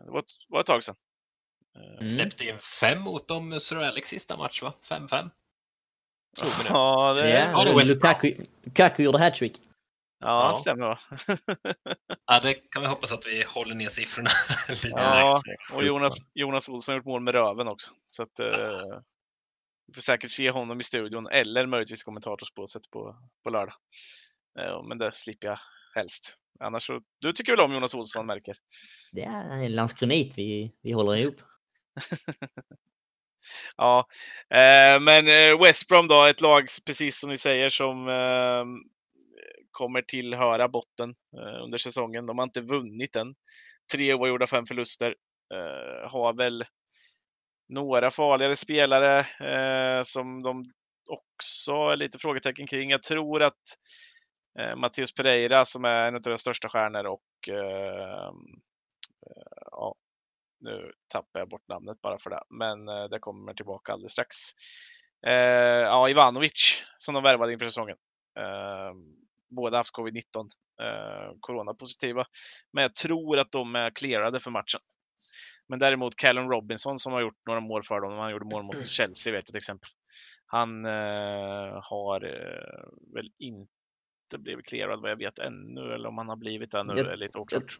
det 0.05 0.11
var 0.11 0.19
ett, 0.19 0.31
var 0.49 0.61
ett 0.61 0.67
tag 0.67 0.85
sedan. 0.85 0.97
Mm. 1.99 2.11
Släppte 2.11 2.45
in 2.45 2.59
fem 2.81 3.01
mot 3.01 3.29
dem 3.29 3.61
Sir 3.61 3.77
Alex 3.77 4.09
sista 4.09 4.37
match, 4.37 4.63
va? 4.63 4.75
5-5. 4.83 5.31
Tror 6.41 6.51
vi 6.59 6.63
det. 6.63 6.69
Ja, 6.69 7.13
det, 7.15 7.31
Ja, 7.53 7.65
det 7.65 7.79
West 7.79 8.01
Brom? 8.01 8.11
Lukaku, 8.11 8.35
Lukaku 8.65 9.03
gjorde 9.03 9.19
hattrick. 9.19 9.53
ja, 10.21 10.51
Ja. 10.51 10.57
stämmer. 10.61 10.87
va? 10.87 10.99
Ja, 12.27 12.41
det 12.41 12.55
kan 12.55 12.83
vi 12.83 12.89
hoppas 12.89 13.13
att 13.13 13.27
vi 13.27 13.43
håller 13.55 13.75
ner 13.75 13.89
siffrorna 13.89 14.31
lite. 14.69 14.89
Ja, 14.89 15.43
lägre. 15.47 15.77
och 15.77 15.85
Jonas, 15.85 16.15
Jonas 16.35 16.69
Olsson 16.69 16.93
har 16.93 16.97
gjort 16.99 17.07
mål 17.07 17.23
med 17.23 17.35
röven 17.35 17.69
också. 17.69 17.91
Så 18.07 18.23
att, 18.23 18.39
eh, 18.39 18.99
vi 19.87 19.95
får 19.95 20.03
säkert 20.03 20.31
se 20.31 20.51
honom 20.51 20.81
i 20.81 20.83
studion 20.83 21.27
eller 21.27 21.67
möjligtvis 21.67 22.03
kommentatorspåset 22.03 22.91
på, 22.91 23.17
på 23.45 23.51
lördag. 23.51 23.75
Eh, 24.61 24.83
men 24.83 24.99
det 24.99 25.13
slipper 25.13 25.47
jag 25.49 25.59
helst. 25.95 26.37
Annars 26.61 26.87
så, 26.87 27.01
du 27.21 27.33
tycker 27.33 27.53
väl 27.53 27.61
om 27.65 27.73
Jonas 27.75 27.95
Olsson 27.95 28.27
märker? 28.27 28.57
Det 29.13 29.23
är 29.23 29.51
en 29.51 29.75
landskronit 29.75 30.39
vi, 30.39 30.73
vi 30.83 30.93
håller 30.93 31.17
ihop. 31.17 31.37
Ja, 33.77 34.07
eh, 34.51 35.01
men 35.01 35.29
eh, 35.29 35.63
West 35.63 35.89
Brom 35.89 36.09
då, 36.09 36.25
ett 36.25 36.41
lag 36.41 36.67
precis 36.87 37.21
som 37.21 37.31
ni 37.31 37.39
säger 37.39 37.69
som 37.69 38.09
eh, 38.09 38.65
kommer 39.71 40.03
tillhöra 40.03 40.69
botten 40.69 41.15
eh, 41.39 41.65
under 41.65 41.79
säsongen. 41.79 42.27
De 42.27 42.39
har 42.39 42.45
inte 42.45 42.61
vunnit 42.61 43.17
än. 43.17 43.35
Tre 43.93 44.15
oavgjorda, 44.15 44.47
fem 44.47 44.67
förluster. 44.67 45.15
Eh, 45.55 46.11
har 46.11 46.37
väl 46.37 46.65
några 47.69 48.11
farligare 48.11 48.57
spelare 48.57 49.19
eh, 49.21 50.03
som 50.05 50.43
de 50.43 50.65
också 51.09 51.73
är 51.73 51.97
lite 51.97 52.19
frågetecken 52.19 52.67
kring. 52.67 52.91
Jag 52.91 53.03
tror 53.03 53.43
att 53.43 53.79
eh, 54.59 54.77
Mattias 54.77 55.15
Pereira 55.15 55.65
som 55.65 55.85
är 55.85 56.09
en 56.09 56.15
av 56.15 56.23
deras 56.23 56.41
största 56.41 56.69
stjärnor 56.69 57.07
och 57.07 57.49
ehm, 57.49 58.61
eh, 59.27 59.63
ja, 59.71 59.95
nu 60.63 60.93
tappar 61.09 61.41
jag 61.41 61.49
bort 61.49 61.69
namnet 61.69 62.01
bara 62.03 62.19
för 62.19 62.31
det, 62.31 62.43
men 62.51 62.89
eh, 62.89 63.05
det 63.05 63.19
kommer 63.19 63.55
tillbaka 63.55 63.93
alldeles 63.93 64.13
strax. 64.13 64.37
Eh, 65.27 65.33
ja, 65.33 66.09
Ivanovic 66.09 66.85
som 66.99 67.15
de 67.15 67.23
värvade 67.23 67.53
inför 67.53 67.67
säsongen. 67.67 67.97
Eh, 68.39 68.95
båda 69.51 69.77
haft 69.77 69.95
covid-19, 69.97 70.23
eh, 70.83 71.33
coronapositiva, 71.41 72.27
men 72.73 72.83
jag 72.83 72.95
tror 72.95 73.39
att 73.39 73.53
de 73.53 73.75
är 73.75 73.91
clearade 73.91 74.41
för 74.41 74.51
matchen. 74.51 74.81
Men 75.69 75.79
däremot 75.79 76.17
Callum 76.17 76.51
Robinson 76.51 76.99
som 76.99 77.13
har 77.13 77.21
gjort 77.21 77.47
några 77.47 77.61
mål 77.61 77.83
för 77.85 78.01
dem, 78.01 78.13
han 78.19 78.31
gjorde 78.31 78.45
mål 78.45 78.63
mot 78.63 78.87
Chelsea 78.87 79.33
vet 79.33 79.39
jag 79.39 79.47
till 79.47 79.57
exempel. 79.57 79.89
Han 80.47 80.85
eh, 80.85 81.81
har 81.83 82.25
eh, 82.25 82.89
väl 83.15 83.31
inte 83.39 84.39
blivit 84.39 84.67
clearad 84.67 85.01
vad 85.01 85.11
jag 85.11 85.17
vet 85.17 85.39
ännu, 85.39 85.95
eller 85.95 86.09
om 86.09 86.19
han 86.19 86.29
har 86.29 86.37
blivit 86.37 86.71
det 86.71 86.83
nu 86.83 86.93
Jag- 86.97 87.07
är 87.13 87.17
lite 87.17 87.39
oklart. 87.39 87.79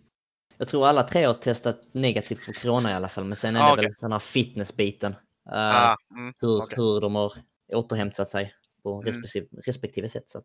Jag 0.57 0.69
tror 0.69 0.87
alla 0.87 1.03
tre 1.03 1.25
har 1.25 1.35
testat 1.35 1.81
negativt 1.95 2.41
för 2.41 2.53
corona 2.53 2.91
i 2.91 2.95
alla 2.95 3.09
fall, 3.09 3.25
men 3.25 3.37
sen 3.37 3.57
är 3.57 3.61
Ah, 3.61 3.67
det 3.67 3.73
okej. 3.73 3.85
väl 3.85 3.95
den 4.01 4.13
här 4.13 4.19
fitnessbiten. 4.19 5.13
Uh, 5.13 5.19
Ah, 5.55 5.97
mm, 6.11 6.35
hur, 6.39 6.63
okej. 6.63 6.77
hur 6.77 7.01
de 7.01 7.15
har 7.15 7.33
återhämtat 7.73 8.29
sig 8.31 8.55
på 8.83 8.93
Mm. 9.01 9.07
respektive, 9.07 9.47
respektive 9.67 10.09
sätt. 10.09 10.31
Så 10.31 10.41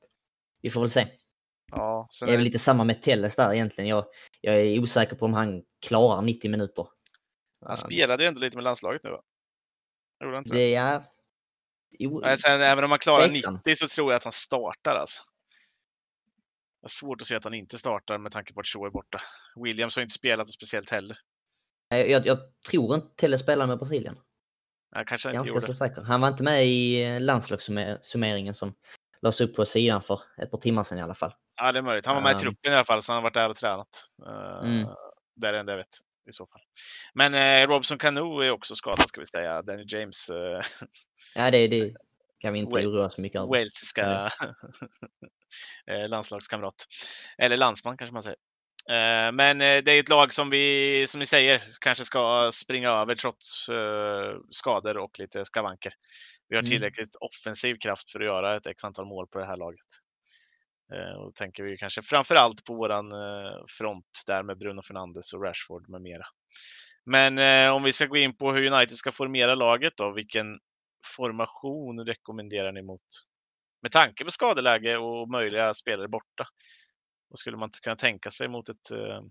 vi 0.62 0.70
får 0.70 0.82
väl 0.82 0.89
se. 0.89 1.08
Ja, 1.72 2.08
Det 2.26 2.32
är 2.32 2.36
väl 2.36 2.43
lite 2.43 2.60
samma 2.60 2.84
med 2.84 3.02
Telles 3.02 3.36
där 3.36 3.54
egentligen. 3.54 3.88
Jag, 3.89 4.06
jag 4.41 4.56
är 4.56 4.80
osäker 4.80 5.15
på 5.15 5.26
om 5.26 5.34
han 5.34 5.63
klarar 5.82 6.22
90 6.22 6.52
minuter. 6.52 6.88
Han 7.65 7.78
spelade 7.78 8.24
ju 8.24 8.28
ändå 8.28 8.39
lite 8.41 8.58
med 8.58 8.63
landslaget 8.63 9.04
nu 9.04 9.10
va? 9.10 9.22
Gjorde 10.24 10.36
han 10.36 10.43
inte 10.43 10.54
det? 10.56 10.60
Det 10.60 10.76
är... 10.76 11.04
Jo, 12.00 12.22
sen, 12.38 12.62
även 12.62 12.84
om 12.84 12.89
han 12.89 13.00
klarar 13.00 13.28
Tveksam. 13.28 13.54
90 13.54 13.76
så 13.76 13.88
tror 13.88 14.12
jag 14.12 14.17
att 14.17 14.24
han 14.24 14.34
startar 14.34 14.96
alltså. 14.96 15.24
Jag 16.82 16.92
svårt 16.92 17.22
att 17.22 17.28
se 17.28 17.36
att 17.36 17.44
han 17.44 17.54
inte 17.54 17.78
startar 17.78 18.18
med 18.18 18.32
tanke 18.32 18.54
på 18.54 18.60
att 18.60 18.68
Shaw 18.68 18.86
är 18.88 18.92
borta. 18.92 19.22
Williams 19.63 19.96
har 19.96 20.02
inte 20.02 20.13
spelat 20.13 20.50
speciellt 20.50 20.90
heller. 20.90 21.18
jag, 21.90 22.10
jag, 22.10 22.28
jag 22.28 22.38
tror 22.70 22.96
inte 22.96 23.08
Telles 23.16 23.42
spelar 23.42 23.68
med 23.68 23.78
Brasilien. 23.78 24.18
Ja, 24.96 25.04
kanske 25.08 25.28
han 25.28 25.36
inte 25.36 25.54
Ganska 25.54 25.68
så 25.68 25.74
säker. 25.74 26.02
Han 26.02 26.22
var 26.22 26.28
inte 26.28 26.44
med 26.44 26.66
i 26.66 27.04
eh, 27.04 27.22
landslagssummeringen 27.22 28.54
som 28.54 28.74
lades 29.22 29.42
upp 29.42 29.56
på 29.56 29.66
sidan 29.66 30.02
för 30.02 30.22
ett 30.38 30.52
par 30.52 30.58
timmar 30.58 30.84
sedan 30.84 30.98
i 30.98 31.02
alla 31.02 31.16
fall. 31.16 31.34
Ja, 31.56 31.72
det 31.72 31.80
är 31.80 31.84
möjligt. 31.84 32.06
Han 32.06 32.16
var 32.16 32.22
med 32.24 32.32
i 32.32 32.34
Um. 32.36 32.40
truppen 32.40 32.72
i 32.72 32.76
alla 32.76 32.86
fall, 32.86 33.04
så 33.04 33.12
han 33.12 33.18
har 33.18 33.24
varit 33.24 33.34
där 33.34 33.50
och 33.50 33.56
tränat. 33.58 34.08
Uh, 34.28 34.68
Mm. 34.68 34.88
Det 35.36 35.48
är 35.48 35.54
det 35.54 35.60
enda 35.60 35.72
jag 35.72 35.78
vet 35.78 35.88
i 36.30 36.32
så 36.32 36.48
fall. 36.48 36.62
Men 37.13 37.34
eh, 37.34 37.68
Robson 37.68 37.98
Cano 37.98 38.40
är 38.40 38.52
också 38.52 38.76
skadad 38.76 39.10
ska 39.10 39.22
vi 39.22 39.28
säga. 39.28 39.62
Danny 39.62 39.84
James, 39.88 40.30
eh, 40.30 40.62
Ja, 41.36 41.52
det, 41.52 41.68
det 41.68 41.94
kan 42.40 42.54
vi 42.54 42.60
inte 42.60 42.88
oroa 42.88 43.10
så 43.10 43.22
mycket 43.22 43.40
över. 43.40 43.48
walesiska 43.48 44.02
eh, 44.26 44.30
landslagskamrat. 46.08 46.86
Eller 47.38 47.58
landsman 47.58 47.98
kanske 47.98 48.14
man 48.14 48.24
säger. 48.24 48.38
Eh, 48.90 49.32
Men 49.32 49.62
eh, 49.62 49.84
det 49.84 49.92
är 49.92 50.00
ett 50.00 50.10
lag 50.10 50.34
som 50.34 50.50
vi, 50.50 51.06
som 51.08 51.20
ni 51.20 51.26
säger, 51.26 51.62
kanske 51.82 52.06
ska 52.06 52.52
springa 52.54 52.90
över 52.90 53.16
trots 53.16 53.70
eh, 53.70 54.38
skador 54.52 54.98
och 54.98 55.20
lite 55.20 55.46
skavanker. 55.46 55.94
Vi 56.50 56.56
har 56.56 56.64
Mm. 56.64 56.70
tillräckligt 56.70 57.16
offensiv 57.16 57.76
kraft 57.76 58.12
för 58.12 58.20
att 58.20 58.26
göra 58.26 58.58
ett 58.58 58.68
x 58.68 58.84
antal 58.84 59.06
mål 59.06 59.28
på 59.28 59.40
det 59.40 59.46
här 59.46 59.58
laget. 59.58 59.86
Eh, 60.94 61.18
Och 61.18 61.26
då 61.26 61.32
tänker 61.32 61.64
vi 61.64 61.78
kanske 61.78 62.02
framför 62.02 62.36
allt 62.36 62.64
på 62.64 62.74
våran 62.76 63.12
eh, 63.12 63.64
front 63.78 64.24
där 64.28 64.44
med 64.44 64.58
Bruno 64.58 64.82
Fernandes 64.82 65.34
och 65.34 65.44
Rashford 65.44 65.90
med 65.90 66.02
mera. 66.02 66.26
Men 67.06 67.38
eh, 67.38 67.76
om 67.76 67.84
vi 67.84 67.94
ska 67.94 68.06
gå 68.06 68.18
in 68.18 68.38
på 68.38 68.54
hur 68.54 68.66
United 68.72 68.98
ska 68.98 69.12
formera 69.12 69.56
laget 69.56 69.93
då, 69.98 70.14
vilken 70.14 70.60
formation 71.18 72.06
rekommenderar 72.06 72.72
ni 72.72 72.82
mot 72.82 73.02
med 73.88 73.92
tanke 73.92 74.26
på 74.26 74.32
skadeläge 74.32 74.98
och 74.98 75.30
möjliga 75.30 75.74
spelare 75.74 76.08
borta? 76.08 76.48
Vad 77.30 77.40
skulle 77.40 77.58
man 77.58 77.70
kunna 77.70 77.96
tänka 77.96 78.32
sig 78.32 78.48
mot 78.48 78.70
ett, 78.70 78.92
eh, 78.92 79.22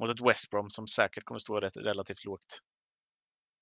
mot 0.00 0.10
ett 0.10 0.20
West 0.20 0.50
Brom 0.50 0.70
som 0.70 0.88
säkert 0.88 1.24
kommer 1.24 1.38
stå 1.38 1.60
rätt, 1.60 1.76
relativt 1.76 2.24
lågt? 2.24 2.60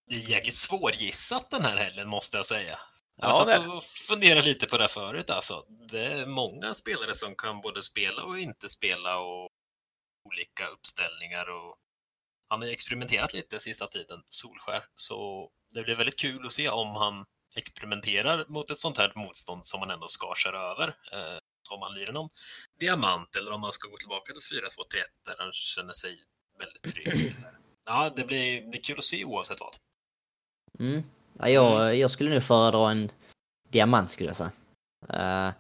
Det 0.07 0.15
är 0.15 0.31
jäkligt 0.31 0.55
svårgissat 0.55 1.51
den 1.51 1.65
här 1.65 1.77
helgen, 1.77 2.09
måste 2.09 2.37
jag 2.37 2.47
säga. 2.47 2.75
Jag 3.17 3.29
Ja, 3.29 3.33
satt 3.33 3.69
och 3.69 3.85
funderade 3.85 4.43
lite 4.43 4.67
på 4.67 4.79
det 4.79 4.89
förut. 4.89 5.31
Alltså. 5.31 5.65
Det 5.69 6.05
är 6.05 6.27
många 6.27 6.75
spelare 6.75 7.15
som 7.15 7.35
kan 7.35 7.61
både 7.61 7.83
spela 7.83 8.23
och 8.23 8.39
inte 8.39 8.69
spela 8.69 9.19
och 9.19 9.49
olika 10.31 10.67
uppställningar. 10.67 11.51
Och 11.51 11.77
han 12.49 12.61
har 12.61 12.67
ju 12.67 12.73
experimenterat 12.73 13.35
lite 13.35 13.61
sista 13.61 13.87
tiden, 13.87 14.23
Solskär. 14.27 14.85
Så 14.95 15.51
det 15.75 15.83
blir 15.83 15.97
väldigt 15.97 16.19
kul 16.21 16.47
att 16.47 16.53
se 16.53 16.69
om 16.69 16.89
han 16.89 17.27
experimenterar 17.57 18.45
mot 18.49 18.71
ett 18.71 18.79
sånt 18.81 18.99
här 18.99 19.13
motstånd 19.17 19.67
som 19.67 19.81
man 19.81 19.91
ändå 19.91 20.09
ska 20.09 20.35
köra 20.37 20.59
över. 20.59 20.89
Eh, 20.89 21.39
om 21.75 21.81
man 21.81 21.95
lirar 21.95 22.13
någon 22.13 22.29
diamant 22.81 23.37
eller 23.37 23.53
om 23.53 23.61
man 23.61 23.73
ska 23.73 23.89
gå 23.89 23.97
tillbaka 23.97 24.33
till 24.33 24.59
4-2-3-1 24.59 24.65
där 25.27 25.35
han 25.39 25.53
känner 25.53 25.93
sig 25.93 26.19
väldigt 26.59 26.95
trygg. 26.95 27.37
Ja, 27.87 28.13
det 28.17 28.25
blir, 28.25 28.71
blir 28.71 28.81
kul 28.81 28.99
att 28.99 29.05
se 29.05 29.25
oavsett 29.25 29.57
vad. 29.61 29.77
Mm. 30.89 31.03
Ja, 31.39 31.49
jag, 31.49 31.97
jag 31.97 32.11
skulle 32.11 32.31
nu 32.31 32.41
föredra 32.41 32.91
en 32.91 33.11
diamant 33.71 34.11
skulle 34.11 34.29
jag 34.31 34.37
säga. 34.37 34.53
Uh, 35.15 35.53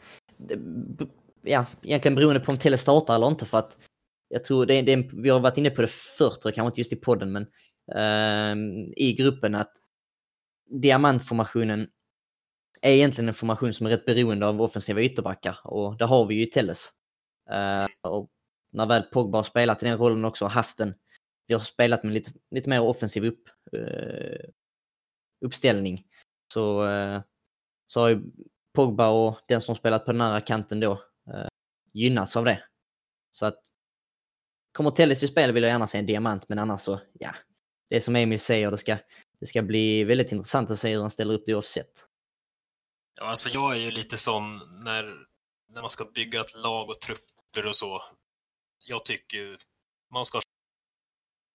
ja, 1.43 1.66
egentligen 1.82 2.14
beroende 2.14 2.41
på 2.41 2.53
om 2.53 2.59
Tele 2.59 2.78
startar 2.78 3.14
eller 3.14 3.28
inte 3.28 3.47
för 3.47 3.59
att 3.59 3.78
jag 4.28 4.45
tror 4.45 4.66
det, 4.66 4.74
är- 4.74 4.82
det, 4.82 4.93
är- 4.93 5.22
vi 5.22 5.28
har 5.30 5.41
varit 5.41 5.59
inne 5.59 5.70
på 5.70 5.82
det 5.82 5.89
förr, 5.89 6.32
kanske 6.43 6.62
inte 6.66 6.80
just 6.80 6.93
i 6.93 6.97
podden, 6.97 7.32
men 7.32 7.43
uh, 7.97 8.57
i 8.97 9.12
gruppen 9.18 9.55
att 9.55 9.72
diamantformationen 10.69 11.91
är 12.83 12.93
egentligen 12.93 13.29
en 13.29 13.35
formation 13.35 13.75
som 13.75 13.87
är 13.87 13.91
rätt 13.91 14.05
beroende 14.05 14.47
av 14.47 14.62
offensiva 14.62 15.03
ytterbackar 15.03 15.59
och 15.64 15.97
där 15.97 16.07
har 16.07 16.27
vi 16.27 16.35
ju 16.35 16.47
Telles. 16.47 16.93
Uh, 17.51 18.11
och 18.12 18.31
när 18.73 18.87
väl 18.87 19.03
Pogba 19.03 19.39
har 19.39 19.43
spelat 19.43 19.83
i 19.83 19.87
den 19.87 19.99
rollen 19.99 20.25
också 20.25 20.45
och 20.45 20.51
haft 20.51 20.79
den, 20.79 20.95
vi 21.47 21.55
har 21.55 21.61
spelat 21.61 22.03
med 22.03 22.14
lite, 22.14 22.31
lite 22.51 22.71
mer 22.71 22.83
offensiv 22.83 23.25
upp, 23.25 23.49
uh, 23.77 24.51
uppställning. 25.45 26.07
Så, 26.53 26.87
uh, 26.87 27.21
så 27.87 28.01
har 28.01 28.09
ju 28.09 28.23
Pogba 28.75 29.09
och 29.09 29.39
den 29.49 29.61
som 29.61 29.77
spelat 29.77 30.05
på 30.05 30.12
den 30.12 30.21
andra 30.21 30.41
kanten 30.41 30.81
då 30.81 31.05
gynnats 31.93 32.37
av 32.37 32.45
det. 32.45 32.62
Så 33.31 33.47
att 33.47 33.59
kommer 34.73 34.91
Telles 34.91 35.23
i 35.23 35.29
spel 35.29 35.53
vill 35.53 35.62
jag 35.62 35.71
gärna 35.71 35.87
se 35.87 35.99
en 35.99 36.07
diamant, 36.07 36.49
men 36.49 36.59
annars 36.59 36.81
så, 36.81 37.01
ja. 37.12 37.35
Det 37.91 37.97
är 37.97 38.01
som 38.01 38.16
Emil 38.16 38.41
säger, 38.41 38.71
det 38.71 38.79
ska, 38.79 38.97
det 39.41 39.47
ska 39.47 39.62
bli 39.62 40.05
väldigt 40.05 40.32
intressant 40.32 40.70
att 40.70 40.78
se 40.78 40.93
hur 40.93 41.01
han 41.01 41.11
ställer 41.11 41.34
upp 41.34 41.43
det 41.47 41.55
offset. 41.55 42.05
Ja, 43.14 43.24
alltså 43.24 43.51
jag 43.51 43.72
är 43.72 43.78
ju 43.78 43.91
lite 43.91 44.16
sån 44.16 44.57
när, 44.84 45.26
när 45.68 45.80
man 45.80 45.91
ska 45.91 46.05
bygga 46.05 46.41
ett 46.41 46.57
lag 46.57 46.91
och 46.91 47.01
trupper 47.01 47.66
och 47.66 47.76
så. 47.76 48.03
Jag 48.84 49.05
tycker 49.05 49.59
man 50.12 50.24
ska 50.24 50.41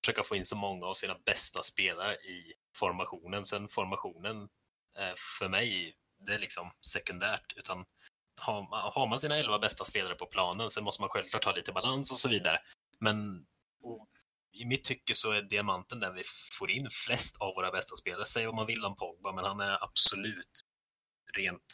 försöka 0.05 0.23
få 0.23 0.35
in 0.35 0.45
så 0.45 0.57
många 0.57 0.85
av 0.85 0.93
sina 0.93 1.17
bästa 1.25 1.63
spelare 1.63 2.13
i 2.15 2.53
formationen. 2.77 3.45
Sen 3.45 3.67
formationen 3.67 4.41
eh, 4.97 5.13
för 5.39 5.49
mig, 5.49 5.95
det 6.25 6.33
är 6.33 6.39
liksom 6.39 6.71
sekundärt. 6.87 7.53
Utan 7.55 7.85
har, 8.41 8.91
har 8.91 9.07
man 9.07 9.19
sina 9.19 9.37
elva 9.37 9.59
bästa 9.59 9.85
spelare 9.85 10.15
på 10.15 10.25
planen, 10.25 10.69
sen 10.69 10.83
måste 10.83 11.01
man 11.01 11.09
självklart 11.09 11.43
ha 11.43 11.53
lite 11.53 11.71
balans 11.71 12.11
och 12.11 12.17
så 12.17 12.29
vidare. 12.29 12.57
Men 12.99 13.45
i 14.53 14.65
mitt 14.65 14.83
tycke 14.83 15.15
så 15.15 15.31
är 15.31 15.41
diamanten 15.41 15.99
den 15.99 16.15
vi 16.15 16.23
får 16.59 16.71
in 16.71 16.89
flest 16.89 17.41
av 17.41 17.55
våra 17.55 17.71
bästa 17.71 17.95
spelare. 17.95 18.25
Säg 18.25 18.45
vad 18.45 18.55
man 18.55 18.65
vill 18.65 18.85
om 18.85 18.95
Pogba, 18.95 19.31
men 19.31 19.45
han 19.45 19.59
är 19.59 19.83
absolut 19.83 20.59
rent 21.35 21.73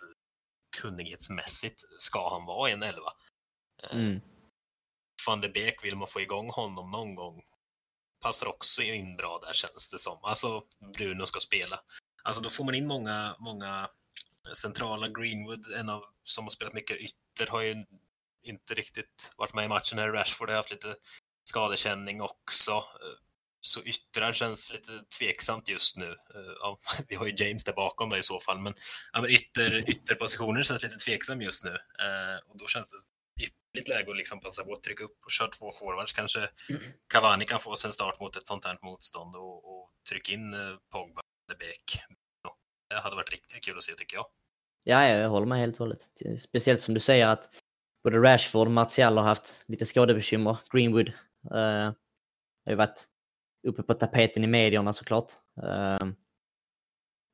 kunnighetsmässigt 0.81 1.81
ska 1.97 2.29
han 2.29 2.45
vara 2.45 2.69
i 2.69 2.73
en 2.73 2.83
elva. 2.83 3.11
Mm. 3.91 4.21
Van 5.27 5.41
de 5.41 5.49
Beek, 5.49 5.83
vill 5.83 5.97
man 5.97 6.07
få 6.07 6.21
igång 6.21 6.49
honom 6.49 6.91
någon 6.91 7.15
gång, 7.15 7.41
passar 8.21 8.47
också 8.47 8.81
in 8.81 9.15
bra 9.15 9.39
där 9.41 9.53
känns 9.53 9.89
det 9.89 9.99
som. 9.99 10.19
Alltså, 10.23 10.63
Bruno 10.97 11.25
ska 11.25 11.39
spela. 11.39 11.79
Alltså, 12.23 12.41
då 12.41 12.49
får 12.49 12.63
man 12.63 12.75
in 12.75 12.87
många, 12.87 13.35
många 13.39 13.89
centrala. 14.53 15.07
Greenwood, 15.07 15.73
en 15.73 15.89
av 15.89 16.03
som 16.23 16.45
har 16.45 16.49
spelat 16.49 16.73
mycket 16.73 16.97
ytter, 16.97 17.51
har 17.51 17.61
ju 17.61 17.85
inte 18.43 18.73
riktigt 18.73 19.33
varit 19.37 19.53
med 19.53 19.65
i 19.65 19.69
matchen 19.69 19.99
här. 19.99 20.09
Rashford 20.09 20.49
har 20.49 20.55
haft 20.55 20.71
lite 20.71 20.95
skadekänning 21.49 22.21
också. 22.21 22.83
Så 23.61 23.83
yttrar 23.83 24.33
känns 24.33 24.73
lite 24.73 24.91
tveksamt 25.19 25.69
just 25.69 25.97
nu. 25.97 26.15
Ja, 26.59 26.77
vi 27.07 27.15
har 27.15 27.25
ju 27.25 27.33
James 27.37 27.63
där 27.63 27.73
bakom 27.73 28.09
där 28.09 28.17
i 28.17 28.23
så 28.23 28.39
fall, 28.39 28.59
men, 28.59 28.73
ja, 29.13 29.21
men 29.21 29.29
ytter, 29.29 29.89
ytterpositioner 29.89 30.63
känns 30.63 30.83
lite 30.83 30.95
tveksam 30.95 31.41
just 31.41 31.65
nu. 31.65 31.77
Och 32.47 32.57
då 32.57 32.67
känns 32.67 32.91
det 32.91 33.43
ypperligt 33.43 33.87
läge 33.87 34.11
att 34.11 34.17
liksom 34.17 34.39
passa 34.39 34.63
på 34.63 34.71
att 34.71 34.83
trycka 34.83 35.03
upp 35.03 35.17
och 35.25 35.31
köra 35.31 35.47
två 35.47 35.71
forwards. 35.71 36.13
Kanske 36.13 36.49
Cavani 37.13 37.45
kan 37.45 37.59
få 37.59 37.75
sig 37.75 37.87
en 37.87 37.91
start 37.91 38.19
mot 38.19 38.35
ett 38.35 38.47
sånt 38.47 38.65
här 38.65 38.77
motstånd 38.81 39.35
och, 39.35 39.65
och 39.65 39.89
trycka 40.09 40.31
in 40.31 40.55
Pogba, 40.91 41.21
De 41.47 41.55
Beek. 41.55 41.99
Det 42.89 42.99
hade 42.99 43.15
varit 43.15 43.31
riktigt 43.31 43.63
kul 43.63 43.77
att 43.77 43.83
se 43.83 43.93
tycker 43.93 44.17
jag. 44.17 44.25
Ja, 44.83 45.07
jag 45.07 45.29
håller 45.29 45.47
med 45.47 45.59
helt 45.59 45.75
och 45.75 45.79
hållet. 45.79 46.09
Speciellt 46.39 46.81
som 46.81 46.93
du 46.93 46.99
säger 46.99 47.27
att 47.27 47.49
både 48.03 48.17
Rashford 48.17 48.67
och 48.67 48.73
Martial 48.73 49.17
har 49.17 49.23
haft 49.23 49.63
lite 49.67 49.85
skadebekymmer. 49.85 50.57
Greenwood 50.71 51.11
uh, 51.45 51.93
har 52.65 52.69
ju 52.69 52.75
varit 52.75 53.07
uppe 53.67 53.83
på 53.83 53.93
tapeten 53.93 54.43
i 54.43 54.47
medierna 54.47 54.93
såklart. 54.93 55.31
Uh, 55.63 56.11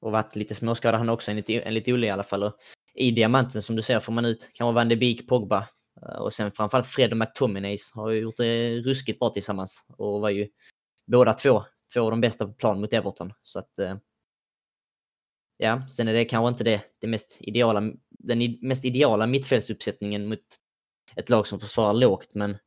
och 0.01 0.11
varit 0.11 0.35
lite 0.35 0.55
småskadad 0.55 0.99
han 0.99 1.09
också 1.09 1.31
enligt, 1.31 1.49
enligt 1.49 1.87
Olle 1.87 2.07
i 2.07 2.09
alla 2.09 2.23
fall. 2.23 2.43
Och 2.43 2.57
I 2.93 3.11
diamanten 3.11 3.61
som 3.61 3.75
du 3.75 3.81
ser 3.81 3.99
får 3.99 4.13
man 4.13 4.25
ut 4.25 4.49
kanske 4.53 4.75
Van 4.75 4.89
de 4.89 4.95
Beek, 4.95 5.27
Pogba 5.27 5.67
uh, 6.01 6.17
och 6.17 6.33
sen 6.33 6.51
framförallt 6.51 6.87
Fred 6.87 7.11
och 7.11 7.17
McTominay 7.17 7.77
har 7.93 8.09
ju 8.09 8.19
gjort 8.19 8.37
det 8.37 8.79
ruskigt 8.79 9.19
bra 9.19 9.29
tillsammans 9.29 9.85
och 9.97 10.21
var 10.21 10.29
ju 10.29 10.49
båda 11.07 11.33
två, 11.33 11.63
två 11.93 12.01
av 12.01 12.11
de 12.11 12.21
bästa 12.21 12.47
på 12.47 12.53
plan 12.53 12.81
mot 12.81 12.93
Everton. 12.93 13.33
Så 13.43 13.59
att 13.59 13.71
ja, 15.57 15.87
sen 15.87 16.07
är 16.07 16.13
det 16.13 16.25
kanske 16.25 16.49
inte 16.49 16.63
det, 16.63 16.81
det 17.01 17.07
mest 17.07 17.37
ideala, 17.41 17.81
den 18.09 18.57
mest 18.61 18.85
ideala 18.85 19.27
mittfältsuppsättningen 19.27 20.27
mot 20.27 20.45
ett 21.15 21.29
lag 21.29 21.47
som 21.47 21.59
försvarar 21.59 21.93
lågt, 21.93 22.35
men 22.35 22.57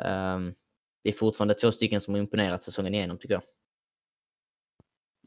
um, 0.00 0.54
det 1.06 1.10
är 1.10 1.14
fortfarande 1.14 1.54
två 1.54 1.72
stycken 1.72 2.00
som 2.00 2.14
har 2.14 2.18
imponerat 2.18 2.62
säsongen 2.62 2.94
igenom 2.94 3.18
tycker 3.18 3.34
jag. 3.34 3.42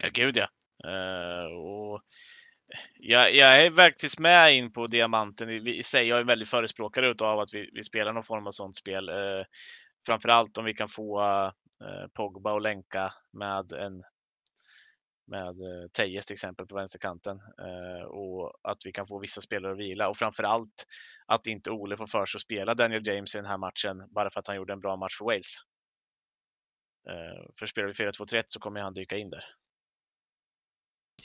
Ja, 0.02 0.10
gud 0.14 0.38
ja. 0.38 0.48
Uh, 0.86 1.52
och 1.52 2.02
jag, 3.00 3.36
jag 3.36 3.66
är 3.66 3.72
faktiskt 3.72 4.20
med 4.20 4.56
in 4.56 4.74
på 4.74 4.88
diamanten 4.88 5.50
i, 5.50 5.78
i 5.78 5.84
sig. 5.84 6.08
Jag 6.08 6.20
är 6.20 6.24
väldigt 6.24 6.50
förespråkare 6.50 7.16
av 7.20 7.40
att 7.40 7.54
vi, 7.54 7.70
vi 7.74 7.84
spelar 7.84 8.14
någon 8.14 8.24
form 8.24 8.48
av 8.48 8.52
sånt 8.52 8.76
spel. 8.76 9.10
Uh, 9.10 9.46
framförallt 10.06 10.58
om 10.58 10.66
vi 10.66 10.74
kan 10.74 10.90
få 10.90 11.22
uh, 11.22 12.08
Pogba 12.14 12.54
och 12.54 12.62
länka 12.62 13.14
med 13.34 13.72
en 13.72 14.04
med 15.28 15.56
Tejes 15.94 16.26
till 16.26 16.34
exempel 16.34 16.68
på 16.68 16.76
vänsterkanten 16.76 17.40
och 18.08 18.54
att 18.64 18.78
vi 18.86 18.92
kan 18.92 19.08
få 19.08 19.20
vissa 19.20 19.42
spelare 19.42 19.72
att 19.72 19.80
vila 19.80 20.10
och 20.10 20.18
framförallt 20.18 20.86
att 21.26 21.48
inte 21.48 21.72
Ole 21.72 21.98
får 21.98 22.08
för 22.08 22.26
sig 22.26 22.38
att 22.38 22.42
spela 22.42 22.76
Daniel 22.76 23.08
James 23.08 23.36
i 23.36 23.38
den 23.38 23.48
här 23.48 23.58
matchen 23.58 24.04
bara 24.10 24.30
för 24.30 24.40
att 24.40 24.48
han 24.48 24.56
gjorde 24.56 24.74
en 24.74 24.80
bra 24.80 24.96
match 24.96 25.18
för 25.18 25.26
Wales. 25.26 25.56
För 27.60 27.68
spelar 27.68 27.88
vi 27.88 27.94
4-2-3 27.94 28.44
så 28.48 28.60
kommer 28.60 28.82
han 28.82 28.94
dyka 28.94 29.18
in 29.18 29.30
där. 29.30 29.44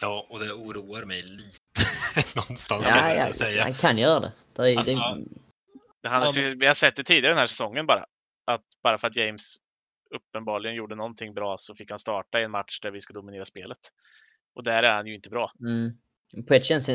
Ja, 0.00 0.26
och 0.30 0.40
det 0.40 0.52
oroar 0.52 1.04
mig 1.04 1.20
lite 1.20 2.36
någonstans 2.36 2.86
ja, 2.88 2.94
kan 2.94 3.10
jag 3.10 3.28
ja, 3.28 3.32
säga. 3.32 3.62
Han 3.62 3.72
kan 3.72 3.98
göra 3.98 4.20
det. 4.20 4.32
det, 4.52 4.62
är, 4.62 4.76
Alltså, 4.76 4.96
det 4.96 5.02
Han, 5.02 5.24
Ja, 6.04 6.32
Vi 6.56 6.66
har 6.66 6.74
sett 6.74 6.96
det 6.96 7.04
tidigare 7.04 7.32
den 7.32 7.38
här 7.38 7.46
säsongen 7.46 7.86
bara. 7.86 8.06
Att 8.44 8.64
bara 8.82 8.98
för 8.98 9.08
att 9.08 9.16
James 9.16 9.56
uppenbarligen 10.14 10.76
gjorde 10.76 10.94
någonting 10.94 11.34
bra 11.34 11.58
så 11.58 11.74
fick 11.74 11.90
han 11.90 11.98
starta 11.98 12.40
i 12.40 12.44
en 12.44 12.50
match 12.50 12.80
där 12.80 12.90
vi 12.90 13.00
ska 13.00 13.12
dominera 13.12 13.44
spelet. 13.44 13.78
Och 14.54 14.64
där 14.64 14.82
är 14.82 14.94
han 14.94 15.06
ju 15.06 15.14
inte 15.14 15.30
bra. 15.30 15.52
mm, 15.60 15.92
på, 16.46 16.54
ett 16.54 16.64
känns, 16.64 16.90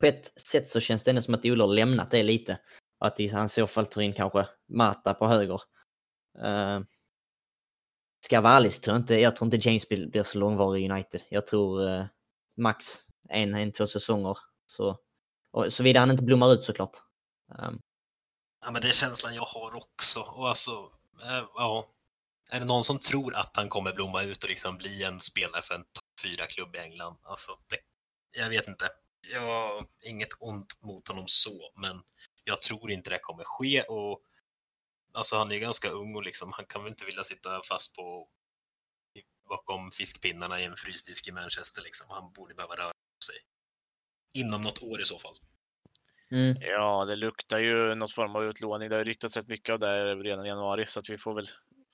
på 0.00 0.06
ett 0.06 0.40
sätt 0.40 0.68
så 0.68 0.80
känns 0.80 1.04
det 1.04 1.10
ändå 1.10 1.22
som 1.22 1.34
att 1.34 1.44
Olle 1.44 1.62
har 1.62 1.74
lämnat 1.74 2.10
det 2.10 2.22
lite. 2.22 2.58
Att 2.98 3.18
han 3.32 3.46
i 3.46 3.48
så 3.48 3.66
fall 3.66 3.86
tar 3.86 4.02
in 4.02 4.12
kanske 4.12 4.48
Mata 4.68 5.14
på 5.14 5.28
höger. 5.28 5.60
Uh, 6.44 6.80
ska 8.24 8.34
jag 8.34 8.42
vara 8.42 8.52
ärlig 8.52 8.72
så 8.72 8.80
tror 8.80 8.94
jag 8.94 9.02
inte, 9.02 9.14
jag 9.14 9.36
tror 9.36 9.54
inte 9.54 9.68
James 9.68 9.88
blir, 9.88 10.06
blir 10.06 10.22
så 10.22 10.38
långvarig 10.38 10.84
i 10.84 10.90
United. 10.90 11.22
Jag 11.28 11.46
tror 11.46 11.88
eh, 11.88 12.04
max 12.56 12.86
en, 13.28 13.54
en, 13.54 13.72
två 13.72 13.86
säsonger. 13.86 14.38
Så, 14.66 14.98
och, 15.50 15.72
såvida 15.72 16.00
han 16.00 16.10
inte 16.10 16.22
blommar 16.22 16.52
ut 16.52 16.64
såklart. 16.64 16.96
Um, 17.58 17.80
Ja, 18.64 18.70
men 18.70 18.82
det 18.82 18.88
är 18.88 18.92
känslan 18.92 19.34
jag 19.34 19.42
har 19.42 19.76
också. 19.76 20.20
Och 20.20 20.48
alltså, 20.48 20.70
eh, 21.22 21.44
ja. 21.54 21.88
Är 22.50 22.60
det 22.60 22.66
någon 22.66 22.84
som 22.84 22.98
tror 22.98 23.34
att 23.34 23.56
han 23.56 23.68
kommer 23.68 23.92
blomma 23.92 24.22
ut 24.22 24.44
och 24.44 24.48
liksom 24.48 24.76
bli 24.76 25.02
en 25.02 25.20
spelare 25.20 25.62
för 25.62 25.74
en 25.74 25.84
topp 25.84 26.04
4-klubb 26.24 26.76
i 26.76 26.78
England? 26.78 27.16
Alltså, 27.22 27.50
det, 27.70 27.76
jag 28.40 28.48
vet 28.48 28.68
inte. 28.68 28.88
Jag 29.34 29.40
har 29.40 29.86
inget 30.02 30.28
ont 30.38 30.82
mot 30.82 31.08
honom 31.08 31.24
så, 31.26 31.70
men 31.76 32.02
jag 32.44 32.60
tror 32.60 32.90
inte 32.90 33.10
det 33.10 33.18
kommer 33.22 33.44
ske. 33.44 33.82
Och, 33.82 34.20
alltså, 35.14 35.36
han 35.36 35.50
är 35.50 35.54
ju 35.54 35.60
ganska 35.60 35.88
ung 35.88 36.16
och 36.16 36.22
liksom, 36.24 36.52
han 36.52 36.64
kan 36.66 36.82
väl 36.82 36.90
inte 36.90 37.04
vilja 37.04 37.24
sitta 37.24 37.60
fast 37.68 37.96
på 37.96 38.28
bakom 39.48 39.90
fiskpinnarna 39.90 40.60
i 40.60 40.64
en 40.64 40.76
frysdisk 40.76 41.28
i 41.28 41.32
Manchester. 41.32 41.82
Liksom. 41.82 42.06
Han 42.10 42.32
borde 42.32 42.54
behöva 42.54 42.74
röra 42.76 42.88
på 42.88 43.22
sig. 43.24 43.36
Inom 44.34 44.62
något 44.62 44.82
år 44.82 45.00
i 45.00 45.04
så 45.04 45.18
fall. 45.18 45.34
mm, 46.30 46.56
Ja, 46.60 47.04
det 47.04 47.16
luktar 47.16 47.58
ju 47.58 47.94
något 47.94 48.12
form 48.12 48.36
av 48.36 48.44
utlåning. 48.44 48.88
Det 48.90 48.96
har 48.96 49.04
ryktats 49.04 49.36
rätt 49.36 49.48
mycket 49.48 49.72
av 49.72 49.78
det 49.78 50.14
redan 50.14 50.46
i 50.46 50.48
januari 50.48 50.86
så 50.86 51.00
att 51.00 51.08
vi 51.10 51.18
får 51.18 51.34
väl, 51.34 51.46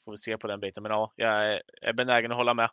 får 0.04 0.12
väl 0.12 0.18
se 0.18 0.38
på 0.38 0.46
den 0.46 0.60
biten. 0.60 0.82
Men 0.82 0.92
ja, 0.92 1.12
jag 1.16 1.46
är, 1.54 1.62
är 1.82 1.92
benägen 1.92 2.30
att 2.30 2.36
hålla 2.36 2.54
med. 2.54 2.70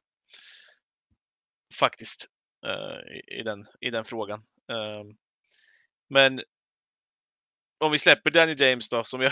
Faktiskt. 1.79 2.25
eh, 2.65 3.15
i, 3.17 3.39
i, 3.39 3.43
den, 3.43 3.67
I 3.81 3.89
den 3.89 4.05
frågan. 4.05 4.39
Eh, 4.71 5.03
men 6.09 6.41
om 7.79 7.91
vi 7.91 7.99
släpper 7.99 8.31
Danny 8.31 8.53
James 8.57 8.89
då, 8.89 9.03
som 9.03 9.21
jag 9.21 9.31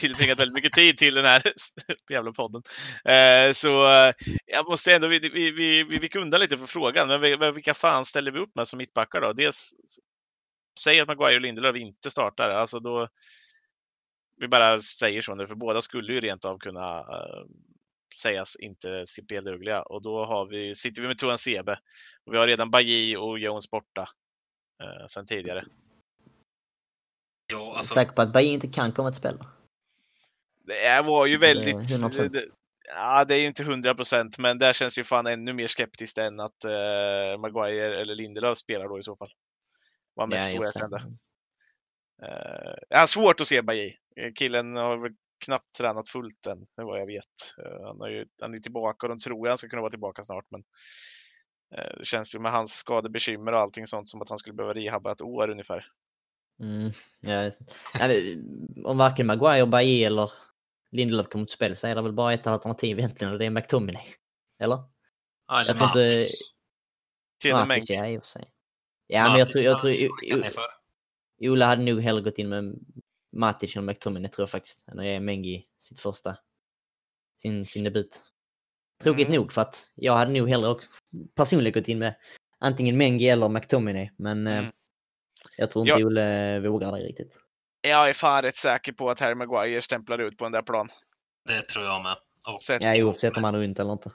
tillbringat 0.00 0.40
väldigt 0.40 0.54
mycket 0.54 0.72
tid 0.72 0.98
till 0.98 1.14
den 1.14 1.24
här 1.24 1.42
jävla 2.10 2.32
podden. 2.32 2.62
Eh, 3.04 3.52
så 3.52 3.88
eh, 3.88 4.14
jag 4.46 4.66
måste 4.68 4.94
ändå, 4.94 5.08
vi, 5.08 5.18
vi, 5.18 5.50
vi, 5.50 5.82
vi 5.84 5.98
gick 5.98 6.16
undan 6.16 6.40
lite 6.40 6.58
för 6.58 6.66
frågan, 6.66 7.08
men 7.08 7.20
vi- 7.20 7.52
vilka 7.52 7.74
fan 7.74 8.04
ställer 8.04 8.30
vi 8.30 8.38
upp 8.38 8.54
med 8.54 8.68
som 8.68 8.78
mittbackar 8.78 9.20
då? 9.20 9.32
Dels 9.32 9.74
säg 10.80 11.00
att 11.00 11.08
Maguire 11.08 11.34
och 11.34 11.40
Lindelöf 11.40 11.76
inte 11.76 12.10
startar, 12.10 12.50
alltså 12.50 12.80
då 12.80 13.08
vi 14.40 14.48
bara 14.48 14.82
säger 14.82 15.20
så 15.20 15.34
nu, 15.34 15.46
för 15.46 15.54
båda 15.54 15.80
skulle 15.80 16.12
ju 16.12 16.20
rent 16.20 16.44
av 16.44 16.58
kunna 16.58 17.00
uh, 17.00 17.44
sägas 18.14 18.56
inte 18.56 19.06
speldugliga 19.06 19.82
och 19.82 20.02
då 20.02 20.24
har 20.24 20.46
vi, 20.46 20.74
sitter 20.74 21.02
vi 21.02 21.08
med 21.08 21.18
Tuan 21.18 21.38
Sebe 21.38 21.78
och 22.24 22.34
vi 22.34 22.38
har 22.38 22.46
redan 22.46 22.70
Bailly 22.70 23.16
och 23.16 23.38
Jones 23.38 23.70
borta 23.70 24.08
uh, 24.82 25.06
sedan 25.06 25.26
tidigare. 25.26 25.64
Ja, 27.52 27.74
alltså, 27.76 27.94
Säker 27.94 28.12
på 28.12 28.22
att 28.22 28.32
Bailly 28.32 28.52
inte 28.52 28.68
kan 28.68 28.92
komma 28.92 29.10
till 29.10 29.18
spel? 29.18 29.38
Det 30.68 31.02
var 31.04 31.26
ju 31.26 31.38
väldigt, 31.38 31.76
100%. 31.76 32.28
det, 32.28 32.44
ja 32.88 33.24
det 33.24 33.34
är 33.34 33.38
ju 33.38 33.46
inte 33.46 33.62
100 33.62 33.94
procent, 33.94 34.38
men 34.38 34.58
där 34.58 34.72
känns 34.72 34.98
ju 34.98 35.04
fan 35.04 35.26
ännu 35.26 35.52
mer 35.52 35.66
skeptiskt 35.66 36.18
än 36.18 36.40
att 36.40 36.64
uh, 36.64 37.40
Maguire 37.40 38.00
eller 38.00 38.14
Lindelöf 38.14 38.58
spelar 38.58 38.88
då 38.88 38.98
i 38.98 39.02
så 39.02 39.16
fall. 39.16 39.30
Var 40.14 40.26
mest 40.26 40.52
Ja, 40.52 40.58
så 40.58 40.64
jag 40.64 40.72
kände. 40.72 40.96
Uh, 42.22 42.98
har 42.98 43.06
svårt 43.06 43.40
att 43.40 43.46
se 43.46 43.62
Eh, 44.18 44.32
Killen 44.34 44.76
har 44.76 44.96
väl 44.96 45.12
knappt 45.44 45.74
tränat 45.78 46.08
fullt 46.08 46.46
än, 46.46 46.66
vad 46.76 47.00
jag 47.00 47.06
vet. 47.06 47.24
Eh, 47.64 47.86
Han, 47.86 48.00
har 48.00 48.08
ju, 48.08 48.26
han 48.40 48.54
är 48.54 48.58
tillbaka 48.58 49.06
och 49.06 49.10
de 49.10 49.18
tror 49.18 49.48
han 49.48 49.58
ska 49.58 49.68
kunna 49.68 49.82
vara 49.82 49.90
tillbaka 49.90 50.24
snart. 50.24 50.46
Men 50.50 50.64
eh, 51.76 51.98
det 51.98 52.04
känns 52.04 52.34
ju 52.34 52.38
med 52.38 52.52
hans 52.52 52.72
skadebekymmer 52.72 53.52
och 53.52 53.60
allting 53.60 53.86
sånt 53.86 54.08
som 54.08 54.22
att 54.22 54.28
han 54.28 54.38
skulle 54.38 54.54
behöva 54.54 54.74
rehabba 54.74 55.12
ett 55.12 55.22
år 55.22 55.50
ungefär. 55.50 55.86
Mm, 56.60 56.92
ja, 57.20 57.40
det 57.40 57.46
är 57.46 57.50
sant. 57.50 57.74
Om 58.84 58.98
varken 58.98 59.26
Maguire, 59.26 59.66
Bailly 59.66 60.04
eller 60.04 60.32
Lindelöf 60.90 61.28
kommer 61.28 61.44
till 61.44 61.54
spel 61.54 61.76
så 61.76 61.86
är 61.86 61.94
det 61.94 62.02
väl 62.02 62.12
bara 62.12 62.32
ett 62.32 62.46
alternativ 62.46 62.98
egentligen 62.98 63.32
och 63.32 63.38
det 63.38 63.44
är 63.46 63.50
McTominay. 63.50 64.06
Eller? 64.58 64.78
Ja, 65.48 65.60
eller 65.60 65.68
Jag 65.70 65.92
tror 65.92 66.04
inte-. 66.04 66.24
Till 67.40 67.54
mängd. 67.54 67.68
Matic, 67.68 67.90
ja, 67.90 68.06
i 68.08 68.18
och 68.18 68.22
för 68.22 68.28
sig. 68.28 68.52
Ja, 69.06 69.28
men 69.30 69.38
jag 69.38 69.48
tror, 69.48 69.64
jag 69.64 69.72
har 69.72 69.78
tror 69.78 70.40
ner 70.40 70.50
för. 70.50 70.62
Ola 71.40 71.66
hade 71.66 71.82
nog 71.82 72.00
hellre 72.00 72.22
gått 72.22 72.38
in 72.38 72.48
med 72.48 72.78
Matic 73.32 73.76
än 73.76 73.84
McTominay 73.84 74.30
tror 74.30 74.42
jag 74.42 74.50
faktiskt. 74.50 74.88
Än 74.88 74.98
att 74.98 75.04
ge 75.04 75.20
Mengi 75.20 75.66
sitt 75.78 76.00
första, 76.00 76.36
sin, 77.42 77.66
sin 77.66 77.84
debut. 77.84 78.22
Tråkigt 79.02 79.26
Mm. 79.28 79.40
nog 79.40 79.52
för 79.52 79.62
att 79.62 79.90
jag 79.94 80.16
hade 80.16 80.32
nog 80.32 80.48
hellre 80.48 80.68
också 80.68 80.88
personligen 81.34 81.80
gått 81.82 81.88
in 81.88 81.98
med 81.98 82.14
antingen 82.58 82.96
Mengi 82.96 83.28
eller 83.28 83.48
McTominay. 83.48 84.10
Men 84.16 84.46
eh, 84.46 84.58
Mm. 84.58 84.72
jag 85.56 85.70
tror 85.70 85.88
inte 85.88 86.00
Ja. 86.00 86.06
Ole 86.06 86.60
vågar 86.60 86.92
det 86.92 86.98
riktigt. 86.98 87.38
Jag 87.80 88.08
är 88.08 88.12
fan 88.12 88.42
rätt 88.42 88.56
säker 88.56 88.92
på 88.92 89.10
att 89.10 89.20
Harry 89.20 89.34
Maguire 89.34 89.82
stämplar 89.82 90.18
ut 90.18 90.36
på 90.36 90.44
den 90.44 90.52
där 90.52 90.62
plan. 90.62 90.88
Det 91.48 91.62
tror 91.62 91.84
jag 91.84 92.02
med. 92.02 92.16
Och 92.48 92.62
Sett- 92.62 92.82
Ja, 92.82 92.94
oavsett 93.04 93.36
om 93.36 93.44
han 93.44 93.54
är 93.54 93.58
runt 93.58 93.78
eller 93.78 93.92
inte. 93.92 94.10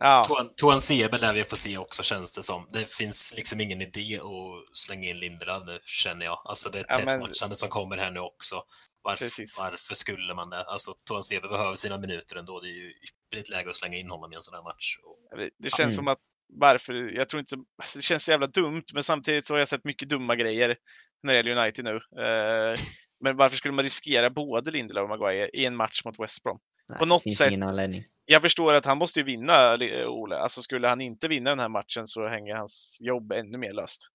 Ja, 0.00 0.22
Tuan 0.60 0.80
Sebe 0.80 1.18
lär 1.18 1.32
vi 1.32 1.44
få 1.44 1.56
se 1.56 1.78
också 1.78 2.02
känns 2.02 2.32
det 2.32 2.42
som. 2.42 2.66
Det 2.72 2.88
finns 2.90 3.34
liksom 3.36 3.60
ingen 3.60 3.80
idé 3.80 4.18
att 4.20 4.76
slänga 4.76 5.08
in 5.08 5.16
Lindelöf 5.18 5.62
nu 5.66 5.78
känner 5.84 6.24
jag. 6.26 6.38
Alltså 6.44 6.70
det 6.70 6.78
är 6.78 6.84
Ja, 6.88 6.98
ett 6.98 7.06
men- 7.06 7.20
matchande 7.20 7.56
som 7.56 7.68
kommer 7.68 7.96
här 7.96 8.10
nu 8.10 8.20
också. 8.20 8.56
Varför, 9.02 9.26
varför 9.60 9.94
skulle 9.94 10.34
man 10.34 10.50
det? 10.50 10.62
Alltså 10.64 10.92
Tuan 11.08 11.22
Sebe 11.22 11.48
behöver 11.48 11.74
sina 11.74 11.98
minuter 11.98 12.36
ändå. 12.38 12.60
Det 12.60 12.68
är 12.68 12.72
ju 12.84 12.90
ypperligt 12.90 13.50
läge 13.50 13.70
att 13.70 13.76
slänga 13.76 13.96
in 13.96 14.10
honom 14.10 14.32
i 14.32 14.36
en 14.36 14.42
sån 14.42 14.54
här 14.56 14.62
match. 14.62 14.96
Och, 15.04 15.38
det, 15.38 15.50
det 15.58 15.70
känns 15.70 15.80
Mm. 15.80 15.94
som 15.94 16.08
att 16.08 16.18
varför, 16.52 16.94
jag 16.94 17.28
tror 17.28 17.40
inte, 17.40 17.56
alltså 17.82 17.98
det 17.98 18.02
känns 18.02 18.24
så 18.24 18.30
jävla 18.30 18.46
dumt, 18.46 18.84
men 18.94 19.02
samtidigt 19.04 19.46
så 19.46 19.54
har 19.54 19.58
jag 19.58 19.68
sett 19.68 19.84
mycket 19.84 20.08
dumma 20.08 20.36
grejer 20.36 20.76
när 21.22 21.32
det 21.32 21.36
gäller 21.50 21.62
United 21.64 21.84
nu. 21.84 21.94
Eh, 21.96 22.74
men 23.20 23.36
varför 23.36 23.56
skulle 23.56 23.74
man 23.74 23.82
riskera 23.82 24.30
både 24.30 24.70
Lindelöf 24.70 25.02
och 25.02 25.08
Maguire 25.08 25.48
i 25.52 25.64
en 25.66 25.76
match 25.76 26.04
mot 26.04 26.18
West 26.20 26.42
Brom? 26.42 26.58
Nej, 26.88 26.98
På 26.98 27.06
något 27.06 27.22
sätt-. 27.36 27.50
Jag 28.24 28.42
förstår 28.42 28.74
att 28.74 28.84
han 28.84 28.98
måste 28.98 29.20
ju 29.20 29.24
vinna, 29.24 29.76
Ole. 30.06 30.36
Alltså 30.36 30.62
skulle 30.62 30.88
han 30.88 31.00
inte 31.00 31.28
vinna 31.28 31.50
den 31.50 31.58
här 31.58 31.68
matchen 31.68 32.06
så 32.06 32.28
hänger 32.28 32.56
hans 32.56 32.98
jobb 33.00 33.32
ännu 33.32 33.58
mer 33.58 33.72
löst. 33.72 34.08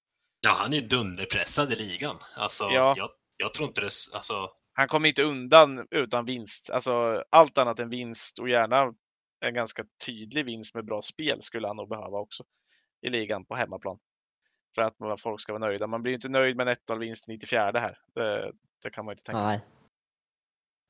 ja, 0.46 0.52
han 0.58 0.74
är 0.74 0.78
ju 0.78 0.88
dunderpressad 0.88 1.72
i 1.72 1.76
ligan. 1.76 2.16
Alltså, 2.38 2.64
Ja. 2.64 2.94
jag, 2.98 3.10
jag 3.38 3.54
tror 3.54 3.68
inte 3.68 3.82
det... 3.82 3.90
Alltså, 4.16 4.50
Han 4.74 4.88
kommer 4.88 5.08
inte 5.10 5.24
undan 5.24 5.88
utan 5.92 6.26
vinst. 6.26 6.70
Alltså 6.70 7.24
allt 7.30 7.58
annat 7.58 7.80
än 7.80 7.90
vinst 7.90 8.40
och 8.40 8.50
gärna 8.50 8.94
en 9.46 9.54
ganska 9.54 9.84
tydlig 10.06 10.46
vinst 10.46 10.76
med 10.76 10.86
bra 10.86 11.02
spel 11.02 11.42
skulle 11.42 11.68
han 11.68 11.76
nog 11.76 11.90
behöva 11.90 12.18
också 12.18 12.44
i 13.08 13.10
ligan 13.10 13.46
på 13.46 13.56
hemmaplan. 13.56 14.00
För 14.76 14.82
att 14.82 15.22
folk 15.22 15.42
ska 15.42 15.54
vara 15.54 15.68
nöjda. 15.68 15.88
Man 15.88 16.02
blir 16.02 16.12
ju 16.12 16.16
inte 16.16 16.30
nöjd 16.30 16.56
med 16.58 16.68
en 16.68 16.76
1-0 16.76 17.00
vinst 17.00 17.30
i 17.30 17.32
94 17.32 17.72
här. 17.80 17.98
Det, 18.82 18.90
kan 18.90 19.06
man 19.06 19.12
ju 19.12 19.14
inte 19.14 19.24
tänka 19.24 19.48
sig. 19.48 19.58
Nej. 19.58 19.66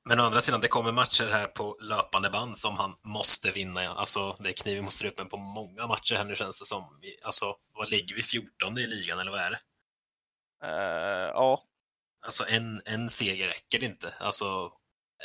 Men 0.10 0.20
å 0.20 0.24
andra 0.24 0.42
sidan, 0.42 0.62
det 0.62 0.68
kommer 0.68 0.92
matcher 0.92 1.30
här 1.32 1.48
på 1.48 1.78
löpande 1.82 2.30
band 2.30 2.58
som 2.58 2.78
han 2.78 2.96
måste 3.04 3.52
vinna. 3.52 3.90
Alltså, 3.90 4.36
det 4.40 4.50
är 4.50 4.54
kniven 4.54 4.84
mot 4.84 4.94
strupen 4.94 5.28
på 5.28 5.38
många 5.38 5.88
matcher 5.88 6.16
här 6.16 6.26
nu 6.26 6.36
känns 6.36 6.60
det 6.60 6.66
som. 6.66 7.02
Alltså, 7.24 7.56
vad 7.74 7.90
ligger 7.90 8.16
vi? 8.16 8.24
14 8.24 8.78
i 8.78 8.88
ligan, 8.88 9.20
eller 9.20 9.32
vad 9.32 9.40
är 9.40 9.52
det? 9.52 9.60
Eh, 10.64 11.32
ja, 11.34 11.64
Alltså, 12.22 12.46
en, 12.48 12.82
en 12.86 13.10
seger 13.10 13.48
räcker 13.48 13.84
inte. 13.84 14.14
Alltså, 14.20 14.72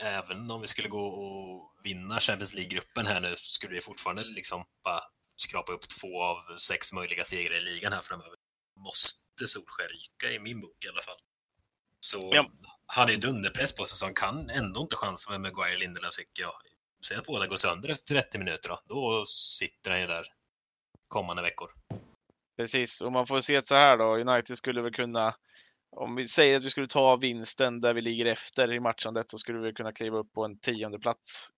även 0.02 0.50
om 0.50 0.60
vi 0.60 0.66
skulle 0.66 0.88
gå 0.88 1.06
och 1.06 1.72
vinna 1.84 2.20
Champions 2.20 2.54
League-gruppen 2.54 3.06
här 3.06 3.20
nu, 3.20 3.34
skulle 3.36 3.74
vi 3.74 3.80
fortfarande 3.80 4.24
liksom 4.24 4.64
bara 4.84 5.00
skrapa 5.36 5.72
upp 5.72 5.88
två 5.88 6.22
av 6.22 6.56
sex 6.56 6.92
möjliga 6.92 7.24
segrar 7.24 7.56
i 7.56 7.60
ligan 7.60 7.92
här 7.92 8.00
framöver. 8.00 8.36
Måste 8.76 9.46
Solskjaer 9.46 9.88
ryka 9.88 10.34
i 10.34 10.38
min 10.38 10.60
bok 10.60 10.84
i 10.84 10.88
alla 10.88 11.00
fall. 11.00 11.18
Så 12.04 12.28
Ja. 12.32 12.50
han 12.86 13.08
är 13.08 13.12
ju 13.12 13.18
dunderpress 13.18 13.76
på 13.76 13.84
sig, 13.84 13.96
så 13.96 14.06
han 14.06 14.14
kan 14.14 14.50
ändå 14.50 14.80
inte 14.80 14.96
chansa 14.96 15.30
med 15.30 15.40
Maguire 15.40 15.78
Lindelöf 15.78 16.16
tycker 16.16 16.42
jag. 16.42 16.52
Säg 17.08 17.16
att 17.16 17.26
båda 17.26 17.46
går 17.46 17.56
sönder 17.56 17.88
efter 17.88 18.14
30 18.14 18.38
minuter 18.38 18.68
då. 18.68 18.80
Då 18.84 19.24
sitter 19.26 19.90
han 19.90 20.00
ju 20.00 20.06
där 20.06 20.26
kommande 21.08 21.42
veckor. 21.42 21.66
precis. 22.56 23.00
Och 23.00 23.12
man 23.12 23.26
får 23.26 23.40
se 23.40 23.56
det 23.60 23.66
så 23.66 23.74
här 23.74 23.96
då. 23.98 24.16
United 24.16 24.56
skulle 24.56 24.82
väl 24.82 24.94
kunna, 24.94 25.36
om 25.96 26.14
vi 26.16 26.28
säger 26.28 26.56
att 26.56 26.64
vi 26.64 26.70
skulle 26.70 26.88
ta 26.88 27.16
vinsten 27.16 27.80
där 27.80 27.94
vi 27.94 28.00
ligger 28.00 28.26
efter 28.26 28.72
i 28.72 28.80
matchandet 28.80 29.30
så 29.30 29.38
skulle 29.38 29.58
vi 29.58 29.72
kunna 29.72 29.92
kliva 29.92 30.18
upp 30.18 30.32
på 30.32 30.44
en 30.44 30.58
tionde 30.58 30.98
plats. 30.98 31.48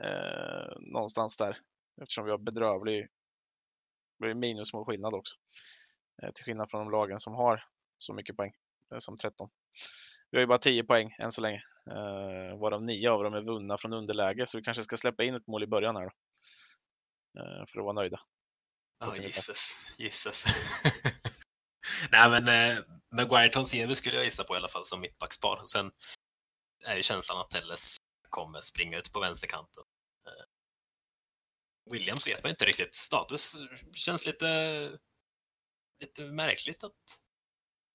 Eh, 0.00 0.76
någonstans 0.80 1.36
där. 1.36 1.58
Eftersom 2.02 2.24
vi 2.24 2.30
har 2.30 2.38
bedrövlig 2.38 3.08
minusmålskillnad 4.34 5.14
också. 5.14 5.34
Eh, 6.22 6.32
till 6.32 6.44
skillnad 6.44 6.70
från 6.70 6.80
de 6.84 6.90
lagen 6.90 7.18
som 7.18 7.34
har 7.34 7.64
så 7.98 8.12
mycket 8.14 8.36
poäng 8.36 8.52
som 8.98 9.18
13. 9.18 9.50
Vi 10.30 10.38
har 10.38 10.40
ju 10.40 10.46
bara 10.46 10.58
10 10.58 10.84
poäng 10.84 11.14
än 11.18 11.32
så 11.32 11.40
länge. 11.40 11.62
Eh, 11.90 12.58
varav 12.58 12.82
9 12.82 13.10
av 13.10 13.24
dem 13.24 13.34
är 13.34 13.42
vunna 13.42 13.78
från 13.78 13.92
underläge 13.92 14.46
så 14.46 14.58
vi 14.58 14.64
kanske 14.64 14.82
ska 14.82 14.96
släppa 14.96 15.24
in 15.24 15.34
ett 15.34 15.46
mål 15.46 15.62
i 15.62 15.66
början 15.66 15.96
här 15.96 16.02
då. 16.02 16.12
Eh, 17.40 17.66
för 17.66 17.78
att 17.78 17.84
vara 17.84 17.92
nöjda. 17.92 18.20
Ja, 19.00 19.08
Okej, 19.08 19.26
gisses. 19.26 19.76
Gisses. 19.98 20.44
Nej, 22.12 22.30
men 22.30 22.48
eh, 22.48 22.84
Maguire 23.16 23.48
Tonsebe 23.48 23.94
skulle 23.94 24.16
jag 24.16 24.24
gissa 24.24 24.44
på 24.44 24.54
i 24.54 24.58
alla 24.58 24.68
fall 24.68 24.86
som 24.86 25.00
mittbackspar. 25.00 25.60
Och 25.60 25.70
Sen 25.70 25.90
är 26.84 26.96
ju 26.96 27.02
känslan 27.02 27.40
att 27.40 27.50
Telles 27.50 27.96
kommer 28.30 28.60
springa 28.60 28.98
ut 28.98 29.12
på 29.12 29.20
vänsterkanten. 29.20 29.84
Eh, 30.26 30.44
Williams 31.92 32.26
vet 32.26 32.42
man 32.42 32.50
inte 32.50 32.64
riktigt. 32.64 32.94
Status 32.94 33.56
känns 33.92 34.26
lite, 34.26 34.90
lite 36.00 36.24
märkligt. 36.24 36.84
att 36.84 37.21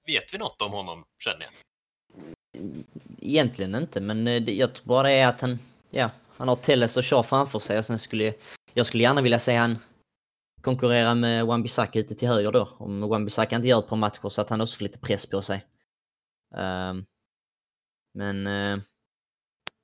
Vet 0.08 0.34
vi 0.34 0.38
något 0.38 0.62
om 0.62 0.72
honom, 0.72 1.04
känner 1.24 1.42
jag? 1.42 1.52
Egentligen 3.22 3.76
inte, 3.76 4.02
men 4.02 4.28
eh, 4.28 4.42
det- 4.42 4.54
jag 4.56 4.76
tror 4.76 4.86
bara 4.88 5.08
det 5.08 5.14
är 5.14 5.28
att 5.28 5.42
han, 5.42 5.60
ja, 5.90 6.12
han 6.38 6.48
har 6.48 6.56
Telles 6.56 6.98
och 6.98 7.06
Shaw 7.06 7.24
framför 7.24 7.60
sig 7.60 7.80
och 7.80 7.86
sen 7.86 8.00
skulle 8.00 8.34
jag 8.74 8.88
skulle 8.88 9.04
gärna 9.04 9.22
vilja 9.22 9.40
se 9.40 9.56
han 9.56 9.78
konkurrera 10.62 11.16
med 11.16 11.46
Wan-Bissaka 11.46 12.00
ute 12.00 12.16
till 12.16 12.28
höger 12.28 12.52
då. 12.52 12.76
Om 12.80 13.04
Wan-Bissaka 13.04 13.56
inte 13.56 13.68
gör 13.68 13.80
ett 13.80 13.88
par 13.88 13.98
matcher 13.98 14.30
så 14.30 14.42
att 14.42 14.50
han 14.50 14.62
också 14.62 14.78
får 14.78 14.84
lite 14.84 15.00
press 15.00 15.26
på 15.30 15.42
sig. 15.42 15.66
Um, 16.56 17.06
men 18.14 18.48
uh, 18.48 18.80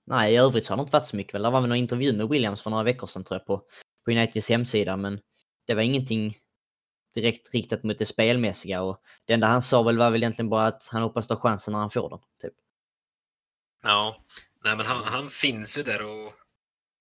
nej, 0.06 0.34
i 0.34 0.38
övrigt 0.38 0.66
så 0.66 0.72
har 0.74 0.78
det 0.78 0.82
inte 0.82 0.94
varit 0.94 1.08
så 1.08 1.16
mycket 1.16 1.34
väl. 1.34 1.42
Det 1.42 1.50
var 1.50 1.62
väl 1.62 1.70
någon 1.70 1.78
intervju 1.78 2.14
med 2.14 2.30
Williams 2.30 2.62
för 2.62 2.70
några 2.70 2.84
veckor 2.84 3.08
sedan 3.08 3.24
tror 3.24 3.40
jag 3.40 3.46
på, 3.48 3.58
på 4.06 4.12
Uniteds 4.12 4.50
hemsida 4.50 4.98
men 4.98 5.20
det 5.68 5.74
var 5.74 5.82
ingenting 5.82 6.38
direkt 7.14 7.54
riktat 7.54 7.84
mot 7.84 8.00
det 8.00 8.06
spelmässiga 8.06 8.82
och 8.82 9.02
det 9.26 9.34
enda 9.34 9.48
han 9.48 9.62
sa 9.62 9.84
väl 9.84 9.98
var 9.98 10.12
väl 10.12 10.24
egentligen 10.24 10.50
bara 10.50 10.68
att 10.68 10.88
han 10.92 11.02
hoppas 11.02 11.28
ta 11.28 11.36
chansen 11.36 11.72
när 11.72 11.80
han 11.80 11.90
får 11.90 12.10
den. 12.10 12.20
Typ. 12.42 12.54
Ja, 13.84 14.22
nej 14.64 14.78
men 14.78 14.86
han, 14.86 15.04
han 15.04 15.30
finns 15.30 15.78
ju 15.78 15.84
där 15.84 16.06
och 16.06 16.34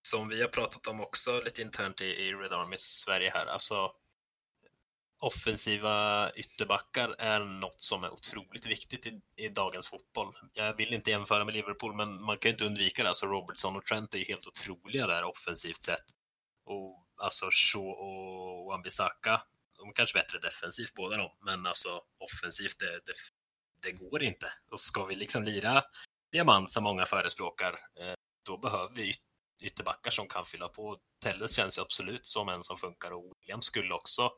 som 0.02 0.28
vi 0.28 0.40
har 0.40 0.48
pratat 0.48 0.86
om 0.86 1.00
också 1.00 1.40
lite 1.44 1.62
internt 1.62 2.00
i, 2.00 2.04
i 2.04 2.32
Red 2.32 2.52
Army 2.52 2.76
Sverige 2.78 3.30
här, 3.34 3.46
alltså 3.46 3.92
offensiva 5.22 6.30
ytterbackar 6.30 7.14
är 7.18 7.40
något 7.40 7.80
som 7.80 8.04
är 8.04 8.12
otroligt 8.12 8.66
viktigt 8.66 9.06
i, 9.06 9.20
i 9.36 9.48
dagens 9.48 9.88
fotboll. 9.88 10.34
Jag 10.52 10.76
vill 10.76 10.94
inte 10.94 11.10
jämföra 11.10 11.44
med 11.44 11.54
Liverpool, 11.54 11.94
men 11.96 12.22
man 12.22 12.36
kan 12.36 12.48
ju 12.48 12.52
inte 12.52 12.64
undvika 12.64 13.02
det. 13.02 13.08
Alltså 13.08 13.26
Robertson 13.26 13.76
och 13.76 13.84
Trent 13.84 14.14
är 14.14 14.18
ju 14.18 14.24
helt 14.24 14.46
otroliga 14.46 15.06
där 15.06 15.24
offensivt 15.24 15.82
sett. 15.82 16.04
Och 16.64 17.06
alltså 17.16 17.46
Shaw 17.50 17.88
och 17.88 18.72
Wan-Bissaka, 18.72 19.40
de 19.82 19.88
är 19.88 19.92
kanske 19.92 20.18
bättre 20.18 20.38
defensivt 20.38 20.94
båda 20.94 21.16
de, 21.16 21.30
men 21.44 21.66
alltså 21.66 22.00
offensivt, 22.18 22.78
det, 22.78 23.00
det, 23.06 23.14
det 23.82 23.92
går 23.92 24.22
inte. 24.22 24.52
Och 24.72 24.80
ska 24.80 25.04
vi 25.04 25.14
liksom 25.14 25.42
lira 25.42 25.82
diamant 26.32 26.70
som 26.70 26.84
många 26.84 27.06
förespråkar, 27.06 27.72
eh, 27.72 28.14
då 28.48 28.58
behöver 28.58 28.94
vi 28.94 29.12
ytterbackar 29.62 30.10
som 30.10 30.28
kan 30.28 30.44
fylla 30.44 30.68
på. 30.68 30.98
Telles 31.24 31.56
känns 31.56 31.78
ju 31.78 31.82
absolut 31.82 32.26
som 32.26 32.48
en 32.48 32.62
som 32.62 32.76
funkar 32.76 33.10
och 33.10 33.32
William 33.40 33.62
skulle 33.62 33.94
också 33.94 34.30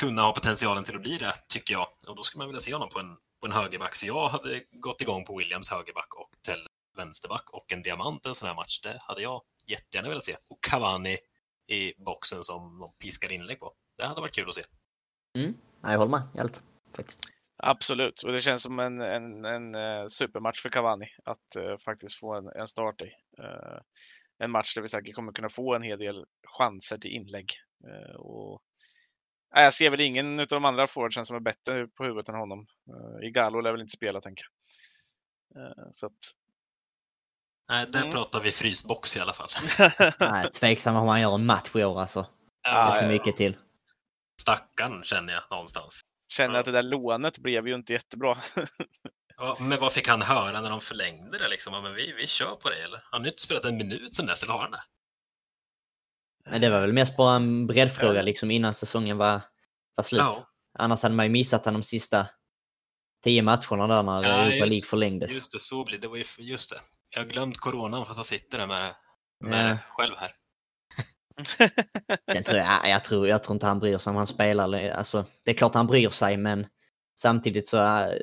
kunna 0.00 0.22
ha 0.22 0.32
potentialen 0.32 0.84
till 0.84 0.96
att 0.96 1.02
bli 1.02 1.16
det, 1.16 1.32
tycker 1.48 1.74
jag. 1.74 1.88
Och 2.08 2.16
då 2.16 2.22
skulle 2.22 2.38
man 2.38 2.48
vilja 2.48 2.60
se 2.60 2.72
honom 2.72 2.88
på 2.88 2.98
en, 2.98 3.16
på 3.40 3.46
en 3.46 3.52
högerback. 3.52 3.94
Så 3.94 4.06
jag 4.06 4.28
hade 4.28 4.64
gått 4.70 5.00
igång 5.00 5.24
på 5.24 5.38
Williams 5.38 5.70
högerback 5.70 6.14
och 6.14 6.30
Telles 6.46 6.66
vänsterback 6.96 7.50
och 7.50 7.72
en 7.72 7.82
diamant 7.82 8.26
en 8.26 8.34
sån 8.34 8.48
här 8.48 8.56
match. 8.56 8.80
Det 8.80 8.98
hade 9.00 9.22
jag 9.22 9.42
jättegärna 9.66 10.08
velat 10.08 10.24
se. 10.24 10.32
Och 10.48 10.58
Cavani 10.62 11.18
i 11.68 11.92
boxen 12.04 12.42
som 12.42 12.78
de 12.78 12.92
piskar 13.02 13.32
inlägg 13.32 13.60
på. 13.60 13.72
Det 13.96 14.06
hade 14.06 14.20
varit 14.20 14.34
kul 14.34 14.48
att 14.48 14.54
se. 14.54 14.62
Mm. 15.38 15.54
Nej, 15.80 15.92
jag 15.92 15.98
håller 15.98 16.10
med 16.10 16.22
allt. 16.38 16.62
Faktiskt. 16.96 17.20
Absolut, 17.56 18.22
och 18.22 18.32
det 18.32 18.40
känns 18.40 18.62
som 18.62 18.78
en, 18.78 19.00
en, 19.00 19.44
en 19.44 19.74
eh, 19.74 20.06
supermatch 20.06 20.62
för 20.62 20.68
Cavani 20.68 21.06
att 21.24 21.56
eh, 21.56 21.76
faktiskt 21.84 22.18
få 22.18 22.34
en, 22.34 22.48
en 22.48 22.68
start 22.68 23.00
i. 23.00 23.12
Eh, 23.42 23.78
en 24.38 24.50
match 24.50 24.74
där 24.74 24.82
vi 24.82 24.88
säkert 24.88 25.14
kommer 25.14 25.32
kunna 25.32 25.48
få 25.48 25.74
en 25.74 25.82
hel 25.82 25.98
del 25.98 26.24
chanser 26.58 26.98
till 26.98 27.10
inlägg. 27.10 27.52
Eh, 27.88 28.16
och, 28.16 28.62
jag 29.54 29.74
ser 29.74 29.90
väl 29.90 30.00
ingen 30.00 30.40
av 30.40 30.46
de 30.46 30.64
andra 30.64 30.86
forwardsen 30.86 31.26
som 31.26 31.36
är 31.36 31.40
bättre 31.40 31.86
på 31.88 32.04
huvudet 32.04 32.28
än 32.28 32.34
honom. 32.34 32.66
Uh, 32.90 33.28
Igalo 33.28 33.60
lär 33.60 33.72
väl 33.72 33.80
inte 33.80 33.96
spela, 33.96 34.20
tänker 34.20 34.44
jag. 35.54 35.62
Eh, 35.62 35.88
så 35.90 36.06
att 36.06 36.12
Nej, 37.68 37.86
där 37.86 38.00
Mm. 38.00 38.10
pratar 38.10 38.40
vi 38.40 38.50
frysbox 38.50 39.16
i 39.16 39.20
alla 39.20 39.32
fall. 39.32 39.48
Nej, 40.32 40.50
tveksam 40.50 40.96
om 40.96 41.08
han 41.08 41.20
gör 41.20 41.34
en 41.34 41.46
match 41.46 41.76
i 41.76 41.84
år 41.84 42.00
alltså. 42.00 42.22
Det 42.22 42.28
Ja, 42.62 42.94
är 42.94 43.00
för 43.00 43.02
ja, 43.02 43.12
mycket 43.12 43.36
till. 43.36 43.56
Stackarn 44.42 45.04
känner 45.04 45.32
jag 45.32 45.42
någonstans. 45.50 46.00
Känner 46.28 46.58
att 46.58 46.64
det 46.64 46.72
där 46.72 46.82
lånet 46.82 47.38
blev 47.38 47.68
ju 47.68 47.74
inte 47.74 47.92
jättebra. 47.92 48.38
Ja, 49.36 49.56
men 49.60 49.80
vad 49.80 49.92
fick 49.92 50.08
han 50.08 50.22
höra 50.22 50.60
när 50.60 50.70
de 50.70 50.80
förlängde 50.80 51.38
det? 51.38 51.48
Liksom? 51.48 51.74
Ja, 51.74 51.80
men 51.80 51.94
vi, 51.94 52.12
vi 52.12 52.26
kör 52.26 52.56
på 52.56 52.68
det, 52.70 52.76
eller? 52.82 53.02
Han 53.10 53.20
har 53.20 53.26
ju 53.26 53.30
inte 53.30 53.42
spelat 53.42 53.64
en 53.64 53.76
minut 53.76 54.14
sedan 54.14 54.26
dess, 54.26 54.42
eller 54.42 54.52
har 54.52 54.60
han 54.60 54.70
det? 54.70 54.82
Men 56.50 56.60
det 56.60 56.70
var 56.70 56.80
väl 56.80 56.92
mest 56.92 57.16
bara 57.16 57.36
en 57.36 57.66
breddfråga 57.66 58.22
liksom 58.22 58.50
innan 58.50 58.74
säsongen 58.74 59.16
var, 59.18 59.42
var 59.94 60.04
slut. 60.04 60.20
Ja, 60.20 60.46
Annars 60.78 61.02
hade 61.02 61.14
man 61.14 61.26
ju 61.26 61.30
missat 61.32 61.64
han 61.64 61.74
de 61.74 61.82
sista 61.82 62.26
tio 63.24 63.42
matcherna 63.42 63.86
där 63.86 64.02
när 64.02 64.22
Ja, 64.22 64.28
Europa 64.28 64.64
League 64.64 64.88
förlängdes. 64.90 65.30
just 65.32 65.52
det, 65.52 65.58
så 65.58 65.84
blir 65.84 65.98
det. 65.98 66.08
var 66.08 66.16
ju, 66.16 66.24
just 66.38 66.70
det. 66.70 66.80
Jag 67.14 67.22
har 67.22 67.28
glömt 67.28 67.56
coronan 67.56 68.04
fast 68.06 68.16
jag 68.18 68.26
sitter 68.26 68.58
där 68.58 68.66
med, 68.66 68.94
med 69.40 69.64
Ja. 69.64 69.68
det 69.68 69.78
själv 69.88 70.14
här. 70.16 70.32
Sen 72.32 72.44
tror 72.44 72.58
jag, 72.58 72.88
jag, 72.88 73.04
tror, 73.04 73.28
jag 73.28 73.42
tror 73.44 73.54
inte 73.54 73.66
han 73.66 73.78
bryr 73.80 73.98
sig 73.98 74.10
om 74.10 74.16
han 74.16 74.26
spelar. 74.26 74.90
Alltså, 74.90 75.24
det 75.44 75.50
är 75.50 75.54
klart 75.54 75.74
han 75.74 75.86
bryr 75.86 76.08
sig 76.08 76.36
men 76.36 76.66
samtidigt 77.20 77.68
så 77.68 77.76
äh, 77.76 78.14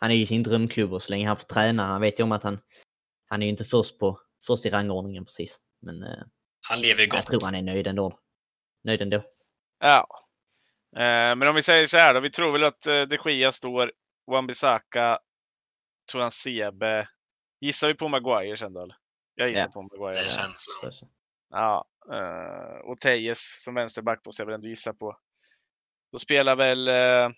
han 0.00 0.10
är 0.10 0.14
ju 0.14 0.22
i 0.22 0.26
sin 0.26 0.42
drömklubb 0.42 0.92
och 0.92 1.02
så 1.02 1.10
länge 1.10 1.26
han 1.26 1.36
får 1.36 1.44
träna. 1.46 1.86
Han 1.86 2.00
vet 2.00 2.18
ju 2.20 2.22
om 2.24 2.32
att 2.32 2.42
han, 2.42 2.58
han 3.28 3.42
är 3.42 3.46
ju 3.46 3.50
inte 3.50 3.64
först, 3.64 3.98
på, 3.98 4.20
först 4.46 4.66
i 4.66 4.70
rangordningen 4.70 5.24
precis. 5.24 5.58
Men 5.82 6.02
äh, 6.02 6.22
Han 6.68 6.80
lever 6.80 7.00
ju 7.00 7.06
jag 7.06 7.10
gott. 7.10 7.26
tror 7.26 7.40
han 7.44 7.54
är 7.54 7.62
nöjd 7.62 7.86
ändå. 7.86 8.18
Nöjd 8.84 9.02
ändå. 9.02 9.24
Ja. 9.80 10.06
Eh, 10.96 11.36
men 11.36 11.48
om 11.48 11.54
vi 11.54 11.62
säger 11.62 11.86
så 11.86 11.96
här 11.96 12.14
då. 12.14 12.20
Vi 12.20 12.30
tror 12.30 12.52
väl 12.52 12.64
att 12.64 12.86
eh, 12.86 13.02
de 13.02 13.30
Gia 13.30 13.52
står, 13.52 13.92
Wan-Bissaka, 14.30 15.18
tror 16.10 16.20
han 16.22 16.30
Sebe. 16.30 17.08
Gissar 17.60 17.88
vi 17.88 17.94
på 17.94 18.08
Maguire 18.08 18.56
sen 18.56 18.72
då? 18.72 18.82
Eller? 18.82 18.96
Jag 19.34 19.48
gissar 19.48 19.62
Ja. 19.66 19.72
på 19.72 19.82
Maguire. 19.82 20.12
Det 20.14 20.18
är 20.18 20.22
ja. 20.22 20.28
känslan. 20.28 21.08
Ja, 21.50 21.84
eh, 22.12 22.76
och 22.84 23.00
Tejes 23.00 23.62
som 23.64 23.74
vänsterback 23.74 24.26
måste 24.26 24.42
jag 24.42 24.46
väl 24.46 24.54
ändå 24.54 24.68
gissa 24.68 24.94
på. 24.94 25.16
Då 26.12 26.18
spelar 26.18 26.56
väl, 26.56 26.88
eh, 26.88 27.36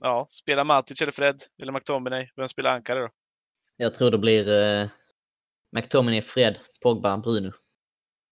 ja, 0.00 0.26
spelar 0.30 0.64
Matic 0.64 1.02
eller 1.02 1.12
Fred 1.12 1.42
eller 1.62 1.72
McTominay. 1.72 2.30
Vem 2.36 2.48
spelar 2.48 2.70
ankare 2.70 3.00
då? 3.00 3.08
Jag 3.76 3.94
tror 3.94 4.10
det 4.10 4.18
blir 4.18 4.48
äh, 4.48 4.88
McTominay, 5.72 6.22
Fred, 6.22 6.58
Pogba, 6.82 7.16
Bruno 7.16 7.52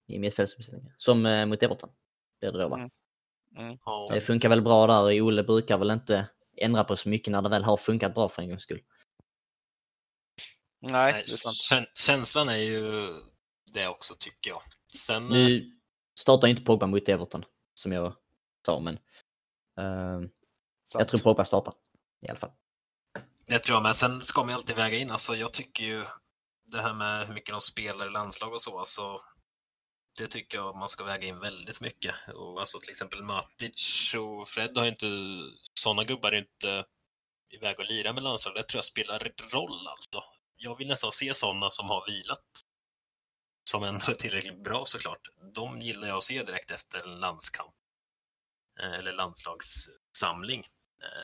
i 0.08 0.18
mittfältsuppsättningen. 0.18 0.94
Som 0.96 1.26
äh, 1.26 1.46
mot 1.46 1.62
Everton. 1.62 1.90
Blir 2.40 2.52
det 2.52 2.58
då 2.58 2.68
va? 2.68 2.76
Mm. 3.56 3.78
Ja, 3.84 4.08
Det 4.10 4.20
funkar 4.20 4.48
väl 4.48 4.62
bra 4.62 4.86
där 4.86 5.20
Ole 5.20 5.42
brukar 5.42 5.78
väl 5.78 5.90
inte 5.90 6.28
ändra 6.56 6.84
på 6.84 6.96
så 6.96 7.08
mycket 7.08 7.32
när 7.32 7.42
det 7.42 7.48
väl 7.48 7.64
har 7.64 7.76
funkat 7.76 8.14
bra 8.14 8.28
för 8.28 8.42
en 8.42 8.48
gångs 8.48 8.62
skull. 8.62 8.82
Nej, 10.80 11.12
det 11.12 11.32
är 11.32 11.36
sant. 11.36 11.54
kän- 11.54 11.92
känslan 11.94 12.48
är 12.48 12.56
ju 12.56 13.08
det 13.72 13.88
också, 13.88 14.14
tycker 14.18 14.50
jag. 14.50 14.62
Sen, 14.94 15.24
eh, 15.24 15.30
Nu 15.30 15.72
startar 16.18 16.48
inte 16.48 16.62
Pogba 16.62 16.86
mot 16.86 17.08
Everton, 17.08 17.44
som 17.74 17.92
jag 17.92 18.16
sa, 18.66 18.80
men 18.80 18.94
eh, 19.78 20.20
sant. 20.84 21.00
jag 21.00 21.08
tror 21.08 21.20
Pogba 21.20 21.44
startar 21.44 21.74
i 22.26 22.30
alla 22.30 22.38
fall. 22.38 22.50
Det 23.46 23.58
tror 23.58 23.76
jag 23.76 23.82
med. 23.82 23.96
Sen 23.96 24.24
ska 24.24 24.40
man 24.40 24.48
ju 24.48 24.54
alltid 24.54 24.76
väga 24.76 24.98
in. 24.98 25.10
Alltså, 25.10 25.36
jag 25.36 25.52
tycker 25.52 25.84
ju 25.84 26.04
det 26.72 26.82
här 26.82 26.94
med 26.94 27.26
hur 27.26 27.34
mycket 27.34 27.50
de 27.50 27.60
spelar 27.60 28.06
i 28.06 28.10
landslag 28.10 28.52
och 28.52 28.60
så, 28.60 28.78
alltså, 28.78 29.20
det 30.18 30.26
tycker 30.26 30.58
jag 30.58 30.76
man 30.76 30.88
ska 30.88 31.04
väga 31.04 31.26
in 31.26 31.40
väldigt 31.40 31.80
mycket. 31.80 32.14
Och 32.34 32.60
alltså 32.60 32.78
till 32.80 32.90
exempel 32.90 33.22
Matic 33.22 34.14
och 34.18 34.48
Fred 34.48 34.76
har 34.76 34.84
ju 34.84 34.90
inte, 34.90 35.06
sådana 35.80 36.04
gubbar 36.04 36.32
är 36.32 36.38
inte 36.38 36.84
iväg 37.54 37.78
och 37.78 37.84
lira 37.84 38.12
med 38.12 38.22
landslag. 38.22 38.54
Det 38.54 38.62
tror 38.62 38.78
jag 38.78 38.84
spelar 38.84 39.32
roll 39.52 39.88
alltså. 39.88 40.24
Jag 40.56 40.78
vill 40.78 40.88
nästan 40.88 41.12
se 41.12 41.34
sådana 41.34 41.70
som 41.70 41.88
har 41.88 42.06
vilat. 42.06 42.61
Som 43.72 43.82
ändå 43.82 44.10
är 44.10 44.14
tillräckligt 44.14 44.64
bra 44.64 44.84
såklart. 44.84 45.28
De 45.54 45.78
gillar 45.78 46.08
jag 46.08 46.16
att 46.16 46.22
se 46.22 46.42
direkt 46.42 46.70
efter 46.70 47.08
en 47.08 47.20
landskamp. 47.20 47.74
Eh, 48.80 48.92
Eller 48.92 49.12
landslagssamling. 49.12 50.60
Eh, 51.02 51.22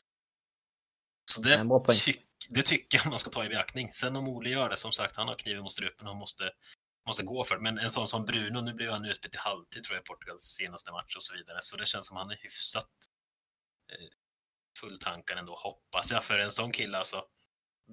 Så 1.31 1.41
det, 1.41 1.57
tyck, 1.99 2.25
det 2.49 2.63
tycker 2.63 2.97
jag 2.97 3.07
man 3.07 3.19
ska 3.19 3.29
ta 3.29 3.45
i 3.45 3.49
beaktning. 3.49 3.91
Sen 3.91 4.15
om 4.15 4.27
Ole 4.27 4.49
gör 4.49 4.69
det, 4.69 4.77
som 4.77 4.91
sagt, 4.91 5.15
han 5.15 5.27
har 5.27 5.35
kniven 5.35 5.61
mot 5.63 5.71
strupen 5.71 6.07
och 6.07 6.15
måste, 6.15 6.51
måste 7.07 7.23
gå 7.23 7.43
för 7.43 7.55
det. 7.55 7.61
Men 7.61 7.77
en 7.79 7.89
sån 7.89 8.07
som 8.07 8.25
Bruno, 8.25 8.61
nu 8.61 8.73
blev 8.73 8.91
han 8.91 9.05
utbytt 9.05 9.35
i 9.35 9.37
halvtid 9.37 9.83
tror 9.83 9.95
jag 9.95 10.01
i 10.03 10.05
Portugals 10.05 10.41
senaste 10.41 10.91
match 10.91 11.15
och 11.15 11.23
så 11.23 11.33
vidare. 11.33 11.57
Så 11.61 11.77
det 11.77 11.85
känns 11.85 12.07
som 12.07 12.17
han 12.17 12.29
är 12.31 12.35
hyfsat 12.41 12.89
eh, 13.91 14.09
fulltankad 14.79 15.37
ändå, 15.37 15.55
hoppas 15.55 16.11
jag. 16.11 16.23
För 16.23 16.39
en 16.39 16.51
sån 16.51 16.71
kille 16.71 16.97
alltså, 16.97 17.23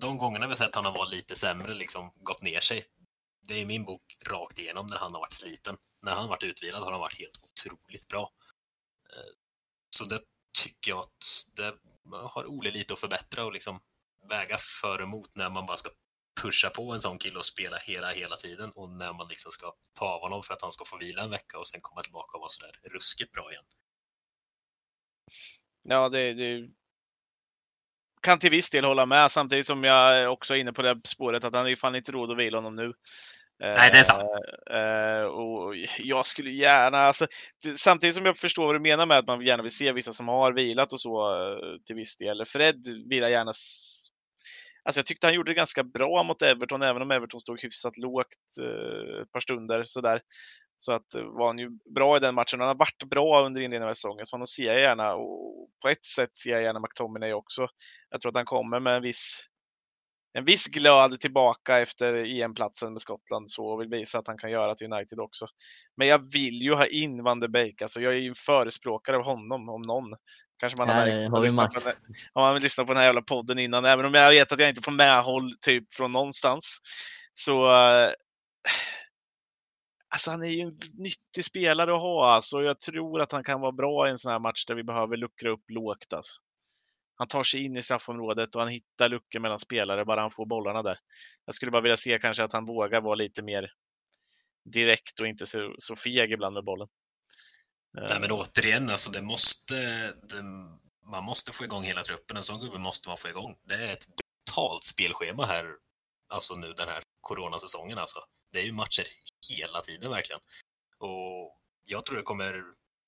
de 0.00 0.18
gångerna 0.18 0.46
vi 0.46 0.56
sett 0.56 0.74
han 0.74 0.84
har 0.84 0.92
varit 0.92 1.10
lite 1.10 1.36
sämre, 1.36 1.74
liksom 1.74 2.12
gått 2.14 2.42
ner 2.42 2.60
sig. 2.60 2.84
Det 3.48 3.60
är 3.60 3.66
min 3.66 3.84
bok 3.84 4.16
rakt 4.30 4.58
igenom 4.58 4.86
när 4.86 4.98
han 4.98 5.12
har 5.12 5.20
varit 5.20 5.32
sliten. 5.32 5.76
När 6.02 6.14
han 6.14 6.28
varit 6.28 6.42
utvilad 6.42 6.82
har 6.82 6.90
han 6.90 7.00
varit 7.00 7.18
helt 7.18 7.40
otroligt 7.42 8.08
bra. 8.08 8.30
Eh, 9.12 9.32
så 9.90 10.04
det 10.04 10.20
tycker 10.62 10.90
jag 10.90 10.98
att 10.98 11.46
det 11.56 11.74
har 12.12 12.46
Ole 12.46 12.70
lite 12.70 12.92
att 12.92 12.98
förbättra 12.98 13.44
och 13.44 13.52
liksom 13.52 13.80
väga 14.30 14.58
för 14.58 14.98
och 14.98 15.06
emot 15.06 15.34
när 15.34 15.50
man 15.50 15.66
bara 15.66 15.76
ska 15.76 15.90
pusha 16.42 16.70
på 16.70 16.92
en 16.92 17.00
sån 17.00 17.18
kille 17.18 17.38
och 17.38 17.44
spela 17.44 17.76
hela, 17.76 18.10
hela 18.10 18.36
tiden 18.36 18.70
och 18.70 18.90
när 18.90 19.12
man 19.12 19.28
liksom 19.28 19.52
ska 19.52 19.72
ta 19.98 20.06
av 20.06 20.20
honom 20.20 20.42
för 20.42 20.54
att 20.54 20.62
han 20.62 20.70
ska 20.70 20.84
få 20.84 20.96
vila 20.98 21.22
en 21.22 21.30
vecka 21.30 21.58
och 21.58 21.66
sen 21.68 21.80
komma 21.80 22.02
tillbaka 22.02 22.36
och 22.36 22.40
vara 22.40 22.48
sådär 22.48 22.80
ruskigt 22.82 23.32
bra 23.32 23.50
igen. 23.50 23.64
Ja, 25.82 26.08
det, 26.08 26.34
det 26.34 26.68
kan 28.26 28.38
till 28.38 28.50
viss 28.50 28.70
del 28.70 28.84
hålla 28.84 29.06
med 29.06 29.32
samtidigt 29.32 29.66
som 29.66 29.84
jag 29.84 30.32
också 30.32 30.54
är 30.54 30.58
inne 30.58 30.72
på 30.72 30.82
det 30.82 31.00
spåret 31.04 31.44
att 31.44 31.54
han 31.54 31.66
är 31.66 31.70
ju 31.70 31.76
fan 31.76 31.94
inte 31.94 32.12
råd 32.12 32.30
att 32.30 32.38
vila 32.38 32.58
honom 32.58 32.76
nu. 32.76 32.92
Nej, 33.58 33.90
det 33.92 33.98
är 33.98 34.02
sant. 34.02 34.22
Eh, 34.70 35.24
och 35.24 35.76
jag 35.98 36.26
skulle 36.26 36.50
gärna, 36.50 36.98
alltså, 36.98 37.26
samtidigt 37.76 38.16
som 38.16 38.26
jag 38.26 38.38
förstår 38.38 38.66
vad 38.66 38.74
du 38.74 38.80
menar 38.80 39.06
med 39.06 39.18
att 39.18 39.26
man 39.26 39.46
gärna 39.46 39.62
vill 39.62 39.76
se 39.76 39.92
vissa 39.92 40.12
som 40.12 40.28
har 40.28 40.52
vilat 40.52 40.92
och 40.92 41.00
så 41.00 41.34
eh, 41.34 41.78
till 41.86 41.96
viss 41.96 42.16
del. 42.16 42.44
Fred 42.44 42.86
vill 43.08 43.22
jag 43.22 43.30
gärna 43.30 43.52
Alltså 44.84 44.98
jag 44.98 45.06
tyckte 45.06 45.26
han 45.26 45.34
gjorde 45.34 45.50
det 45.50 45.54
ganska 45.54 45.84
bra 45.84 46.22
mot 46.22 46.42
Everton, 46.42 46.82
även 46.82 47.02
om 47.02 47.10
Everton 47.10 47.40
stod 47.40 47.62
hyfsat 47.62 47.96
lågt 47.96 48.26
eh, 48.60 49.22
ett 49.22 49.32
par 49.32 49.40
stunder 49.40 49.84
sådär. 49.86 50.20
Så 50.78 50.92
att 50.92 51.14
eh, 51.14 51.22
var 51.22 51.46
han 51.46 51.58
ju 51.58 51.70
bra 51.94 52.16
i 52.16 52.20
den 52.20 52.34
matchen. 52.34 52.60
Han 52.60 52.68
har 52.68 52.74
varit 52.74 53.04
bra 53.10 53.46
under 53.46 53.60
inledningen 53.60 53.90
av 53.90 53.94
säsongen, 53.94 54.26
så 54.26 54.34
honom 54.36 54.46
ser 54.46 54.66
jag 54.72 54.80
gärna. 54.80 55.14
Och 55.14 55.68
på 55.82 55.88
ett 55.88 56.04
sätt 56.04 56.36
ser 56.36 56.50
jag 56.50 56.62
gärna 56.62 56.80
McTominay 56.80 57.32
också. 57.32 57.68
Jag 58.10 58.20
tror 58.20 58.30
att 58.30 58.36
han 58.36 58.44
kommer 58.44 58.80
med 58.80 58.96
en 58.96 59.02
viss, 59.02 59.40
en 60.32 60.44
viss 60.44 60.66
glöd 60.66 61.20
tillbaka 61.20 61.78
efter 61.78 62.40
EM-platsen 62.42 62.92
med 62.92 63.00
Skottland 63.02 63.50
så 63.50 63.66
och 63.66 63.80
vill 63.80 63.88
visa 63.88 64.18
att 64.18 64.26
han 64.26 64.38
kan 64.38 64.50
göra 64.50 64.74
till 64.74 64.92
United 64.92 65.20
också. 65.20 65.46
Men 65.96 66.08
jag 66.08 66.32
vill 66.32 66.62
ju 66.62 66.74
ha 66.74 66.86
in 66.86 67.22
Van 67.22 67.40
de 67.40 67.48
Beek. 67.48 67.82
Alltså 67.82 68.00
jag 68.00 68.12
är 68.14 68.18
ju 68.18 68.28
en 68.28 68.34
förespråkare 68.34 69.16
av 69.16 69.22
honom, 69.24 69.68
om 69.68 69.82
någon. 69.82 70.04
Kanske 70.58 70.78
man 70.78 70.88
har 70.88 70.94
märkt 71.06 71.32
om 71.50 71.56
man 71.56 71.64
den- 71.84 72.14
om 72.32 72.42
man 72.42 72.60
lyssnar 72.60 72.84
på 72.84 72.92
den 72.92 72.98
här 72.98 73.06
jävla 73.06 73.22
podden 73.22 73.58
innan. 73.58 73.84
Även 73.84 74.04
om 74.04 74.14
jag 74.14 74.30
vet 74.30 74.52
att 74.52 74.60
jag 74.60 74.68
inte 74.68 74.82
får 74.82 74.92
medhåll 74.92 75.52
typ 75.60 75.92
från 75.92 76.12
någonstans. 76.12 76.78
Så 77.34 77.66
eh, 77.74 78.10
Alltså 80.08 80.30
han 80.30 80.42
är 80.42 80.48
ju 80.48 80.60
en 80.60 80.78
nyttig 80.92 81.44
spelare 81.44 81.94
att 81.94 82.00
ha 82.00 82.30
alltså. 82.30 82.62
Jag 82.62 82.80
tror 82.80 83.20
att 83.20 83.32
han 83.32 83.44
kan 83.44 83.60
vara 83.60 83.72
bra 83.72 84.08
i 84.08 84.10
en 84.10 84.18
sån 84.18 84.32
här 84.32 84.38
match 84.38 84.64
där 84.64 84.74
vi 84.74 84.82
behöver 84.82 85.16
luckra 85.16 85.50
upp 85.50 85.64
lågt 85.68 86.12
alltså. 86.12 86.34
Han 87.18 87.28
tar 87.28 87.44
sig 87.44 87.64
in 87.64 87.76
i 87.76 87.82
straffområdet 87.82 88.54
och 88.54 88.60
han 88.60 88.70
hittar 88.70 89.08
luckor 89.08 89.40
mellan 89.40 89.60
spelare 89.60 90.04
bara 90.04 90.20
han 90.20 90.30
får 90.30 90.46
bollarna 90.46 90.82
där. 90.82 90.98
Jag 91.44 91.54
skulle 91.54 91.70
bara 91.70 91.82
vilja 91.82 91.96
se 91.96 92.18
kanske 92.18 92.44
att 92.44 92.52
han 92.52 92.66
vågar 92.66 93.00
vara 93.00 93.14
lite 93.14 93.42
mer 93.42 93.72
direkt 94.64 95.20
och 95.20 95.26
inte 95.26 95.46
så, 95.46 95.74
så 95.78 95.96
feg 95.96 96.32
ibland 96.32 96.54
med 96.54 96.64
bollen. 96.64 96.88
Nej, 97.92 98.20
men 98.20 98.30
återigen, 98.30 98.82
alltså 98.82 99.12
det 99.12 99.22
måste, 99.22 99.74
det, 100.12 100.42
man 101.10 101.24
måste 101.24 101.52
få 101.52 101.64
igång 101.64 101.84
hela 101.84 102.02
truppen. 102.02 102.36
En 102.36 102.42
sån 102.42 102.60
gubbe 102.60 102.78
måste 102.78 103.08
man 103.08 103.16
få 103.16 103.28
igång. 103.28 103.56
Det 103.64 103.74
är 103.74 103.92
ett 103.92 104.06
brutalt 104.06 104.84
spelschema 104.84 105.46
här, 105.46 105.66
alltså 106.28 106.54
nu 106.54 106.72
den 106.72 106.88
här 106.88 107.02
coronasäsongen 107.20 107.98
alltså. 107.98 108.20
Det 108.56 108.62
är 108.62 108.64
ju 108.64 108.72
matcher 108.72 109.06
hela 109.50 109.80
tiden 109.80 110.10
verkligen. 110.10 110.40
Och 110.98 111.60
jag 111.84 112.04
tror 112.04 112.16
det 112.16 112.22
kommer, 112.22 112.64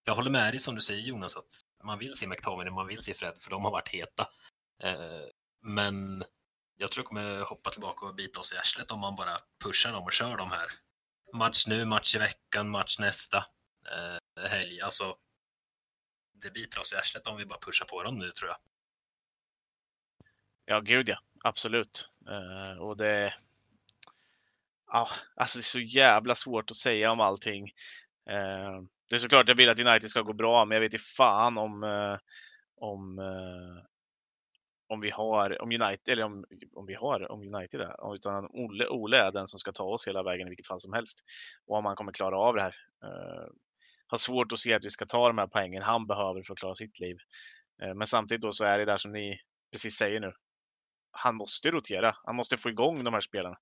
jag 0.07 0.15
håller 0.15 0.31
med 0.31 0.53
dig 0.53 0.59
som 0.59 0.75
du 0.75 0.81
säger 0.81 1.03
Jonas, 1.03 1.37
att 1.37 1.61
man 1.85 1.99
vill 1.99 2.15
se 2.15 2.27
McTominay, 2.27 2.73
man 2.73 2.87
vill 2.87 3.03
se 3.03 3.15
Fred, 3.15 3.39
för 3.39 3.51
de 3.51 3.65
har 3.65 3.71
varit 3.71 3.89
heta. 3.89 4.29
Eh, 4.83 5.25
men 5.63 6.25
jag 6.77 6.91
tror 6.91 7.03
det 7.03 7.07
kommer 7.07 7.41
hoppa 7.41 7.71
tillbaka 7.71 8.07
och 8.07 8.15
bita 8.15 8.41
oss 8.41 8.53
i 8.53 8.57
arslet 8.57 8.91
om 8.91 9.01
man 9.01 9.17
bara 9.17 9.39
pushar 9.65 9.93
dem 9.93 10.05
och 10.05 10.13
kör 10.13 10.37
dem 10.37 10.51
här. 10.51 10.69
Match 11.35 11.67
nu, 11.67 11.85
match 11.85 12.17
i 12.17 12.19
veckan, 12.19 12.69
match 12.69 12.99
nästa 12.99 13.37
eh, 13.93 14.49
helg. 14.49 14.81
Alltså, 14.81 15.17
det 16.43 16.51
biter 16.51 16.81
oss 16.81 16.93
i 16.93 16.97
arslet 16.97 17.27
om 17.27 17.37
vi 17.37 17.47
bara 17.47 17.59
pushar 17.59 17.87
på 17.87 18.03
dem 18.03 18.19
nu 18.19 18.31
tror 18.31 18.51
jag. 18.51 18.59
Ja, 20.65 20.81
gud 20.81 21.09
ja. 21.09 21.19
Absolut. 21.45 22.09
Eh, 22.29 22.83
och 22.83 22.97
det... 22.97 23.35
Ja, 24.93 25.09
alltså 25.37 25.59
det 25.59 25.61
är 25.61 25.63
så 25.63 25.81
jävla 25.81 26.35
svårt 26.35 26.71
att 26.71 26.77
säga 26.77 27.13
om 27.13 27.21
allting. 27.21 27.65
Eh, 28.31 28.83
det 29.09 29.15
är 29.15 29.19
såklart 29.19 29.49
jag 29.49 29.55
vill 29.55 29.69
att 29.69 29.79
United 29.79 30.11
ska 30.11 30.23
gå 30.23 30.33
bra, 30.33 30.65
men 30.65 30.75
jag 30.75 30.81
vet 30.81 30.93
inte 30.93 31.05
fan 31.05 31.59
om, 31.59 31.83
eh, 31.85 32.19
om, 32.77 33.19
eh, 33.19 33.85
om 34.89 35.01
vi 35.01 35.11
har, 35.11 35.63
om 35.63 35.73
United, 35.73 36.09
eller 36.13 36.25
om, 36.25 36.45
om 36.75 36.87
vi 36.87 36.95
har, 36.95 37.33
om 37.33 37.55
United 37.55 37.81
är, 37.81 38.15
utan 38.15 38.47
Ole, 38.51 38.89
Ole 38.89 39.17
är 39.17 39.33
den 39.33 39.47
som 39.47 39.59
ska 39.59 39.73
ta 39.73 39.85
oss 39.85 40.09
hela 40.09 40.23
vägen 40.23 40.47
i 40.47 40.51
vilket 40.51 40.67
fall 40.67 40.81
som 40.81 40.93
helst. 40.93 41.19
Och 41.67 41.77
om 41.77 41.85
han 41.85 41.97
kommer 41.97 42.13
klara 42.13 42.39
av 42.39 42.55
det 42.55 42.63
här. 42.63 42.75
Eh, 43.05 43.49
har 44.07 44.19
svårt 44.19 44.53
att 44.53 44.59
se 44.59 44.75
att 44.75 44.85
vi 44.85 44.91
ska 44.91 45.07
ta 45.07 45.27
de 45.27 45.39
här 45.39 45.47
poängen 45.47 45.83
han 45.83 46.07
behöver 46.07 46.43
för 46.43 46.53
att 46.53 46.59
klara 46.59 46.75
sitt 46.75 47.01
liv. 47.01 47.17
Eh, 47.83 47.95
men 47.95 48.07
samtidigt 48.07 48.43
då 48.43 48.53
så 48.53 48.65
är 48.65 48.79
det 48.79 48.85
där 48.85 48.97
som 48.97 49.13
ni 49.13 49.41
precis 49.73 49.95
säger 49.95 50.21
nu. 50.21 50.33
Han 51.11 51.37
måste 51.37 51.71
rotera. 51.71 52.17
Han 52.25 52.37
måste 52.37 52.57
få 52.57 52.69
igång 52.69 53.05
de 53.05 53.15
här 53.15 53.21
spelarna. 53.21 53.57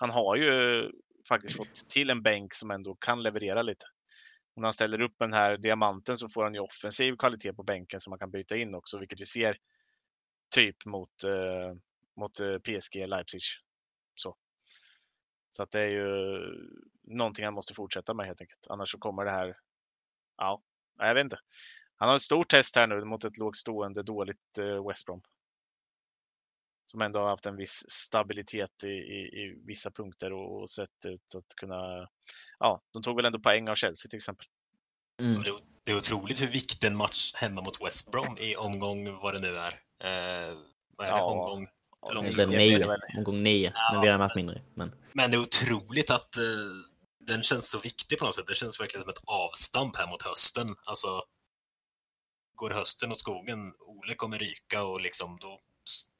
Han 0.00 0.10
har 0.10 0.36
ju 0.36 0.90
faktiskt 1.28 1.56
fått 1.56 1.74
till 1.88 2.10
en 2.10 2.22
bänk 2.22 2.54
som 2.54 2.70
ändå 2.70 2.94
kan 2.94 3.22
leverera 3.22 3.62
lite. 3.62 3.86
Och 4.54 4.60
när 4.60 4.66
han 4.66 4.72
ställer 4.72 5.00
upp 5.00 5.14
den 5.18 5.32
här 5.32 5.56
diamanten 5.56 6.16
så 6.16 6.28
får 6.28 6.44
han 6.44 6.54
ju 6.54 6.60
offensiv 6.60 7.16
kvalitet 7.16 7.52
på 7.52 7.62
bänken 7.62 8.00
som 8.00 8.10
man 8.10 8.18
kan 8.18 8.30
byta 8.30 8.56
in 8.56 8.74
också, 8.74 8.98
vilket 8.98 9.20
vi 9.20 9.26
ser 9.26 9.58
typ 10.54 10.86
mot, 10.86 11.24
eh, 11.24 11.74
mot 12.16 12.40
eh, 12.40 12.58
PSG 12.58 13.06
Leipzig. 13.06 13.40
Så. 14.14 14.36
så 15.50 15.62
att 15.62 15.70
det 15.70 15.80
är 15.80 15.88
ju 15.88 16.40
någonting 17.02 17.44
han 17.44 17.54
måste 17.54 17.74
fortsätta 17.74 18.14
med 18.14 18.26
helt 18.26 18.40
enkelt. 18.40 18.66
Annars 18.68 18.90
så 18.90 18.98
kommer 18.98 19.24
det 19.24 19.30
här, 19.30 19.56
ja, 20.36 20.62
jag 20.98 21.14
vet 21.14 21.24
inte. 21.24 21.38
Han 21.96 22.08
har 22.08 22.16
ett 22.16 22.22
stort 22.22 22.50
test 22.50 22.76
här 22.76 22.86
nu 22.86 23.04
mot 23.04 23.24
ett 23.24 23.38
lågt 23.38 23.56
stående 23.56 24.02
dåligt 24.02 24.58
eh, 24.60 24.88
West 24.88 25.06
Brom. 25.06 25.22
Som 26.90 27.00
ändå 27.02 27.18
har 27.18 27.28
haft 27.28 27.46
en 27.46 27.56
viss 27.56 27.84
stabilitet 27.88 28.84
i, 28.84 28.86
i, 28.86 29.20
i 29.42 29.62
vissa 29.66 29.90
punkter 29.90 30.32
och, 30.32 30.60
och 30.60 30.70
sett 30.70 31.04
ut 31.06 31.34
att 31.36 31.54
kunna, 31.56 32.08
ja, 32.58 32.82
de 32.92 33.02
tog 33.02 33.16
väl 33.16 33.24
ändå 33.24 33.38
poäng 33.38 33.68
av 33.68 33.74
Chelsea 33.74 34.10
till 34.10 34.16
exempel. 34.16 34.46
Mm. 35.20 35.42
Det 35.84 35.92
är 35.92 35.96
otroligt 35.96 36.42
hur 36.42 36.46
viktig 36.46 36.86
en 36.86 36.96
match 36.96 37.32
hemma 37.34 37.60
mot 37.60 37.80
West 37.84 38.12
Brom 38.12 38.38
i 38.38 38.54
omgång 38.54 39.18
vad 39.22 39.34
det 39.34 39.40
nu 39.40 39.48
är. 39.48 39.72
Eh, 40.04 40.56
vad 40.96 41.06
är 41.06 41.12
det? 41.12 41.18
Ja. 41.18 41.24
Omgång? 41.24 41.68
Nio, 42.48 42.86
omgång 43.16 43.42
nio, 43.42 43.72
ja. 43.74 43.92
men 43.92 44.00
vi 44.00 44.06
har 44.06 44.14
en 44.14 44.20
match 44.20 44.36
mindre. 44.36 44.62
Men... 44.74 44.94
men 45.12 45.30
det 45.30 45.36
är 45.36 45.40
otroligt 45.40 46.10
att 46.10 46.36
eh, 46.36 46.42
den 47.20 47.42
känns 47.42 47.70
så 47.70 47.80
viktig 47.80 48.18
på 48.18 48.24
något 48.24 48.34
sätt. 48.34 48.46
Det 48.46 48.54
känns 48.54 48.80
verkligen 48.80 49.02
som 49.02 49.10
ett 49.10 49.22
avstamp 49.24 49.96
här 49.96 50.06
mot 50.06 50.22
hösten. 50.22 50.66
Alltså, 50.88 51.22
går 52.54 52.70
hösten 52.70 53.12
åt 53.12 53.18
skogen, 53.18 53.72
Ole 53.86 54.14
kommer 54.14 54.38
ryka 54.38 54.84
och 54.84 55.00
liksom 55.00 55.38
då 55.40 55.58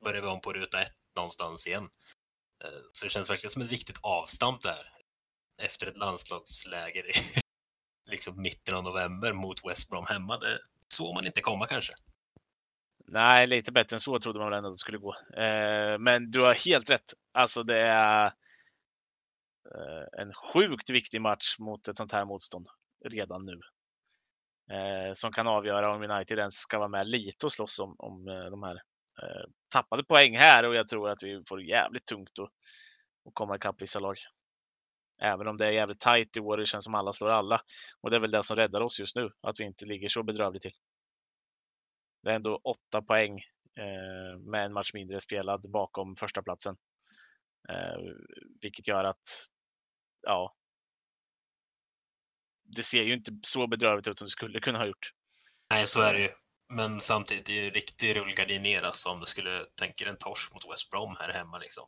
börjar 0.05 0.23
vi 0.23 0.29
om 0.29 0.41
på 0.41 0.53
ruta 0.53 0.83
ett 0.83 0.95
någonstans 1.16 1.66
igen. 1.66 1.89
Eh, 2.64 2.81
så 2.95 3.05
det 3.05 3.11
känns 3.11 3.31
verkligen 3.31 3.51
som 3.51 3.62
ett 3.62 3.73
viktigt 3.73 4.01
avstamp 4.03 4.61
där 4.61 4.93
efter 5.62 5.87
ett 5.87 5.97
landslagsläger 5.97 7.07
i 7.07 7.12
liksom 8.11 8.43
mitten 8.43 8.75
av 8.75 8.85
november 8.85 9.33
mot 9.33 9.64
West 9.64 9.91
Brom 9.91 10.07
hemma. 10.09 10.39
Det 10.39 10.59
såg 10.89 11.14
man 11.14 11.27
inte 11.27 11.41
komma 11.41 11.66
kanske. 11.66 11.93
Nej, 13.05 13.47
lite 13.47 13.73
bättre 13.73 13.97
än 13.97 14.01
så 14.01 14.19
trodde 14.19 14.39
man 14.39 14.51
väl 14.51 14.57
ändå 14.57 14.69
att 14.69 14.75
det 14.75 14.79
skulle 14.79 14.99
gå. 14.99 15.14
Eh, 15.37 15.99
men 15.99 16.31
du 16.31 16.41
har 16.41 16.55
helt 16.55 16.91
rätt. 16.91 17.14
Alltså 17.33 17.62
det 17.62 17.79
är 17.79 18.27
eh, 19.75 20.21
en 20.21 20.33
sjukt 20.35 20.91
viktig 20.91 21.21
match 21.21 21.59
mot 21.59 21.89
ett 21.89 21.97
sånt 21.97 22.12
här 22.12 22.25
motstånd 22.25 22.69
redan 23.05 23.45
nu. 23.45 23.61
Som 25.14 25.33
kan 25.33 25.47
avgöra 25.47 25.95
om 25.95 26.03
United 26.03 26.39
ens 26.39 26.55
ska 26.55 26.79
vara 26.79 26.89
med 26.89 27.09
lite 27.09 27.47
och 27.47 27.53
slåss 27.53 27.79
om, 27.79 27.95
om 27.99 28.25
de 28.25 28.62
här 28.62 28.83
Eh, 29.23 29.45
tappade 29.69 30.05
poäng 30.05 30.37
här 30.37 30.64
och 30.64 30.75
jag 30.75 30.89
tror 30.89 31.11
att 31.11 31.23
vi 31.23 31.43
får 31.49 31.62
jävligt 31.62 32.07
tungt 32.07 32.39
att, 32.39 32.49
att 33.29 33.35
komma 33.35 33.57
ikapp 33.57 33.83
vissa 33.83 34.01
lag. 34.01 34.16
Även 35.23 35.49
om 35.49 35.57
det 35.57 35.66
är 35.66 35.73
jävligt 35.73 36.01
tajt 36.01 36.37
i 36.37 36.41
år, 36.41 36.57
det 36.57 36.66
känns 36.66 36.85
som 36.85 36.95
alla 36.95 37.12
slår 37.12 37.31
alla. 37.31 37.61
Och 38.01 38.11
det 38.11 38.16
är 38.16 38.21
väl 38.21 38.31
det 38.31 38.45
som 38.45 38.57
räddar 38.57 38.81
oss 38.81 39.01
just 39.01 39.16
nu, 39.16 39.31
att 39.41 39.61
vi 39.61 39.64
inte 39.64 39.87
ligger 39.87 40.09
så 40.09 40.23
bedrövligt 40.23 40.62
till. 40.62 40.75
Det 42.23 42.31
är 42.31 42.35
ändå 42.35 42.61
åtta 42.64 43.03
poäng 43.03 43.39
eh, 43.79 44.39
med 44.39 44.64
en 44.64 44.73
match 44.73 44.91
mindre 44.95 45.21
spelad 45.21 45.71
bakom 45.71 46.16
första 46.16 46.43
platsen. 46.43 46.77
Eh, 47.69 47.99
vilket 48.61 48.89
gör 48.89 49.05
att, 49.05 49.49
ja, 50.23 50.55
det 52.64 52.83
ser 52.83 53.03
ju 53.03 53.12
inte 53.12 53.33
så 53.43 53.66
bedrövligt 53.66 54.09
ut 54.09 54.19
som 54.19 54.27
det 54.27 54.31
skulle 54.31 54.61
kunna 54.61 54.79
ha 54.79 54.87
gjort. 54.87 55.12
Nej, 55.71 55.87
så 55.87 56.01
är 56.01 56.14
det 56.14 56.21
ju. 56.21 56.29
Men 56.69 57.01
samtidigt 57.01 57.49
är 57.49 57.53
det 57.53 57.61
ju 57.61 57.71
riktig 57.71 58.16
rullgardin 58.16 58.62
ner 58.62 58.83
alltså, 58.83 59.09
om 59.09 59.21
du 59.21 59.27
skulle 59.27 59.64
tänka 59.64 60.05
dig 60.05 60.12
en 60.12 60.19
torsk 60.19 60.53
mot 60.53 60.73
West 60.73 60.91
Brom 60.91 61.16
här 61.19 61.33
hemma. 61.33 61.59
Liksom. 61.59 61.85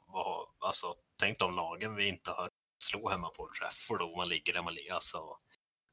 Alltså, 0.61 0.95
tänk 1.21 1.39
de 1.39 1.57
lagen 1.57 1.95
vi 1.95 2.09
inte 2.09 2.31
har 2.31 2.49
slå 2.83 3.09
hemma 3.09 3.29
på 3.29 3.51
Trafford 3.59 4.03
och 4.03 4.17
man 4.17 4.29
ligger 4.29 4.53
där 4.53 4.63
man 4.63 4.75
ligger. 4.75 4.95
Alltså, 4.95 5.37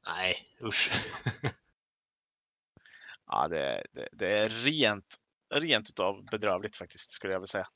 nej, 0.06 0.36
usch. 0.62 0.90
ja, 3.26 3.48
det, 3.48 3.86
det, 3.92 4.08
det, 4.12 4.38
är 4.38 4.48
rent, 4.48 5.16
rent 5.54 5.88
utav 5.88 6.24
bedrövligt 6.24 6.76
faktiskt, 6.76 7.10
skulle 7.10 7.32
jag 7.32 7.40
vilja 7.40 7.46
säga. 7.46 7.68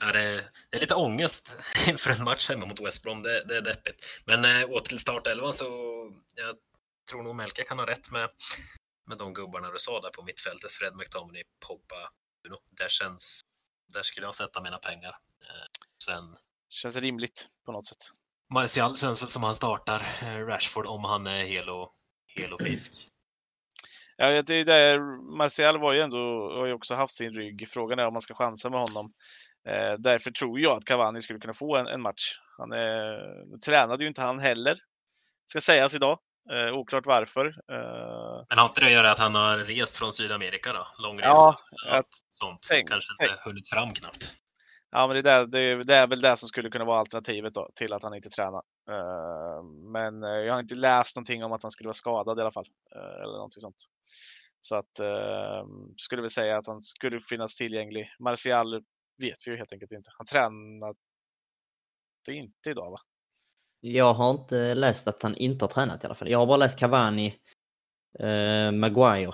Ja, 0.00 0.12
det, 0.12 0.20
är, 0.20 0.50
det 0.70 0.76
är 0.76 0.80
lite 0.80 0.94
ångest 0.94 1.56
inför 1.88 2.10
en 2.10 2.24
match 2.24 2.48
hemma 2.48 2.66
mot 2.66 2.80
West 2.80 3.02
Brom. 3.02 3.22
Det, 3.22 3.44
det 3.44 3.56
är 3.56 3.62
deppigt. 3.62 4.22
Men 4.24 4.44
äh, 4.44 4.70
åter 4.70 4.88
till 4.88 4.98
startelvan 4.98 5.52
så 5.52 5.64
jag 6.34 6.56
tror 7.10 7.22
nog 7.22 7.34
Melka 7.34 7.64
kan 7.64 7.78
ha 7.78 7.86
rätt 7.86 8.10
med, 8.10 8.30
med 9.08 9.18
de 9.18 9.32
gubbarna 9.32 9.70
du 9.70 9.78
sa 9.78 10.00
där 10.00 10.10
på 10.10 10.22
mittfältet. 10.22 10.70
Fred 10.72 10.96
McTominay, 10.96 11.42
Pogba, 11.66 12.08
Bruno. 12.42 12.56
Där 12.70 12.88
känns... 12.88 13.42
Där 13.94 14.02
skulle 14.02 14.26
jag 14.26 14.34
sätta 14.34 14.62
mina 14.62 14.78
pengar. 14.78 15.16
Eh, 15.48 15.68
sen... 16.04 16.24
Känns 16.70 16.96
rimligt 16.96 17.48
på 17.66 17.72
något 17.72 17.86
sätt. 17.86 18.12
Martial 18.54 18.96
känns 18.96 19.22
väl 19.22 19.28
som 19.28 19.42
han 19.42 19.54
startar 19.54 20.02
eh, 20.22 20.46
Rashford 20.46 20.86
om 20.86 21.04
han 21.04 21.26
är 21.26 21.44
hel 21.44 21.68
och, 21.68 21.92
hel 22.26 22.52
och 22.52 22.60
frisk. 22.60 22.92
Ja, 24.16 24.42
det 24.42 24.54
är 24.54 24.64
där, 24.64 24.98
Martial 25.36 25.78
var 25.78 25.92
ju 25.92 26.00
ändå, 26.00 26.52
har 26.58 26.66
ju 26.66 26.72
också 26.72 26.94
haft 26.94 27.14
sin 27.14 27.34
rygg. 27.34 27.68
Frågan 27.70 27.98
är 27.98 28.06
om 28.06 28.12
man 28.12 28.22
ska 28.22 28.34
chansa 28.34 28.70
med 28.70 28.80
honom. 28.80 29.10
Eh, 29.68 29.98
därför 29.98 30.30
tror 30.30 30.60
jag 30.60 30.76
att 30.76 30.84
Cavani 30.84 31.22
skulle 31.22 31.38
kunna 31.38 31.54
få 31.54 31.76
en, 31.76 31.86
en 31.86 32.00
match. 32.00 32.38
Han 32.58 32.68
nu 32.68 33.58
tränade 33.64 34.04
ju 34.04 34.08
inte 34.08 34.22
han 34.22 34.38
heller, 34.38 34.78
ska 35.46 35.60
sägas 35.60 35.94
idag. 35.94 36.18
Eh, 36.52 36.74
oklart 36.74 37.06
varför. 37.06 37.46
Eh, 37.46 38.44
Men 38.48 38.58
har 38.58 38.66
inte 38.66 38.80
det 38.80 38.86
att 38.86 38.92
göra 38.92 39.10
att 39.10 39.18
han 39.18 39.34
har 39.34 39.58
rest 39.58 39.98
från 39.98 40.12
Sydamerika 40.12 40.72
då? 40.72 40.86
Långresa? 41.02 41.28
Ja, 41.28 41.56
ja 41.86 42.02
sånt. 42.10 42.66
Tänk, 42.70 42.88
Kanske 42.88 43.12
inte 43.12 43.34
tänk. 43.34 43.40
hunnit 43.40 43.68
fram 43.68 43.90
knappt. 43.90 44.30
Ja, 44.90 45.06
men 45.06 45.22
det 45.22 45.30
är, 45.30 45.46
det, 45.46 45.84
det 45.84 45.94
är 45.94 46.06
väl 46.06 46.20
det 46.20 46.36
som 46.36 46.48
skulle 46.48 46.70
kunna 46.70 46.84
vara 46.84 46.98
alternativet 46.98 47.54
då, 47.54 47.70
till 47.74 47.92
att 47.92 48.02
han 48.02 48.14
inte 48.14 48.30
tränar. 48.30 48.62
Uh, 48.90 49.62
men 49.92 50.24
uh, 50.24 50.30
jag 50.30 50.54
har 50.54 50.60
inte 50.60 50.74
läst 50.74 51.16
någonting 51.16 51.44
om 51.44 51.52
att 51.52 51.62
han 51.62 51.70
skulle 51.70 51.86
vara 51.86 51.94
skadad 51.94 52.38
i 52.38 52.40
alla 52.40 52.50
fall. 52.50 52.66
Uh, 52.96 53.22
eller 53.22 53.32
någonting 53.32 53.60
sånt. 53.60 53.84
Så 54.60 54.76
att 54.76 55.00
skulle 55.96 56.22
vi 56.22 56.30
säga 56.30 56.58
att 56.58 56.66
han 56.66 56.80
skulle 56.80 57.20
finnas 57.20 57.56
tillgänglig. 57.56 58.14
Martial 58.18 58.82
vet 59.18 59.46
vi 59.46 59.50
ju 59.50 59.56
helt 59.56 59.72
enkelt 59.72 59.92
inte. 59.92 60.10
Han 60.18 60.26
tränade 60.26 60.94
inte 62.28 62.70
idag 62.70 62.90
va? 62.90 62.98
Jag 63.80 64.14
har 64.14 64.30
inte 64.30 64.74
läst 64.74 65.08
att 65.08 65.22
han 65.22 65.34
inte 65.34 65.64
har 65.64 65.70
tränat 65.70 66.04
i 66.04 66.06
alla 66.06 66.14
fall. 66.14 66.30
Jag 66.30 66.38
har 66.38 66.46
bara 66.46 66.56
läst 66.56 66.78
Cavani, 66.78 67.34
Maguire 68.72 69.32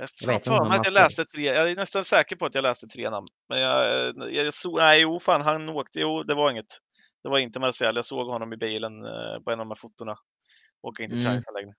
jag, 0.00 0.08
jag 0.20 0.28
vet 0.28 0.44
för 0.44 0.68
mig 0.68 0.78
att 0.78 0.84
jag 0.84 0.92
läste 0.92 1.24
tre, 1.24 1.44
jag 1.44 1.70
är 1.70 1.76
nästan 1.76 2.04
säker 2.04 2.36
på 2.36 2.46
att 2.46 2.54
jag 2.54 2.62
läste 2.62 2.86
tre 2.86 3.10
namn. 3.10 3.28
Men 3.48 3.60
jag, 3.60 4.06
jag, 4.16 4.32
jag 4.32 4.54
såg, 4.54 4.78
nej 4.78 5.00
jo 5.00 5.20
fan 5.20 5.42
han 5.42 5.68
åkte, 5.68 6.00
jo 6.00 6.22
det 6.22 6.34
var 6.34 6.50
inget. 6.50 6.78
Det 7.22 7.28
var 7.28 7.38
inte 7.38 7.60
Marcel, 7.60 7.96
jag 7.96 8.06
såg 8.06 8.26
honom 8.26 8.52
i 8.52 8.56
bilen 8.56 9.04
eh, 9.04 9.40
på 9.44 9.50
en 9.50 9.60
av 9.60 9.66
de 9.66 9.70
här 9.70 9.74
fotona. 9.76 10.16
Åka 10.82 11.02
in 11.02 11.10
till 11.10 11.18
mm. 11.18 11.26
träningsanläggningen. 11.26 11.76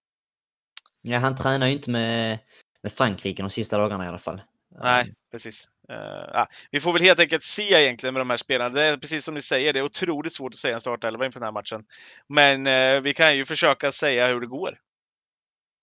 Ja 1.01 1.19
han 1.19 1.35
tränar 1.35 1.67
ju 1.67 1.73
inte 1.73 1.89
med, 1.89 2.39
med 2.83 2.91
Frankrike 2.91 3.43
de 3.43 3.49
sista 3.49 3.77
dagarna 3.77 4.05
i 4.05 4.07
alla 4.07 4.19
fall. 4.19 4.41
Nej, 4.69 5.13
precis. 5.31 5.69
Uh, 5.91 6.45
vi 6.71 6.81
får 6.81 6.93
väl 6.93 7.01
helt 7.01 7.19
enkelt 7.19 7.43
se 7.43 7.73
egentligen 7.73 8.13
med 8.13 8.21
de 8.21 8.29
här 8.29 8.37
spelarna. 8.37 8.75
Det 8.75 8.83
är 8.83 8.97
precis 8.97 9.25
som 9.25 9.33
ni 9.33 9.41
säger, 9.41 9.73
det 9.73 9.79
är 9.79 9.83
otroligt 9.83 10.33
svårt 10.33 10.53
att 10.53 10.59
säga 10.59 10.75
en 10.75 10.81
startelva 10.81 11.25
inför 11.25 11.39
den 11.39 11.47
här 11.47 11.51
matchen. 11.51 11.85
Men 12.27 12.67
uh, 12.67 13.01
vi 13.01 13.13
kan 13.13 13.37
ju 13.37 13.45
försöka 13.45 13.91
säga 13.91 14.27
hur 14.27 14.41
det 14.41 14.47
går. 14.47 14.77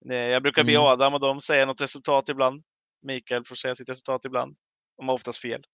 Jag 0.05 0.43
brukar 0.43 0.65
be 0.65 0.73
mm. 0.73 0.83
Adam 0.83 1.15
och 1.15 1.21
de 1.21 1.41
säga 1.41 1.67
något 1.67 1.81
resultat 1.81 2.29
ibland. 2.29 2.63
Mikael 3.03 3.45
får 3.45 3.55
säga 3.55 3.77
sitt 3.77 3.89
resultat 3.89 4.25
ibland. 4.25 4.57
De 4.97 5.09
har 5.09 5.15
oftast 5.15 5.39
fel. 5.39 5.65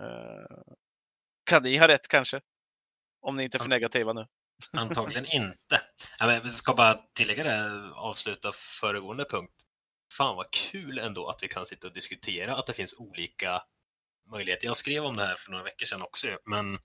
Uh, 0.00 0.74
kan 1.44 1.62
ni 1.62 1.76
ha 1.76 1.88
rätt 1.88 2.08
kanske? 2.08 2.40
Om 3.20 3.36
ni 3.36 3.44
inte 3.44 3.56
är 3.56 3.58
för 3.58 3.68
negativa 3.68 4.12
nu. 4.12 4.26
Antagligen 4.72 5.26
inte. 5.32 5.80
Jag 6.18 6.50
ska 6.50 6.74
bara 6.74 6.94
tillägga 7.14 7.44
det, 7.44 7.90
avsluta 7.94 8.50
föregående 8.80 9.24
punkt. 9.30 9.54
Fan 10.16 10.36
vad 10.36 10.50
kul 10.50 10.98
ändå 10.98 11.28
att 11.28 11.42
vi 11.42 11.48
kan 11.48 11.66
sitta 11.66 11.86
och 11.86 11.94
diskutera 11.94 12.56
att 12.56 12.66
det 12.66 12.72
finns 12.72 13.00
olika 13.00 13.62
möjligheter. 14.30 14.66
Jag 14.66 14.76
skrev 14.76 15.04
om 15.04 15.16
det 15.16 15.24
här 15.24 15.36
för 15.36 15.50
några 15.50 15.64
veckor 15.64 15.86
sedan 15.86 16.02
också, 16.02 16.38
men 16.44 16.78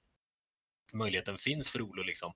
möjligheten 0.93 1.37
finns 1.37 1.69
för 1.69 1.81
Olo 1.81 2.03
liksom 2.03 2.33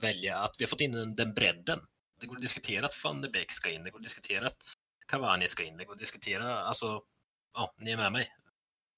välja 0.00 0.38
att 0.38 0.56
vi 0.58 0.64
har 0.64 0.68
fått 0.68 0.80
in 0.80 1.14
den 1.14 1.34
bredden 1.34 1.80
det 2.20 2.26
går 2.26 2.36
att 2.36 2.42
diskutera 2.42 2.86
att 2.86 3.04
van 3.04 3.20
de 3.20 3.28
Beek 3.28 3.52
ska 3.52 3.70
in, 3.70 3.82
det 3.82 3.90
går 3.90 3.98
att 3.98 4.02
diskutera 4.02 4.46
att 4.46 4.62
Cavani 5.06 5.48
ska 5.48 5.64
in, 5.64 5.76
det 5.76 5.84
går 5.84 5.92
att 5.92 5.98
diskutera, 5.98 6.58
alltså, 6.58 7.02
ja, 7.54 7.74
ni 7.78 7.90
är 7.90 7.96
med 7.96 8.12
mig. 8.12 8.28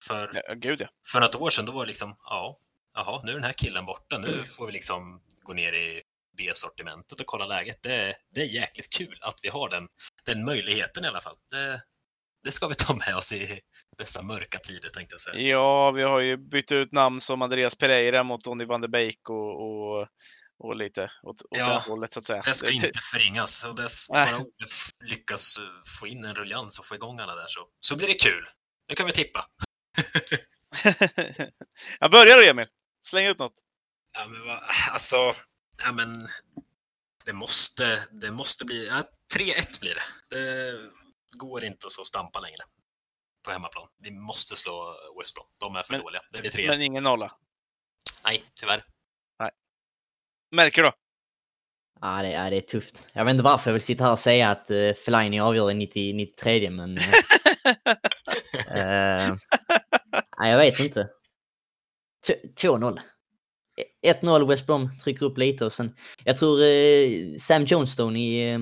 För, 0.04 0.42
ja, 0.48 0.54
gud 0.54 0.80
ja. 0.80 0.88
för 1.12 1.20
något 1.20 1.34
år 1.34 1.50
sedan, 1.50 1.66
då 1.66 1.72
var 1.72 1.84
det 1.84 1.88
liksom, 1.88 2.16
ja, 2.24 2.58
jaha, 2.94 3.20
nu 3.24 3.30
är 3.30 3.34
den 3.34 3.44
här 3.44 3.52
killen 3.52 3.86
borta, 3.86 4.18
nu 4.18 4.44
får 4.44 4.66
vi 4.66 4.72
liksom 4.72 5.22
gå 5.42 5.52
ner 5.52 5.72
i 5.72 6.02
B-sortimentet 6.36 7.20
och 7.20 7.26
kolla 7.26 7.46
läget. 7.46 7.82
Det, 7.82 8.14
det 8.34 8.40
är 8.40 8.44
jäkligt 8.46 8.92
kul 8.92 9.18
att 9.22 9.40
vi 9.42 9.48
har 9.48 9.68
den, 9.68 9.88
den 10.26 10.44
möjligheten 10.44 11.04
i 11.04 11.08
alla 11.08 11.20
fall. 11.20 11.36
Det, 11.52 11.82
det 12.44 12.52
ska 12.52 12.68
vi 12.68 12.74
ta 12.74 12.94
med 12.94 13.16
oss 13.16 13.32
i 13.32 13.60
dessa 13.98 14.22
mörka 14.22 14.58
tider 14.58 14.88
tänkte 14.88 15.14
jag 15.14 15.20
säga. 15.20 15.48
Ja, 15.48 15.90
vi 15.90 16.02
har 16.02 16.20
ju 16.20 16.36
bytt 16.36 16.72
ut 16.72 16.92
namn 16.92 17.20
som 17.20 17.42
Andreas 17.42 17.74
Pereira 17.74 18.22
mot 18.22 18.44
Donny 18.44 18.64
van 18.64 18.80
der 18.80 18.88
Beek 18.88 19.30
och, 19.30 19.62
och, 19.62 20.08
och 20.58 20.76
lite 20.76 21.10
åt, 21.22 21.42
åt 21.42 21.46
Ja, 21.50 21.68
det 21.68 21.90
hållet 21.90 22.12
så 22.12 22.18
att 22.18 22.26
säga. 22.26 22.42
Det 22.42 22.54
ska 22.54 22.70
inte 22.70 22.98
förringas. 23.12 23.64
Och 23.64 23.78
Nej. 23.78 24.32
bara 24.32 24.44
lyckas 25.04 25.58
eh, 25.58 25.64
få 26.00 26.06
in 26.06 26.24
en 26.24 26.34
ruljans 26.34 26.78
och 26.78 26.86
få 26.86 26.94
igång 26.94 27.18
alla 27.18 27.34
där 27.34 27.46
så, 27.48 27.68
så 27.80 27.96
blir 27.96 28.06
det 28.06 28.22
kul. 28.22 28.46
Nu 28.88 28.94
kan 28.94 29.06
vi 29.06 29.12
tippa. 29.12 29.46
Jag 32.00 32.10
börjar 32.10 32.36
då 32.36 32.42
Emil. 32.42 32.66
Släng 33.04 33.26
ut 33.26 33.38
något. 33.38 33.54
Ja, 34.12 34.26
men 34.28 34.46
vad, 34.46 34.60
alltså, 34.92 35.32
ja 35.84 35.92
men 35.92 36.28
det 37.24 37.32
måste, 37.32 38.02
det 38.10 38.30
måste 38.30 38.64
bli, 38.64 38.86
ja, 38.86 39.02
3-1 39.38 39.80
blir 39.80 39.94
det. 39.94 40.36
Det 40.36 40.72
går 41.38 41.64
inte 41.64 41.86
att 41.86 41.92
så 41.92 42.04
stampa 42.04 42.40
längre 42.40 42.64
på 43.44 43.50
hemmaplan. 43.50 43.88
Vi 44.02 44.10
måste 44.10 44.56
slå 44.56 44.96
West 45.20 45.34
Brom. 45.34 45.46
De 45.60 45.76
är 45.76 45.82
för 45.82 45.92
Men- 45.92 46.00
dåliga. 46.02 46.20
Det 46.32 46.40
blir 46.40 46.50
3-1. 46.50 46.66
Men 46.68 46.82
ingen 46.82 47.04
nolla. 47.04 47.32
Nej, 48.24 48.44
tyvärr. 48.60 48.84
Märker 50.50 50.82
du? 50.82 50.92
Ja, 52.00 52.22
det, 52.22 52.30
ja, 52.30 52.50
det 52.50 52.56
är 52.56 52.60
tufft. 52.60 53.08
Jag 53.12 53.24
vet 53.24 53.32
inte 53.32 53.44
varför 53.44 53.70
jag 53.70 53.72
vill 53.72 53.82
sitta 53.82 54.04
här 54.04 54.10
och 54.10 54.18
säga 54.18 54.50
att 54.50 54.70
uh, 54.70 54.94
Fellaini 54.94 55.40
avgör 55.40 55.70
i 55.70 55.74
90, 55.74 56.14
93 56.14 56.70
men... 56.70 56.98
eh, 56.98 57.04
nej, 60.38 60.50
jag 60.50 60.58
vet 60.58 60.80
inte. 60.80 61.08
T- 62.26 62.40
2-0. 62.62 63.00
1-0 64.06 64.48
West 64.48 64.66
Brom 64.66 64.98
trycker 65.04 65.26
upp 65.26 65.38
lite 65.38 65.64
och 65.64 65.72
sen... 65.72 65.94
Jag 66.24 66.36
tror 66.36 66.62
eh, 66.62 67.36
Sam 67.38 67.64
Johnstone 67.64 68.18
i 68.18 68.50
eh, 68.52 68.58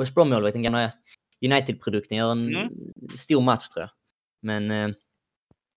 West 0.00 0.14
Brom-målvakten, 0.14 0.62
gamla 0.62 0.92
United-produkten, 1.46 2.18
gör 2.18 2.32
en 2.32 2.48
Mm. 2.56 2.68
stor 3.16 3.40
match 3.40 3.68
tror 3.68 3.82
jag. 3.82 3.90
Men 4.42 4.70
eh, 4.70 4.88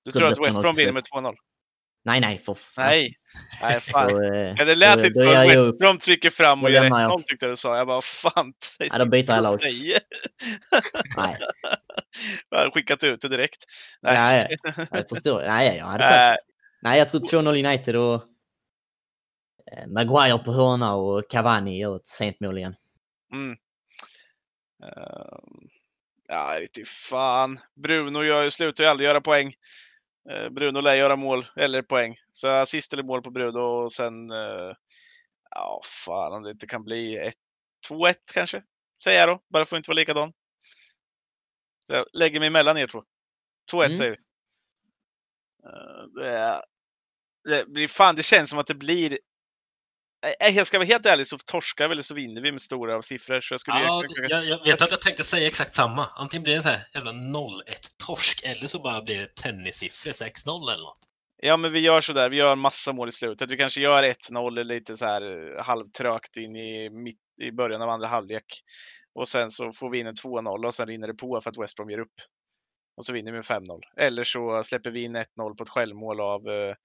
Du 0.05 0.11
tror 0.11 0.23
att 0.27 0.39
West 0.39 0.61
Brom 0.61 0.73
2-0 0.73 0.77
vinner 0.77 0.91
med 0.91 1.03
2-0? 1.03 1.35
nej, 2.05 2.19
nej 2.19 2.37
för 2.37 2.53
fan. 2.53 2.85
Nej. 2.85 3.15
Nej, 3.63 3.79
fan. 3.81 4.09
Så, 4.09 4.23
eh, 4.33 4.53
Ja, 4.57 4.65
det 4.65 4.75
lät 4.75 4.97
då- 5.13 5.21
då 5.23 5.31
som 5.31 5.37
att 5.41 5.47
West. 5.67 5.79
Brom 5.79 5.97
trycker 5.97 6.29
fram 6.29 6.63
och 6.63 6.71
gör 6.71 6.81
lämnar 6.83 7.01
jag. 7.01 7.11
1-0 7.11 7.23
tyckte 7.27 7.47
du 7.47 7.55
sa. 7.57 7.77
Jag 7.77 7.87
bara, 7.87 8.01
fan. 8.01 8.53
Ja, 8.79 8.97
då 8.97 9.05
byter 9.05 9.31
jag 9.33 9.43
lag. 9.43 9.59
nej, 9.63 9.97
Jag 12.49 12.57
har 12.57 12.71
skickat 12.71 13.03
ut 13.03 13.21
det 13.21 13.27
direkt. 13.29 13.63
Nej. 14.01 14.15
nej, 14.15 14.57
jag 14.91 15.09
förstår. 15.09 15.43
Nej, 15.47 15.77
jag 15.77 15.85
hade 15.85 16.03
tagit 16.03 16.39
Nej. 16.83 16.97
Jag 16.99 17.09
tror 17.09 17.19
2-0 17.21 17.65
United 17.67 17.95
och 17.95 18.23
Maguire 19.87 20.37
på 20.37 20.51
hörna 20.51 20.95
och 20.95 21.29
Cavani 21.29 21.79
gör 21.79 21.95
ett 21.95 22.07
sent 22.07 22.39
mål 22.39 22.57
igen. 22.57 22.75
Mm. 23.33 23.57
Ehm, 24.83 25.69
ja, 26.27 26.59
inte 26.61 26.83
fan. 26.85 27.59
Bruno 27.75 28.23
gör, 28.23 28.49
slutar 28.49 28.83
ju 28.83 28.89
aldrig 28.89 29.07
göra 29.09 29.21
poäng. 29.21 29.53
Eh, 30.29 30.49
Bruno 30.49 30.81
lär 30.81 30.95
göra 30.95 31.15
mål 31.15 31.47
eller 31.55 31.81
poäng. 31.81 32.15
Så 32.33 32.47
assist 32.49 32.93
eller 32.93 33.03
mål 33.03 33.21
på 33.21 33.31
Bruno 33.31 33.59
och 33.59 33.91
sen... 33.91 34.31
eh, 34.31 34.75
ja, 35.49 35.81
fan 36.05 36.33
om 36.33 36.43
det 36.43 36.51
inte 36.51 36.67
kan 36.67 36.83
bli 36.83 37.17
ett- 37.17 37.35
2-1 37.89 38.15
kanske. 38.33 38.63
Säger 39.03 39.19
jag 39.19 39.29
då, 39.29 39.41
bara 39.49 39.63
att 39.63 39.71
inte 39.71 39.89
vara 39.89 39.95
likadan. 39.95 40.33
Så 41.87 41.93
jag 41.93 42.05
lägger 42.13 42.39
mig 42.39 42.47
emellan 42.47 42.77
er 42.77 42.87
två. 42.87 43.03
2-1 43.71 43.85
Mm. 43.85 43.95
säger 43.97 44.11
vi. 44.11 44.17
Eh, 45.67 46.03
det, 46.15 46.27
är- 46.29 46.63
det 47.43 47.65
blir 47.67 47.87
fan, 47.87 48.15
det 48.15 48.23
känns 48.23 48.49
som 48.49 48.59
att 48.59 48.67
det 48.67 48.75
blir 48.75 49.19
jag 50.39 50.67
ska 50.67 50.77
vara 50.77 50.87
helt 50.87 51.05
ärlig 51.05 51.27
så 51.27 51.37
torskar 51.37 51.87
vi 51.87 51.91
eller 51.91 52.03
så 52.03 52.13
vinner 52.13 52.41
vi 52.41 52.51
med 52.51 52.61
stora 52.61 53.01
siffror. 53.01 53.41
Så 53.41 53.53
jag 53.53 53.61
skulle 53.61 53.79
Ja, 53.79 54.03
jag, 54.29 54.31
jag, 54.31 54.45
jag 54.45 54.63
vet 54.63 54.81
att 54.81 54.91
jag 54.91 55.01
tänkte 55.01 55.23
säga 55.23 55.47
exakt 55.47 55.75
samma. 55.75 56.07
Antingen 56.15 56.43
blir 56.43 56.53
det 56.53 56.57
en 56.57 56.63
sån 56.63 56.71
här 56.71 56.87
jävla 56.93 57.11
0-1-torsk 57.11 58.41
eller 58.43 58.67
så 58.67 58.79
bara 58.81 59.01
blir 59.01 59.19
det 59.19 59.35
tennissiffror 59.35 60.11
6-0 60.11 60.71
eller 60.71 60.83
något. 60.83 61.11
Ja, 61.43 61.57
men 61.57 61.71
vi 61.71 61.79
gör 61.79 62.01
sådär. 62.01 62.29
Vi 62.29 62.37
gör 62.37 62.55
massa 62.55 62.93
mål 62.93 63.09
i 63.09 63.11
slutet. 63.11 63.51
Vi 63.51 63.57
kanske 63.57 63.81
gör 63.81 64.03
1-0 64.03 64.63
lite 64.63 64.97
så 64.97 65.05
här 65.05 65.21
eh, 65.21 65.63
halvtrögt 65.63 66.37
in 66.37 66.55
i, 66.55 66.89
mitt, 66.89 67.19
i 67.41 67.51
början 67.51 67.81
av 67.81 67.89
andra 67.89 68.07
halvlek. 68.07 68.45
Och 69.15 69.29
sen 69.29 69.51
så 69.51 69.73
får 69.73 69.89
vi 69.89 69.99
in 69.99 70.07
en 70.07 70.15
2-0 70.15 70.65
och 70.65 70.73
sen 70.73 70.87
rinner 70.87 71.07
det 71.07 71.13
på 71.13 71.41
för 71.41 71.49
att 71.49 71.57
West 71.57 71.75
Brom 71.75 71.89
ger 71.89 71.99
upp. 71.99 72.13
Och 72.97 73.05
så 73.05 73.13
vinner 73.13 73.31
vi 73.31 73.37
med 73.37 73.45
5-0. 73.45 73.79
Eller 73.97 74.23
så 74.23 74.63
släpper 74.63 74.91
vi 74.91 75.03
in 75.03 75.15
1-0 75.15 75.25
på 75.57 75.63
ett 75.63 75.69
självmål 75.69 76.21
av, 76.21 76.49
eh, 76.49 76.75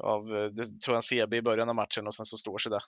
av 0.00 0.36
eh, 0.36 0.44
det 0.44 0.80
tror 0.80 0.96
jag 0.96 1.04
CB 1.04 1.36
i 1.36 1.42
början 1.42 1.68
av 1.68 1.74
matchen 1.74 2.06
och 2.06 2.14
sen 2.14 2.26
så 2.26 2.36
står 2.36 2.58
sig 2.58 2.70
där. 2.70 2.82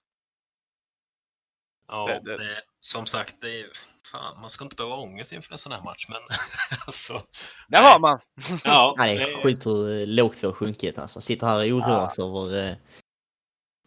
Ja, 1.88 2.06
Det- 2.06 2.32
det, 2.32 2.36
det- 2.44 2.62
som 2.80 3.06
sagt, 3.06 3.40
det 3.40 3.60
är, 3.60 3.66
fan, 4.12 4.40
man 4.40 4.50
ska 4.50 4.64
inte 4.64 4.76
behöva 4.76 4.94
ha 4.94 5.02
ångest 5.02 5.32
inför 5.34 5.52
en 5.52 5.58
sån 5.58 5.72
här 5.72 5.82
match, 5.82 6.06
men 6.08 6.20
alltså. 6.86 7.22
Nej. 7.68 7.82
har 7.82 7.98
man! 8.00 8.20
Ja, 8.64 8.94
Nej, 8.98 9.16
det 9.16 9.22
är 9.22 9.36
det- 9.36 9.42
sjukt 9.42 9.66
hur 9.66 10.00
eh, 10.00 10.06
lågt 10.06 10.42
vi 10.42 10.46
har 10.46 10.54
sjunkit 10.54 10.98
alltså. 10.98 11.20
Sitter 11.20 11.46
här 11.46 11.56
och 11.72 11.78
oroas 11.78 12.18
över 12.18 12.68
eh, 12.70 12.76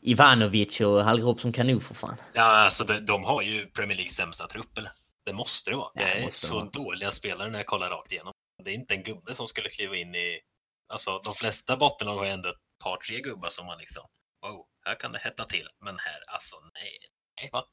Ivanovic 0.02 0.82
och 0.82 1.04
Hallgrop 1.04 1.40
som 1.42 1.54
kanon 1.54 1.82
för 1.82 1.94
fan. 1.96 2.16
Ja, 2.34 2.44
alltså 2.44 2.84
de, 2.84 3.00
de 3.00 3.24
har 3.24 3.42
ju 3.42 3.66
Premier 3.66 3.96
Leagues 3.98 4.16
sämsta 4.16 4.48
trupp, 4.48 4.78
eller? 4.78 4.92
Det 5.26 5.34
måste 5.34 5.72
det 5.72 5.78
vara. 5.78 5.90
Ja, 5.94 6.06
Det 6.06 6.12
det 6.14 6.20
är 6.22 6.26
det 6.26 6.32
så 6.34 6.56
vara. 6.56 6.70
dåliga 6.70 7.12
spelare 7.12 7.50
när 7.50 7.60
jag 7.60 7.66
kollar 7.66 7.90
rakt 7.90 8.12
igenom. 8.12 8.34
Det 8.64 8.70
är 8.72 8.76
inte 8.76 8.94
en 8.94 9.04
gubbe 9.04 9.34
som 9.34 9.48
skulle 9.48 9.70
kliva 9.70 9.96
in 9.96 10.16
i... 10.16 10.40
Alltså, 10.90 11.20
de 11.24 11.34
flesta 11.34 11.78
bottenlag 11.78 12.16
har 12.18 12.26
ändå 12.26 12.50
ett 12.50 12.56
par, 12.84 12.98
tre 12.98 13.22
gubbar 13.22 13.50
som 13.50 13.66
man 13.66 13.78
liksom... 13.78 14.04
Wow, 14.42 14.66
här 14.86 14.96
kan 14.96 15.12
det 15.12 15.20
hetta 15.20 15.46
till. 15.46 15.68
Men 15.80 15.98
här, 16.00 16.20
alltså, 16.28 16.56
nej. 16.74 16.98
Nej, 17.42 17.50
va? 17.54 17.64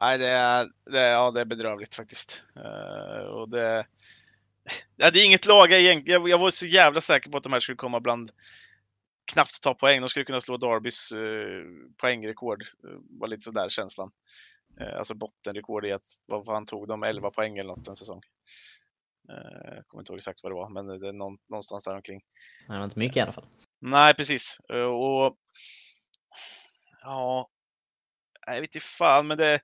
Nej, 0.00 0.18
det 0.18 0.28
är, 0.28 0.70
det 0.84 1.00
är, 1.00 1.12
ja, 1.12 1.30
det 1.30 1.40
är 1.40 1.44
bedrövligt 1.44 1.94
faktiskt. 1.94 2.42
Uh, 2.56 3.26
och 3.26 3.48
det, 3.48 3.86
ja, 4.96 5.10
det 5.10 5.18
är 5.18 5.26
inget 5.26 5.46
lag 5.46 5.72
egentligen... 5.72 6.20
Jag, 6.20 6.30
jag 6.30 6.38
var 6.38 6.50
så 6.50 6.66
jävla 6.66 7.00
säker 7.00 7.30
på 7.30 7.36
att 7.36 7.42
de 7.42 7.52
här 7.52 7.60
skulle 7.60 7.76
komma 7.76 8.00
bland 8.00 8.32
knappt 9.32 9.62
ta 9.62 9.74
poäng. 9.74 10.00
De 10.00 10.08
skulle 10.08 10.24
kunna 10.24 10.40
slå 10.40 10.56
Darbys 10.56 11.12
uh, 11.12 11.64
poängrekord. 11.96 12.62
Uh, 12.62 12.98
var 13.20 13.28
lite 13.28 13.42
sådär 13.42 13.68
känslan. 13.68 14.10
Uh, 14.80 14.98
alltså 14.98 15.14
bottenrekord 15.14 15.86
i 15.86 15.92
att, 15.92 16.08
vad 16.26 16.44
fan 16.44 16.66
tog 16.66 16.88
de, 16.88 17.02
11 17.02 17.30
poäng 17.30 17.58
eller 17.58 17.68
något 17.68 17.88
en 17.88 17.96
säsong. 17.96 18.22
Jag 19.28 19.86
kommer 19.86 20.02
inte 20.02 20.12
ihåg 20.12 20.18
exakt 20.18 20.42
vad 20.42 20.52
det 20.52 20.56
var, 20.56 20.68
men 20.70 20.86
det 21.00 21.08
är 21.08 21.12
någon, 21.12 21.38
någonstans 21.48 21.84
där 21.84 21.94
omkring. 21.94 22.20
Men 22.66 22.74
det 22.74 22.78
var 22.78 22.84
inte 22.84 22.98
mycket 22.98 23.16
i 23.16 23.20
alla 23.20 23.32
fall. 23.32 23.46
Nej, 23.80 24.14
precis. 24.14 24.56
Eh, 24.72 24.76
Och 24.80 25.36
ja, 27.02 27.48
jag 28.46 28.60
vet 28.60 28.74
inte 28.74 28.86
fan, 28.86 29.26
men 29.26 29.38
det. 29.38 29.60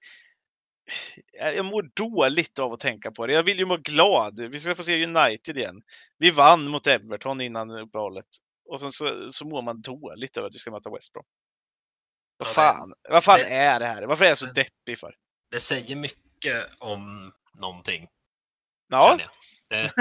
Jag 1.33 1.65
mår 1.65 1.83
dåligt 1.95 2.59
av 2.59 2.73
att 2.73 2.81
tänka 2.81 3.11
på 3.11 3.27
det. 3.27 3.33
Jag 3.33 3.43
vill 3.43 3.59
ju 3.59 3.65
må 3.67 3.77
glad. 3.77 4.41
Vi 4.51 4.61
ska 4.61 4.75
få 4.77 4.83
se 4.83 5.05
United 5.07 5.57
igen. 5.57 5.83
Vi 6.19 6.31
vann 6.31 6.69
mot 6.69 6.87
Everton 6.87 7.41
innan 7.41 7.71
uppehållet 7.71 8.27
och 8.69 8.81
sen 8.81 8.93
så, 8.93 9.31
så 9.31 9.47
mår 9.47 9.63
man 9.63 9.81
dåligt 9.83 10.37
över 10.37 10.49
att 10.49 10.55
vi 10.55 10.59
ska 10.59 10.71
möta 10.71 10.91
West 10.91 11.13
Brom. 11.13 11.25
Vad 12.37 12.47
Ja, 12.47 12.49
det- 12.49 12.55
fan, 12.79 12.95
vad 13.11 13.25
fan 13.25 13.39
det- 13.39 13.55
är 13.55 13.81
det 13.81 13.87
här? 13.87 14.03
Varför 14.07 14.25
är 14.25 14.29
jag 14.29 14.39
så 14.39 14.47
det- 14.47 14.53
deppig 14.53 14.99
för? 14.99 15.17
Det 15.51 15.61
säger 15.61 15.97
mycket 15.97 16.81
om 16.81 17.33
någonting, 17.61 18.09
Ja. 18.89 19.19
Det, 19.71 19.93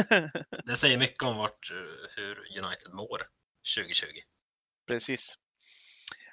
det 0.66 0.76
säger 0.76 1.00
mycket 1.00 1.24
om 1.24 1.38
vart, 1.38 1.72
eh, 1.72 1.78
hur 2.16 2.40
United 2.40 2.94
mår 2.94 3.22
2020. 3.76 4.06
precis. 4.88 5.38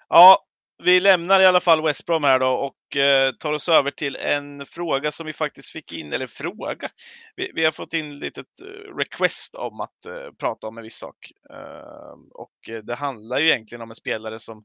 Ja, 0.09 0.47
vi 0.83 1.01
lämnar 1.01 1.41
i 1.41 1.47
alla 1.47 1.61
fall 1.61 1.83
West 1.83 2.07
Brom 2.07 2.25
här 2.25 2.39
då 2.39 2.49
och 2.49 2.97
eh, 2.97 3.33
tar 3.33 3.53
oss 3.53 3.69
över 3.69 3.91
till 3.91 4.17
en 4.17 4.67
fråga 4.67 5.13
som 5.13 5.27
vi 5.27 5.33
faktiskt 5.33 5.71
fick 5.71 5.93
in, 5.93 6.13
eller 6.13 6.27
fråga. 6.27 6.89
Vi, 7.37 7.51
vi 7.55 7.65
har 7.65 7.73
fått 7.73 7.93
in 7.93 8.19
litet 8.19 8.47
eh, 8.63 8.97
request 8.97 9.55
om 9.55 9.81
att 9.81 10.07
eh, 10.07 10.33
prata 10.39 10.67
om 10.67 10.79
en 10.79 10.85
viss 10.85 10.99
sak. 10.99 11.33
Eh, 11.51 12.17
och 12.35 12.85
det 12.85 12.95
handlar 12.95 13.39
ju 13.39 13.47
egentligen 13.49 13.83
om 13.83 13.91
en 13.91 13.97
spelare 13.97 14.41
som, 14.41 14.65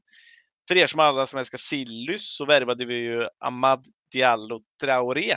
för 0.68 0.76
er 0.76 0.86
som 0.86 1.00
alla 1.00 1.26
som 1.26 1.38
älskar 1.38 1.58
Sillys 1.58 2.36
så 2.36 2.44
värvade 2.44 2.84
vi 2.84 2.94
ju 2.94 3.28
Ahmad 3.38 3.86
Diallo 4.12 4.60
Traoré 4.80 5.36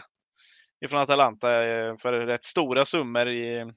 ifrån 0.85 0.99
Atalanta 0.99 1.65
eh, 1.65 1.97
för 1.97 2.25
rätt 2.25 2.43
stora 2.43 2.85
summor 2.85 3.29
i 3.29 3.73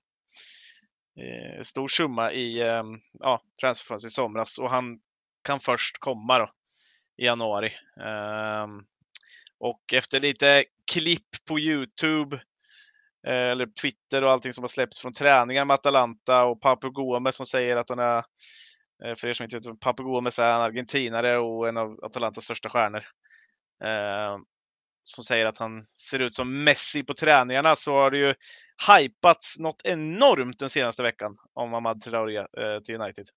stor 1.63 1.89
summa 1.89 2.33
i 2.33 2.63
ehm, 2.63 3.01
ja, 3.13 3.43
transferfönstret 3.61 4.11
i 4.11 4.15
somras 4.15 4.59
och 4.59 4.71
han 4.71 4.99
kan 5.45 5.61
först 5.61 5.99
komma 5.99 6.39
då 6.39 6.51
i 7.17 7.25
januari. 7.27 7.73
Ehm, 8.01 8.85
och 9.59 9.93
efter 9.93 10.21
lite 10.21 10.65
klipp 10.93 11.45
på 11.49 11.59
Youtube 11.59 12.37
eh, 13.27 13.51
eller 13.51 13.67
Twitter 13.67 14.25
och 14.25 14.33
allting 14.33 14.53
som 14.53 14.65
har 14.65 14.69
släppts 14.69 15.01
från 15.01 15.13
träningar 15.13 15.65
med 15.65 15.75
Atalanta 15.75 16.45
och 16.45 16.61
Papu 16.61 16.91
Gomez 16.91 17.37
som 17.37 17.47
säger 17.47 17.77
att 17.77 17.89
han 17.89 17.99
är, 17.99 18.25
eh, 19.05 19.15
för 19.17 19.29
er 19.29 19.33
som 19.33 19.45
inte 19.45 19.57
vet, 19.57 19.81
Papu 19.81 20.03
Gomez 20.03 20.39
är 20.39 20.53
en 20.53 20.61
argentinare 20.61 21.39
och 21.39 21.69
en 21.69 21.77
av 21.77 22.05
Atalantas 22.05 22.45
största 22.45 22.71
stjärnor. 22.71 23.05
Ehm, 23.85 24.45
som 25.05 25.25
säger 25.25 25.47
att 25.47 25.59
han 25.59 25.87
ser 25.87 26.19
ut 26.19 26.35
som 26.35 26.65
Messi 26.65 27.03
på 27.05 27.15
träningarna 27.15 27.77
så 27.77 27.93
har 27.93 28.11
det 28.11 28.19
ju 28.19 28.35
hypats 28.99 29.59
något 29.59 29.81
enormt 29.85 30.59
den 30.59 30.71
senaste 30.71 31.03
veckan 31.03 31.37
om 31.53 31.75
Ahmad 31.75 32.01
Traoré 32.03 32.37
eh, 32.39 32.81
till 32.85 33.01
United. 33.01 33.29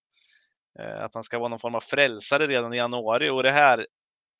Eh, 0.80 1.04
att 1.04 1.14
han 1.14 1.24
ska 1.24 1.40
vara 1.40 1.50
någon 1.50 1.60
form 1.60 1.76
av 1.76 1.80
frälsare 1.82 2.48
redan 2.48 2.74
i 2.74 2.78
januari 2.78 3.30
och 3.30 3.44
det 3.44 3.52
här 3.52 3.88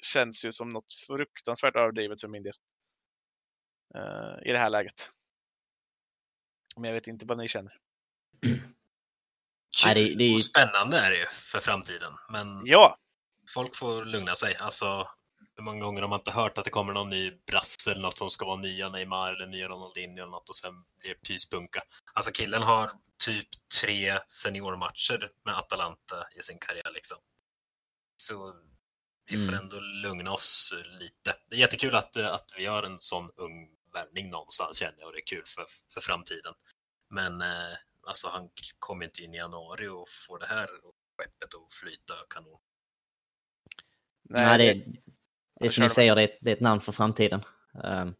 känns 0.04 0.46
ju 0.46 0.52
som 0.52 0.70
något 0.70 0.94
fruktansvärt 1.08 1.76
överdrivet 1.76 2.22
för 2.22 2.28
min 2.28 2.44
del. 2.44 2.54
Eh, 3.96 4.50
I 4.50 4.52
det 4.52 4.58
här 4.60 4.70
läget. 4.70 5.12
Men 6.78 6.84
jag 6.84 6.94
vet 6.94 7.08
inte 7.08 7.26
vad 7.26 7.38
ni 7.38 7.48
känner. 7.48 7.74
Nej, 9.86 9.96
det- 9.96 10.16
det 10.16 10.24
är 10.24 10.28
ju- 10.28 10.34
och 10.34 10.42
spännande 10.42 11.00
är 11.00 11.12
det 11.12 11.18
ju 11.18 11.26
för 11.26 11.60
framtiden. 11.60 12.12
Men 12.30 12.66
Ja, 12.66 12.98
folk 13.54 13.76
får 13.76 14.06
lugna 14.06 14.36
sig. 14.36 14.56
Alltså, 14.60 15.08
hur 15.56 15.64
många 15.64 15.86
gånger 15.86 16.02
har 16.02 16.10
man 16.10 16.20
inte 16.20 16.32
hört 16.32 16.58
att 16.58 16.64
det 16.66 16.72
kommer 16.72 16.94
någon 16.94 17.10
ny 17.10 17.32
brasse 17.52 17.92
eller 17.92 18.02
något 18.02 18.18
som 18.18 18.30
ska 18.30 18.46
vara 18.46 18.56
nya 18.62 18.90
Neymar 18.90 19.34
eller 19.34 19.48
nya 19.48 19.68
Ronaldinho 19.68 20.16
eller 20.16 20.32
något 20.32 20.50
och 20.50 20.56
sen 20.56 20.84
blir 21.00 21.10
det 21.14 21.28
pyspunka. 21.28 21.82
Alltså 22.14 22.32
killen 22.32 22.64
har 22.64 22.92
typ 23.26 23.48
tre 23.82 24.20
seniormatcher 24.30 25.30
med 25.46 25.58
Atalanta 25.58 26.28
i 26.40 26.42
sin 26.42 26.58
karriär 26.60 26.92
liksom. 26.94 27.18
Så 28.18 28.56
vi 29.26 29.38
får 29.38 29.54
Mm. 29.54 29.60
ändå 29.60 29.80
lugna 29.80 30.32
oss 30.32 30.74
lite. 31.00 31.36
Det 31.50 31.56
är 31.56 31.60
jättekul 31.60 31.96
att, 31.96 32.16
eh, 32.16 32.34
att 32.34 32.54
vi 32.58 32.66
har 32.66 32.84
en 32.84 32.98
sån 33.00 33.32
ung 33.36 33.70
värvning 33.94 34.30
någonstans 34.30 34.78
känner 34.80 35.00
jag 35.00 35.08
och 35.08 35.14
det 35.14 35.20
är 35.20 35.26
kul 35.36 35.44
för, 35.46 35.66
för 35.94 36.02
framtiden. 36.02 36.54
Men 37.10 37.42
eh, 37.42 37.78
alltså 38.08 38.30
han 38.30 38.50
kommer 38.80 39.06
inte 39.06 39.24
in 39.24 39.34
i 39.34 39.38
januari 39.38 39.88
och 39.88 40.10
får 40.28 40.40
det 40.40 40.46
här 40.46 40.68
skeppet 41.18 41.56
att 41.56 41.74
flyta 41.74 42.14
kanon. 42.30 42.60
Nej, 44.30 44.58
det, 44.58 44.74
det 44.74 45.05
det 45.60 45.66
är 45.66 45.70
som 45.70 45.84
ni 45.84 45.90
säger, 45.90 46.16
det 46.16 46.22
är, 46.22 46.26
ett- 46.26 46.38
det 46.42 46.50
är 46.52 46.56
ett 46.56 46.62
namn 46.62 46.82
för 46.82 46.92
framtiden. 46.92 47.42
Um, 47.84 48.14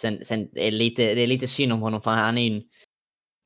sen 0.00 0.24
sen 0.24 0.40
är 0.40 0.48
det, 0.54 0.70
lite, 0.70 1.14
det 1.14 1.20
är 1.20 1.26
lite 1.26 1.48
synd 1.48 1.72
om 1.72 1.80
honom 1.80 2.00
för 2.02 2.10
han 2.10 2.38
är 2.38 2.46
en, 2.50 2.62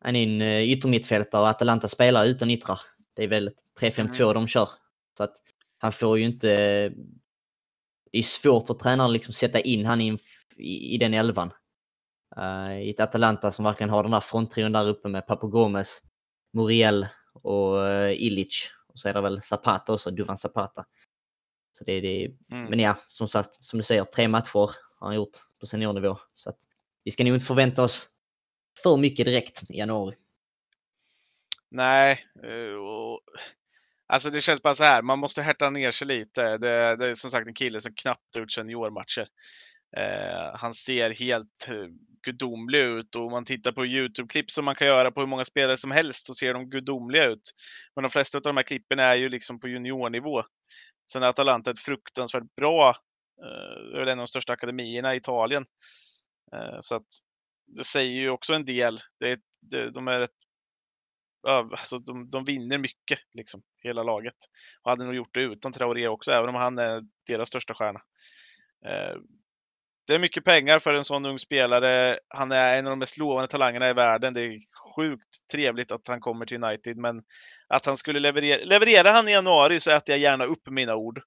han 0.05 0.16
är 0.16 0.23
en 0.23 0.43
eh, 0.43 0.62
yttermittfältare 0.73 1.43
och 1.43 1.49
Atalanta 1.49 1.89
spelar 1.89 2.25
utan 2.27 2.51
yttrar. 2.51 2.81
Det 3.16 3.25
är 3.25 3.29
väl 3.29 3.51
3-5-2 3.81 4.35
de 4.35 4.47
kör. 4.47 4.69
Så 5.16 5.23
att 5.25 5.35
han 5.79 5.93
får 5.93 6.19
ju 6.19 6.25
inte... 6.25 6.49
Det 8.12 8.19
är 8.19 8.23
svårt 8.23 8.66
för 8.66 8.75
tränaren 8.75 9.11
att 9.11 9.12
liksom 9.12 9.35
sätta 9.35 9.61
in 9.61 9.87
han 9.87 10.01
i, 10.01 10.19
i, 10.57 10.95
i 10.95 10.99
den 10.99 11.14
elvan. 11.14 11.51
Eh, 12.37 12.79
I 12.83 12.91
ett 12.91 13.01
Atalanta 13.01 13.53
som 13.53 13.64
verkligen 13.64 13.91
har 13.91 14.03
den 14.03 14.12
där 14.12 14.21
fronttrion 14.21 14.73
där 14.73 14.89
uppe 14.89 15.09
med 15.09 15.27
Papo 15.27 15.49
Gomez, 15.49 16.01
Muriel 16.53 17.07
och 17.43 17.75
uh, 17.77 18.12
Illich. 18.12 18.71
Och 18.89 18.99
så 18.99 19.09
är 19.09 19.14
det 19.14 19.21
väl 19.21 19.43
Zapata 19.43 19.93
också, 19.93 20.11
Duvan 20.11 20.37
Zapata. 20.37 20.85
Så 21.79 21.85
det, 21.85 22.01
det, 22.01 22.31
Mm. 22.51 22.64
men 22.70 22.79
ja, 22.79 22.97
som 23.09 23.29
sagt, 23.29 23.64
som 23.64 23.79
du 23.79 23.83
säger, 23.83 24.05
tre 24.05 24.29
matcher 24.29 24.70
har 24.99 25.09
han 25.09 25.16
gjort 25.16 25.37
på 25.61 25.66
seniornivå. 25.66 26.18
Så 26.35 26.51
att 26.51 26.59
vi 27.05 27.11
ska 27.11 27.24
nog 27.24 27.35
inte 27.35 27.47
förvänta 27.47 27.83
oss 27.83 28.09
för 28.83 28.97
mycket 28.97 29.26
direkt 29.26 29.70
i 29.70 29.79
januari. 29.79 30.16
Nej, 31.70 32.24
eh, 32.43 32.74
och, 32.74 33.20
alltså 34.07 34.31
det 34.31 34.41
känns 34.41 34.62
bara 34.62 34.74
så 34.74 34.85
här, 34.85 35.03
man 35.03 35.18
måste 35.18 35.43
härta 35.43 35.70
ner 35.70 35.91
sig 35.91 36.07
lite. 36.07 36.59
Det, 36.59 36.97
det 36.97 37.09
är 37.11 37.14
som 37.14 37.31
sagt 37.31 37.47
en 37.47 37.55
kille 37.55 37.81
som 37.81 37.95
knappt 37.95 38.37
gjort 38.37 38.53
seniormatcher. 38.53 39.29
Eh, 39.97 40.59
han 40.59 40.74
ser 40.74 41.11
helt 41.11 41.68
eh, 41.68 41.87
gudomlig 42.22 42.79
ut 42.79 43.14
och 43.14 43.26
om 43.26 43.33
man 43.33 43.45
tittar 43.45 43.72
på 43.72 43.87
Youtube-klipp 43.87 44.51
som 44.51 44.64
man 44.64 44.74
kan 44.74 44.87
göra 44.87 45.11
på 45.11 45.20
hur 45.20 45.26
många 45.26 45.45
spelare 45.45 45.76
som 45.76 45.91
helst 45.91 46.26
så 46.26 46.35
ser 46.35 46.55
de 46.55 46.70
gudomliga 46.70 47.24
ut. 47.24 47.53
Men 47.95 48.03
de 48.03 48.11
flesta 48.11 48.39
av 48.39 48.43
de 48.43 48.57
här 48.57 48.64
klippen 48.64 48.99
är 48.99 49.14
ju 49.14 49.29
liksom 49.29 49.61
på 49.61 49.68
juniornivå. 49.68 50.45
Sen 51.13 51.23
är 51.23 51.27
Atalanta 51.27 51.71
ett 51.71 51.79
fruktansvärt 51.79 52.57
bra, 52.57 52.89
eh, 53.43 53.91
det 53.91 53.97
är 53.97 53.99
väl 53.99 54.09
en 54.09 54.19
av 54.19 54.23
de 54.23 54.29
största 54.29 54.53
akademierna 54.53 55.15
i 55.15 55.17
Italien. 55.17 55.67
Eh, 56.53 56.79
så 56.81 56.95
att 56.95 57.07
det 57.67 57.85
säger 57.85 58.21
ju 58.21 58.31
också 58.31 58.55
en 58.55 58.65
del. 58.65 59.01
Det 59.21 59.31
är, 59.31 59.39
det, 59.61 59.91
de 59.91 60.09
är 60.09 60.21
ett 60.21 60.31
alltså 61.47 61.99
de, 61.99 62.31
de 62.31 62.45
vinner 62.45 62.79
mycket, 62.79 63.19
liksom, 63.35 63.63
hela 63.83 64.03
laget. 64.03 64.37
Och 64.83 64.91
hade 64.91 65.05
nog 65.05 65.15
gjort 65.15 65.35
det 65.35 65.41
utan 65.41 65.73
Traoré 65.73 66.09
också, 66.09 66.33
även 66.33 66.49
om 66.49 66.55
han 66.55 66.79
är 66.79 67.03
deras 67.27 67.49
största 67.49 67.75
stjärna. 67.75 68.01
Eh, 68.87 69.17
det 70.07 70.15
är 70.15 70.19
mycket 70.19 70.45
pengar 70.45 70.79
för 70.79 70.95
en 70.95 71.05
sån 71.05 71.27
ung 71.27 71.39
spelare. 71.39 72.19
Han 72.29 72.53
är 72.53 72.79
en 72.79 72.87
av 72.87 72.91
de 72.91 72.99
mest 72.99 73.19
lovande 73.19 73.49
talangerna 73.49 73.91
i 73.91 73.93
världen. 73.93 74.35
Det 74.35 74.41
är 74.41 74.61
sjukt 74.97 75.49
trevligt 75.53 75.93
att 75.93 76.09
han 76.09 76.21
kommer 76.21 76.47
till 76.47 76.65
United, 76.65 76.97
men 76.97 77.23
att 77.69 77.87
han 77.87 77.97
skulle 77.97 78.21
leverera. 78.21 78.64
Levererar 78.64 79.12
han 79.12 79.29
i 79.29 79.33
januari 79.33 79.81
så 79.81 79.91
äter 79.91 80.12
jag 80.12 80.19
gärna 80.19 80.45
upp 80.45 80.71
mina 80.71 80.95
ord. 80.95 81.23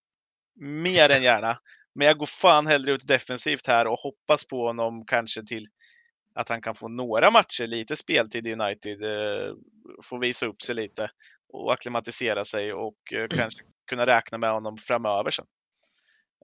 Mer 0.60 1.12
än 1.12 1.24
gärna. 1.24 1.60
Men 1.96 2.08
jag 2.08 2.18
går 2.18 2.26
fan 2.26 2.68
hellre 2.68 2.92
ut 2.92 3.08
defensivt 3.08 3.68
här 3.68 3.88
och 3.88 4.00
hoppas 4.00 4.46
på 4.46 4.68
honom 4.68 5.06
kanske 5.06 5.46
till 5.46 5.68
att 6.36 6.50
han 6.50 6.62
kan 6.62 6.76
få 6.76 6.88
några 6.88 7.32
matcher, 7.32 7.68
lite 7.68 7.96
speltid 7.96 8.48
i 8.48 8.54
United, 8.54 9.04
eh, 9.04 9.54
få 10.04 10.18
visa 10.18 10.46
upp 10.46 10.62
sig 10.62 10.76
lite 10.76 11.12
och 11.54 11.74
acklimatisera 11.74 12.46
sig 12.46 12.74
och 12.74 13.14
eh, 13.14 13.28
kanske 13.28 13.62
kunna 13.88 14.06
räkna 14.06 14.38
med 14.38 14.52
honom 14.52 14.78
framöver 14.78 15.32
sen. 15.32 15.46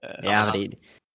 Eh, 0.02 0.20
Ja, 0.22 0.44
men 0.44 0.52
det 0.52 0.66
är, 0.66 0.68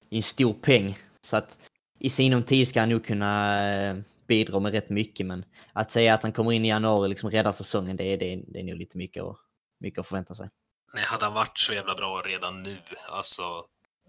det 0.10 0.16
är 0.16 0.18
en 0.18 0.24
stor 0.24 0.54
peng. 0.54 1.00
Så 1.22 1.38
att 1.38 1.72
i 2.00 2.10
sinom 2.10 2.44
tid 2.44 2.68
ska 2.68 2.80
han 2.80 2.90
nog 2.90 3.06
kunna 3.06 4.04
eh, 4.34 4.46
bidra 4.46 4.60
med 4.60 4.72
rätt 4.72 4.90
mycket. 4.90 5.26
Men 5.26 5.46
att 5.74 5.92
säga 5.92 6.14
att 6.14 6.24
han 6.24 6.34
kommer 6.34 6.52
in 6.52 6.66
i 6.66 6.68
januari 6.68 7.06
och 7.06 7.10
liksom 7.10 7.30
räddar 7.32 7.52
säsongen, 7.52 7.96
det 7.98 8.04
är, 8.04 8.18
det 8.18 8.34
är, 8.34 8.42
det 8.48 8.60
är 8.60 8.64
nog 8.64 8.78
lite 8.78 8.98
mycket, 8.98 9.24
att- 9.24 9.38
mycket 9.80 10.00
att 10.00 10.08
förvänta 10.08 10.36
sig. 10.36 10.50
Nej, 10.94 11.04
hade 11.04 11.26
han 11.26 11.34
varit 11.34 11.58
så 11.58 11.74
jävla 11.74 11.96
bra 11.96 12.22
redan 12.26 12.64
nu, 12.64 12.78
alltså, 13.10 13.44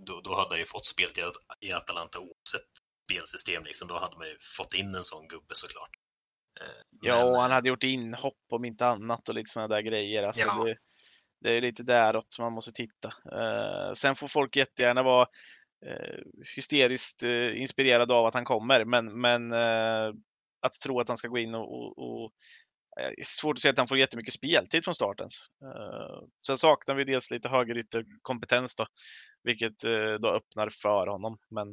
då, 0.06 0.20
då 0.24 0.34
hade 0.34 0.50
han 0.50 0.58
ju 0.58 0.64
fått 0.64 0.84
spel 0.84 1.08
till, 1.08 1.24
i 1.60 1.72
Atalanta 1.72 2.18
oavsett 2.18 2.68
spelsystem. 3.10 3.64
Liksom. 3.64 3.88
Då 3.88 3.94
hade 3.98 4.16
man 4.16 4.26
ju 4.26 4.36
fått 4.56 4.74
in 4.74 4.94
en 4.94 5.02
sån 5.02 5.28
gubbe 5.28 5.54
såklart. 5.54 5.90
Eh, 6.60 6.66
Ja, 7.00 7.16
men, 7.16 7.28
och 7.28 7.40
han 7.40 7.50
hade 7.50 7.68
gjort 7.68 7.82
inhopp 7.84 8.34
om 8.50 8.64
inte 8.64 8.86
annat 8.86 9.28
och 9.28 9.34
lite 9.34 9.50
sådana 9.50 9.74
där 9.74 9.80
grejer. 9.82 10.22
Alltså 10.26 10.46
Ja. 10.46 10.64
det, 10.64 10.76
det 11.40 11.56
är 11.56 11.60
lite 11.60 11.82
däråt 11.82 12.36
man 12.38 12.52
måste 12.52 12.72
titta. 12.72 13.08
Eh, 13.08 13.92
sen 13.94 14.16
får 14.16 14.28
folk 14.28 14.56
jättegärna 14.56 15.02
vara 15.02 15.26
hysteriskt 16.56 17.22
eh, 17.22 17.60
inspirerade 17.60 18.14
av 18.14 18.26
att 18.26 18.34
han 18.34 18.44
kommer, 18.44 18.84
men, 18.84 19.20
men 19.20 19.52
eh, 19.52 20.14
att 20.60 20.72
tro 20.72 21.00
att 21.00 21.08
han 21.08 21.16
ska 21.16 21.28
gå 21.28 21.38
in 21.38 21.54
och, 21.54 21.72
och, 21.72 21.98
och 21.98 22.32
eh, 23.00 23.10
det 23.16 23.20
är 23.20 23.24
svårt 23.24 23.56
att 23.56 23.60
säga 23.60 23.72
att 23.72 23.78
han 23.78 23.88
får 23.88 23.98
jättemycket 23.98 24.34
speltid 24.34 24.84
från 24.84 24.94
starten. 24.94 25.28
Uh, 25.64 26.28
sen 26.46 26.58
saknar 26.58 26.94
vi 26.94 27.04
dels 27.04 27.30
lite 27.30 27.48
högerytterkompetens 27.48 28.76
då, 28.76 28.86
vilket 29.42 29.84
eh, 29.84 30.14
då 30.20 30.28
öppnar 30.28 30.68
för 30.68 31.06
honom. 31.06 31.38
Men 31.50 31.68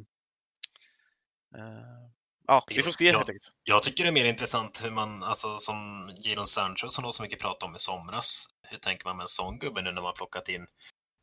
eh, 1.56 2.10
ja, 2.46 2.64
vi 2.68 2.82
får 2.82 2.90
se 2.90 3.12
helt 3.12 3.28
enkelt. 3.28 3.52
Jag 3.64 3.82
tycker 3.82 4.04
det 4.04 4.10
är 4.10 4.12
mer 4.12 4.26
intressant 4.26 4.84
hur 4.84 4.90
man, 4.90 5.22
alltså 5.22 5.58
som 5.58 6.10
Jadon 6.20 6.46
Sancho 6.46 6.88
som 6.88 7.02
de 7.02 7.12
så 7.12 7.22
mycket 7.22 7.40
pratade 7.40 7.70
om 7.70 7.76
i 7.76 7.78
somras. 7.78 8.46
Hur 8.62 8.78
tänker 8.78 9.06
man 9.06 9.16
med 9.16 9.24
en 9.24 9.28
sån 9.28 9.58
gubbe 9.58 9.82
nu 9.82 9.92
när 9.92 10.02
man 10.02 10.12
plockat 10.16 10.48
in 10.48 10.66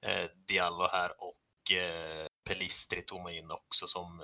eh, 0.05 0.29
Diallo 0.47 0.87
här 0.91 1.11
och 1.17 1.71
eh, 1.77 2.27
Pelistri 2.49 3.01
tog 3.01 3.21
man 3.21 3.33
in 3.33 3.51
också 3.51 3.87
som 3.87 4.21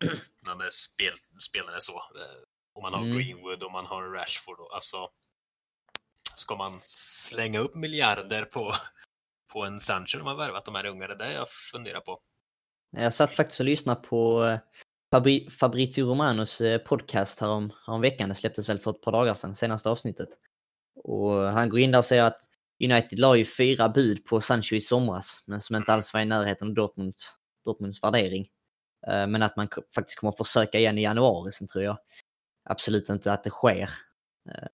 är 0.60 0.70
spel, 0.70 1.14
spelare 1.48 1.76
så. 1.78 1.92
Eh, 1.92 2.40
och 2.74 2.82
man 2.82 2.94
har 2.94 3.00
Mm. 3.00 3.18
Greenwood 3.18 3.62
och 3.62 3.72
man 3.72 3.86
har 3.86 4.02
Rashford. 4.02 4.60
Och, 4.60 4.74
alltså, 4.74 5.08
ska 6.36 6.56
man 6.56 6.76
slänga 6.82 7.58
upp 7.58 7.74
miljarder 7.74 8.44
på, 8.44 8.72
på 9.52 9.64
en 9.64 9.80
Sancho 9.80 10.18
när 10.18 10.24
man 10.24 10.36
värvat 10.36 10.64
de 10.64 10.74
här 10.74 10.86
unga? 10.86 11.06
Det 11.06 11.14
är 11.14 11.18
det 11.18 11.32
jag 11.32 11.48
funderar 11.48 12.00
på. 12.00 12.20
Jag 12.96 13.14
satt 13.14 13.32
faktiskt 13.32 13.60
och 13.60 13.66
lyssnade 13.66 14.00
på 14.00 14.44
eh, 14.44 14.58
Fabri 15.12 15.50
Fabrizio 15.50 16.04
Romanos 16.04 16.60
eh, 16.60 16.78
podcast 16.78 17.40
härom, 17.40 17.72
härom 17.86 18.00
veckan. 18.00 18.28
Det 18.28 18.34
släpptes 18.34 18.68
väl 18.68 18.78
för 18.78 18.90
ett 18.90 19.02
par 19.02 19.12
dagar 19.12 19.34
sedan, 19.34 19.54
senaste 19.54 19.90
avsnittet. 19.90 20.28
Och 21.04 21.32
han 21.32 21.68
går 21.68 21.80
in 21.80 21.90
där 21.90 21.98
och 21.98 22.04
säger 22.04 22.24
att 22.24 22.49
United 22.80 23.18
la 23.18 23.36
ju 23.36 23.44
fyra 23.44 23.88
bud 23.88 24.24
på 24.24 24.40
Sancho 24.40 24.76
i 24.76 24.80
somras, 24.80 25.44
men 25.46 25.60
som 25.60 25.76
inte 25.76 25.92
alls 25.92 26.14
var 26.14 26.20
i 26.20 26.24
närheten 26.24 26.68
av 26.68 26.74
Dortmunds, 26.74 27.34
Dortmunds 27.64 28.02
värdering. 28.02 28.48
Eh, 29.06 29.26
Men 29.26 29.42
att 29.42 29.56
man 29.56 29.68
faktiskt 29.94 30.18
kommer 30.18 30.30
att 30.30 30.38
försöka 30.38 30.78
igen 30.78 30.98
i 30.98 31.02
januari, 31.02 31.52
sen 31.52 31.68
tror 31.68 31.84
jag 31.84 31.98
absolut 32.64 33.08
inte 33.08 33.32
att 33.32 33.44
det 33.44 33.50
sker. 33.50 33.90
Eh, 34.50 34.68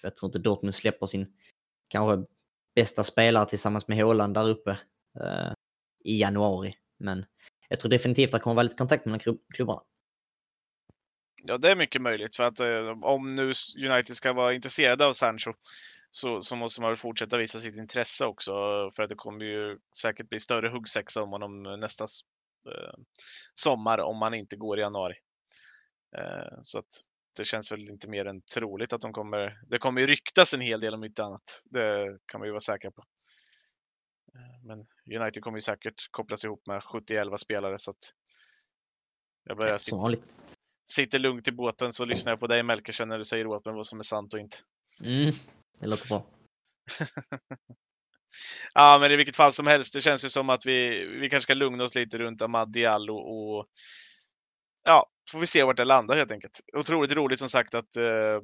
För 0.00 0.08
jag 0.08 0.16
tror 0.16 0.28
inte 0.28 0.38
Dortmund 0.38 0.74
släpper 0.74 1.06
sin 1.06 1.36
kanske 1.88 2.26
bästa 2.74 3.04
spelare 3.04 3.46
tillsammans 3.46 3.88
med 3.88 3.98
Haaland 3.98 4.34
där 4.34 4.48
uppe 4.48 4.70
eh, 5.20 5.52
i 6.04 6.20
januari. 6.20 6.74
Men 6.98 7.24
jag 7.68 7.80
tror 7.80 7.90
definitivt 7.90 8.28
att 8.28 8.32
det 8.32 8.42
kommer 8.42 8.52
att 8.52 8.56
vara 8.56 8.62
lite 8.62 8.76
kontakt 8.76 9.04
mellan 9.04 9.20
klubb- 9.20 9.44
klubbarna. 9.54 9.82
Ja, 11.44 11.58
det 11.58 11.70
är 11.70 11.76
mycket 11.76 12.02
möjligt 12.02 12.34
för 12.34 12.44
att 12.44 12.60
om 13.04 13.34
nu 13.34 13.52
United 13.90 14.16
ska 14.16 14.32
vara 14.32 14.54
intresserade 14.54 15.06
av 15.06 15.12
Sancho 15.12 15.52
så, 16.14 16.40
så 16.40 16.56
måste 16.56 16.80
man 16.80 16.90
väl 16.90 16.96
fortsätta 16.96 17.38
visa 17.38 17.60
sitt 17.60 17.76
intresse 17.76 18.26
också 18.26 18.52
för 18.96 19.02
att 19.02 19.08
det 19.08 19.14
kommer 19.14 19.44
ju 19.44 19.78
säkert 19.96 20.28
bli 20.28 20.40
större 20.40 20.68
huggsexa 20.68 21.22
om 21.22 21.30
honom 21.30 21.62
nästa 21.62 22.04
eh, 22.68 22.94
sommar 23.54 23.98
om 23.98 24.22
han 24.22 24.34
inte 24.34 24.56
går 24.56 24.78
i 24.78 24.82
januari. 24.82 25.14
Eh, 26.16 26.58
så 26.62 26.78
att 26.78 26.86
det 27.36 27.44
känns 27.44 27.72
väl 27.72 27.88
inte 27.88 28.08
mer 28.08 28.26
än 28.26 28.42
troligt 28.42 28.92
att 28.92 29.00
de 29.00 29.12
kommer. 29.12 29.60
Det 29.68 29.78
kommer 29.78 30.00
ju 30.00 30.06
ryktas 30.06 30.54
en 30.54 30.60
hel 30.60 30.80
del 30.80 30.94
om 30.94 31.04
inte 31.04 31.24
annat. 31.24 31.62
Det 31.64 32.18
kan 32.26 32.40
man 32.40 32.48
ju 32.48 32.52
vara 32.52 32.60
säker 32.60 32.90
på. 32.90 33.04
Eh, 34.34 34.64
Men 34.66 34.86
United 35.20 35.42
kommer 35.42 35.58
ju 35.58 35.62
säkert 35.62 36.08
kopplas 36.10 36.44
ihop 36.44 36.66
med 36.66 36.82
70-11 36.82 37.36
spelare 37.36 37.78
så 37.78 37.90
att 37.90 38.14
jag 39.44 39.56
börjar 39.56 39.78
sitta 39.78 39.96
sitter 40.86 41.18
lugnt 41.18 41.48
i 41.48 41.52
båten 41.52 41.92
så 41.92 42.04
lyssnar 42.04 42.32
jag 42.32 42.40
på 42.40 42.46
dig 42.46 42.62
Melker 42.62 43.06
när 43.06 43.18
du 43.18 43.24
säger 43.24 43.46
åt 43.46 43.64
mig 43.64 43.74
vad 43.74 43.86
som 43.86 43.98
är 43.98 44.02
sant 44.02 44.34
och 44.34 44.40
inte. 44.40 44.56
Mm, 45.04 45.34
det 45.82 45.88
låter 45.88 46.08
bra. 46.08 46.26
Ja, 48.74 48.98
men 49.00 49.12
i 49.12 49.16
vilket 49.16 49.36
fall 49.36 49.52
som 49.52 49.66
helst, 49.66 49.94
det 49.94 50.00
känns 50.00 50.24
ju 50.24 50.28
som 50.28 50.50
att 50.50 50.66
vi, 50.66 51.04
vi 51.04 51.30
kanske 51.30 51.42
ska 51.42 51.54
lugna 51.54 51.84
oss 51.84 51.94
lite 51.94 52.18
runt 52.18 52.42
Ahmad 52.42 52.72
Diallo 52.72 53.14
och 53.14 53.66
ja, 54.84 55.10
får 55.30 55.38
vi 55.38 55.46
se 55.46 55.62
vart 55.62 55.76
det 55.76 55.84
landar 55.84 56.16
helt 56.16 56.30
enkelt. 56.30 56.60
Otroligt 56.72 57.12
roligt 57.12 57.38
som 57.38 57.48
sagt 57.48 57.74
att 57.74 57.96
eh, 57.96 58.40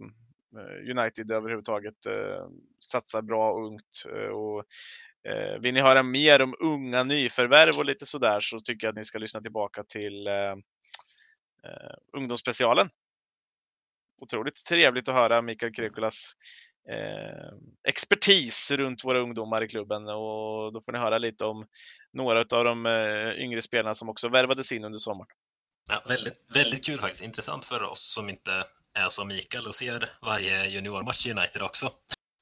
United 0.91 1.31
överhuvudtaget 1.31 2.07
eh, 2.07 2.49
satsar 2.81 3.23
bra 3.23 3.53
och 3.53 3.67
ungt. 3.67 4.05
Eh, 4.15 4.29
och, 4.29 4.65
eh, 5.33 5.61
vill 5.61 5.75
ni 5.75 5.81
höra 5.81 6.03
mer 6.03 6.43
om 6.43 6.55
unga 6.61 7.05
nyförvärv 7.05 7.79
och 7.79 7.85
lite 7.85 8.07
sådär 8.07 8.41
så 8.41 8.61
tycker 8.61 8.87
jag 8.87 8.93
att 8.93 8.99
ni 8.99 9.05
ska 9.05 9.19
lyssna 9.19 9.41
tillbaka 9.41 9.85
till 9.85 10.27
eh, 10.27 10.53
eh, 11.65 11.95
ungdomsspecialen. 12.17 12.91
Otroligt 14.21 14.67
trevligt 14.69 15.09
att 15.09 15.15
höra 15.15 15.43
Mikael 15.43 15.75
Krekulas 15.75 16.33
eh, 16.91 17.53
expertis 17.89 18.71
runt 18.71 19.05
våra 19.05 19.21
ungdomar 19.21 19.65
i 19.65 19.69
klubben 19.69 20.09
och 20.09 20.73
då 20.73 20.83
får 20.85 20.93
ni 20.93 20.99
höra 20.99 21.19
lite 21.19 21.45
om 21.45 21.67
några 22.13 22.39
av 22.39 22.65
de 22.65 22.87
eh, 22.87 23.45
yngre 23.45 23.63
spelarna 23.63 23.95
som 23.95 24.09
också 24.09 24.29
värvades 24.29 24.73
in 24.73 24.85
under 24.85 24.99
sommaren. 24.99 25.29
Ja, 25.91 26.03
väldigt, 26.09 26.35
väldigt 26.55 26.87
kul 26.87 26.99
faktiskt. 26.99 27.23
Intressant 27.23 27.65
för 27.65 27.83
oss 27.83 28.13
som 28.15 28.29
inte 28.31 28.65
är 28.95 29.09
som 29.09 29.29
Mikael 29.29 29.67
och 29.67 29.75
ser 29.75 30.11
varje 30.23 30.67
juniormatch 30.67 31.27
i 31.27 31.31
United 31.31 31.63
också. 31.63 31.91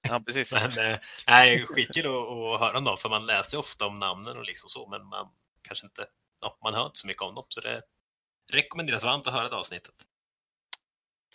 Ja, 0.08 0.20
precis. 0.26 0.52
Men 0.52 0.90
eh, 0.92 0.98
nej, 1.26 1.66
skitkul 1.66 2.06
att, 2.06 2.60
höra 2.60 2.78
om 2.78 2.84
dem, 2.84 2.96
för 2.96 3.08
man 3.08 3.26
läser 3.26 3.58
ofta 3.58 3.86
om 3.86 3.96
namnen 3.96 4.36
och 4.36 4.44
liksom 4.44 4.68
så, 4.68 4.88
men 4.88 5.06
man 5.06 5.28
kanske 5.68 5.86
inte, 5.86 6.06
ja, 6.42 6.58
man 6.64 6.74
hör 6.74 6.86
inte 6.86 6.98
så 6.98 7.06
mycket 7.06 7.22
om 7.22 7.34
dem, 7.34 7.44
så 7.48 7.60
det 7.60 7.82
rekommenderas 8.52 9.04
varmt 9.04 9.26
att 9.26 9.32
höra 9.32 9.48
det 9.48 9.56
avsnittet. 9.56 9.94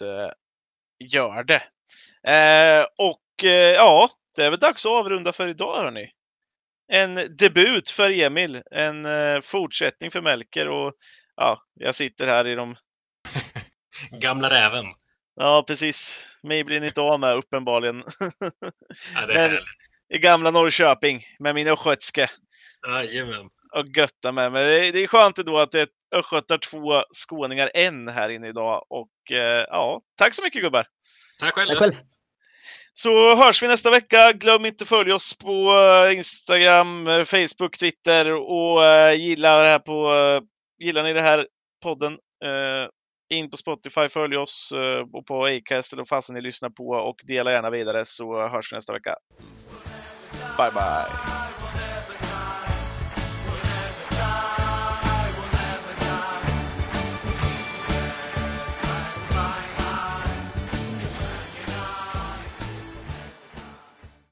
Eh, 0.02 0.32
gör 1.00 1.44
det. 1.44 1.64
Eh, 2.28 2.86
och 3.00 3.44
eh, 3.44 3.74
ja, 3.76 4.10
det 4.36 4.44
är 4.44 4.50
väl 4.50 4.60
dags 4.60 4.86
att 4.86 4.92
avrunda 4.92 5.34
för 5.34 5.48
idag 5.48 5.84
hörni. 5.84 6.12
En 6.92 7.16
debut 7.38 7.90
för 7.90 8.20
Emil, 8.22 8.62
en 8.72 9.06
eh, 9.06 9.42
fortsättning 9.42 10.12
för 10.12 10.22
Melker 10.22 10.70
och 10.70 10.94
ja, 11.36 11.62
jag 11.74 11.96
sitter 11.96 12.26
här 12.26 12.48
i 12.48 12.56
de... 12.56 12.76
Gamla 14.12 14.50
räven. 14.50 14.86
Ja, 15.36 15.64
precis. 15.68 16.28
Mig 16.44 16.64
blir 16.64 16.80
ni 16.80 16.88
inte 16.88 17.02
av 17.02 17.20
med 17.20 17.36
uppenbarligen. 17.36 18.04
Ja, 19.16 19.26
det 19.28 19.34
är 19.34 19.50
Men-. 19.50 19.60
I 20.14 20.18
gamla 20.20 20.52
Norrköping 20.52 21.24
med 21.40 21.56
min 21.56 21.68
östgötske. 21.68 22.30
Jajamän. 22.88 23.50
och 23.76 23.88
götta 23.98 24.32
med 24.32 24.52
mig. 24.52 24.92
Det 24.92 25.00
är- 25.04 25.08
skönt 25.08 25.38
ändå 25.38 25.60
att 25.60 25.72
det 25.72 25.82
är 25.82 25.88
östgötar 26.16 26.58
två, 26.58 27.04
skåningar 27.14 27.72
en 27.74 28.08
här 28.08 28.30
inne 28.30 28.48
idag. 28.48 28.86
Och 28.90 29.12
ja, 29.68 30.02
tack 30.18 30.34
så 30.34 30.42
mycket 30.44 30.62
gubbar! 30.62 30.86
Tack 31.42 31.54
själv. 31.54 31.68
Tack 31.68 31.78
själv. 31.78 31.94
Så 32.94 33.36
hörs 33.36 33.64
vi 33.64 33.68
nästa 33.68 33.90
vecka. 33.90 34.32
Glöm 34.32 34.66
inte 34.66 34.84
att 34.84 34.88
följa 34.88 35.16
oss 35.16 35.38
på 35.38 35.74
eh, 36.08 36.18
Instagram, 36.18 37.08
eh, 37.08 37.24
Facebook, 37.24 37.78
Twitter 37.78 38.32
och 38.34 38.86
eh, 38.86 39.14
gilla 39.14 39.62
det 39.62 39.70
här 39.70 39.80
på, 39.80 40.12
gillar 40.80 41.04
ni 41.04 41.14
det 41.14 41.22
här 41.22 41.48
podden, 41.84 42.18
in 43.30 43.50
på 43.50 43.58
Spotify, 43.58 44.10
följ 44.10 44.38
oss 44.38 44.74
och 45.14 45.26
på 45.26 45.46
Acast 45.46 45.94
eller 45.94 46.02
vad 46.02 46.08
fasen 46.08 46.36
ni 46.36 46.42
lyssnar 46.42 46.70
på 46.70 46.88
och 46.90 47.16
dela 47.24 47.52
gärna 47.52 47.70
vidare 47.70 48.06
så 48.06 48.48
hörs 48.48 48.72
vi 48.72 48.76
nästa 48.76 48.94
vecka. 48.94 49.16
Bye 50.58 50.72
bye! 50.72 51.61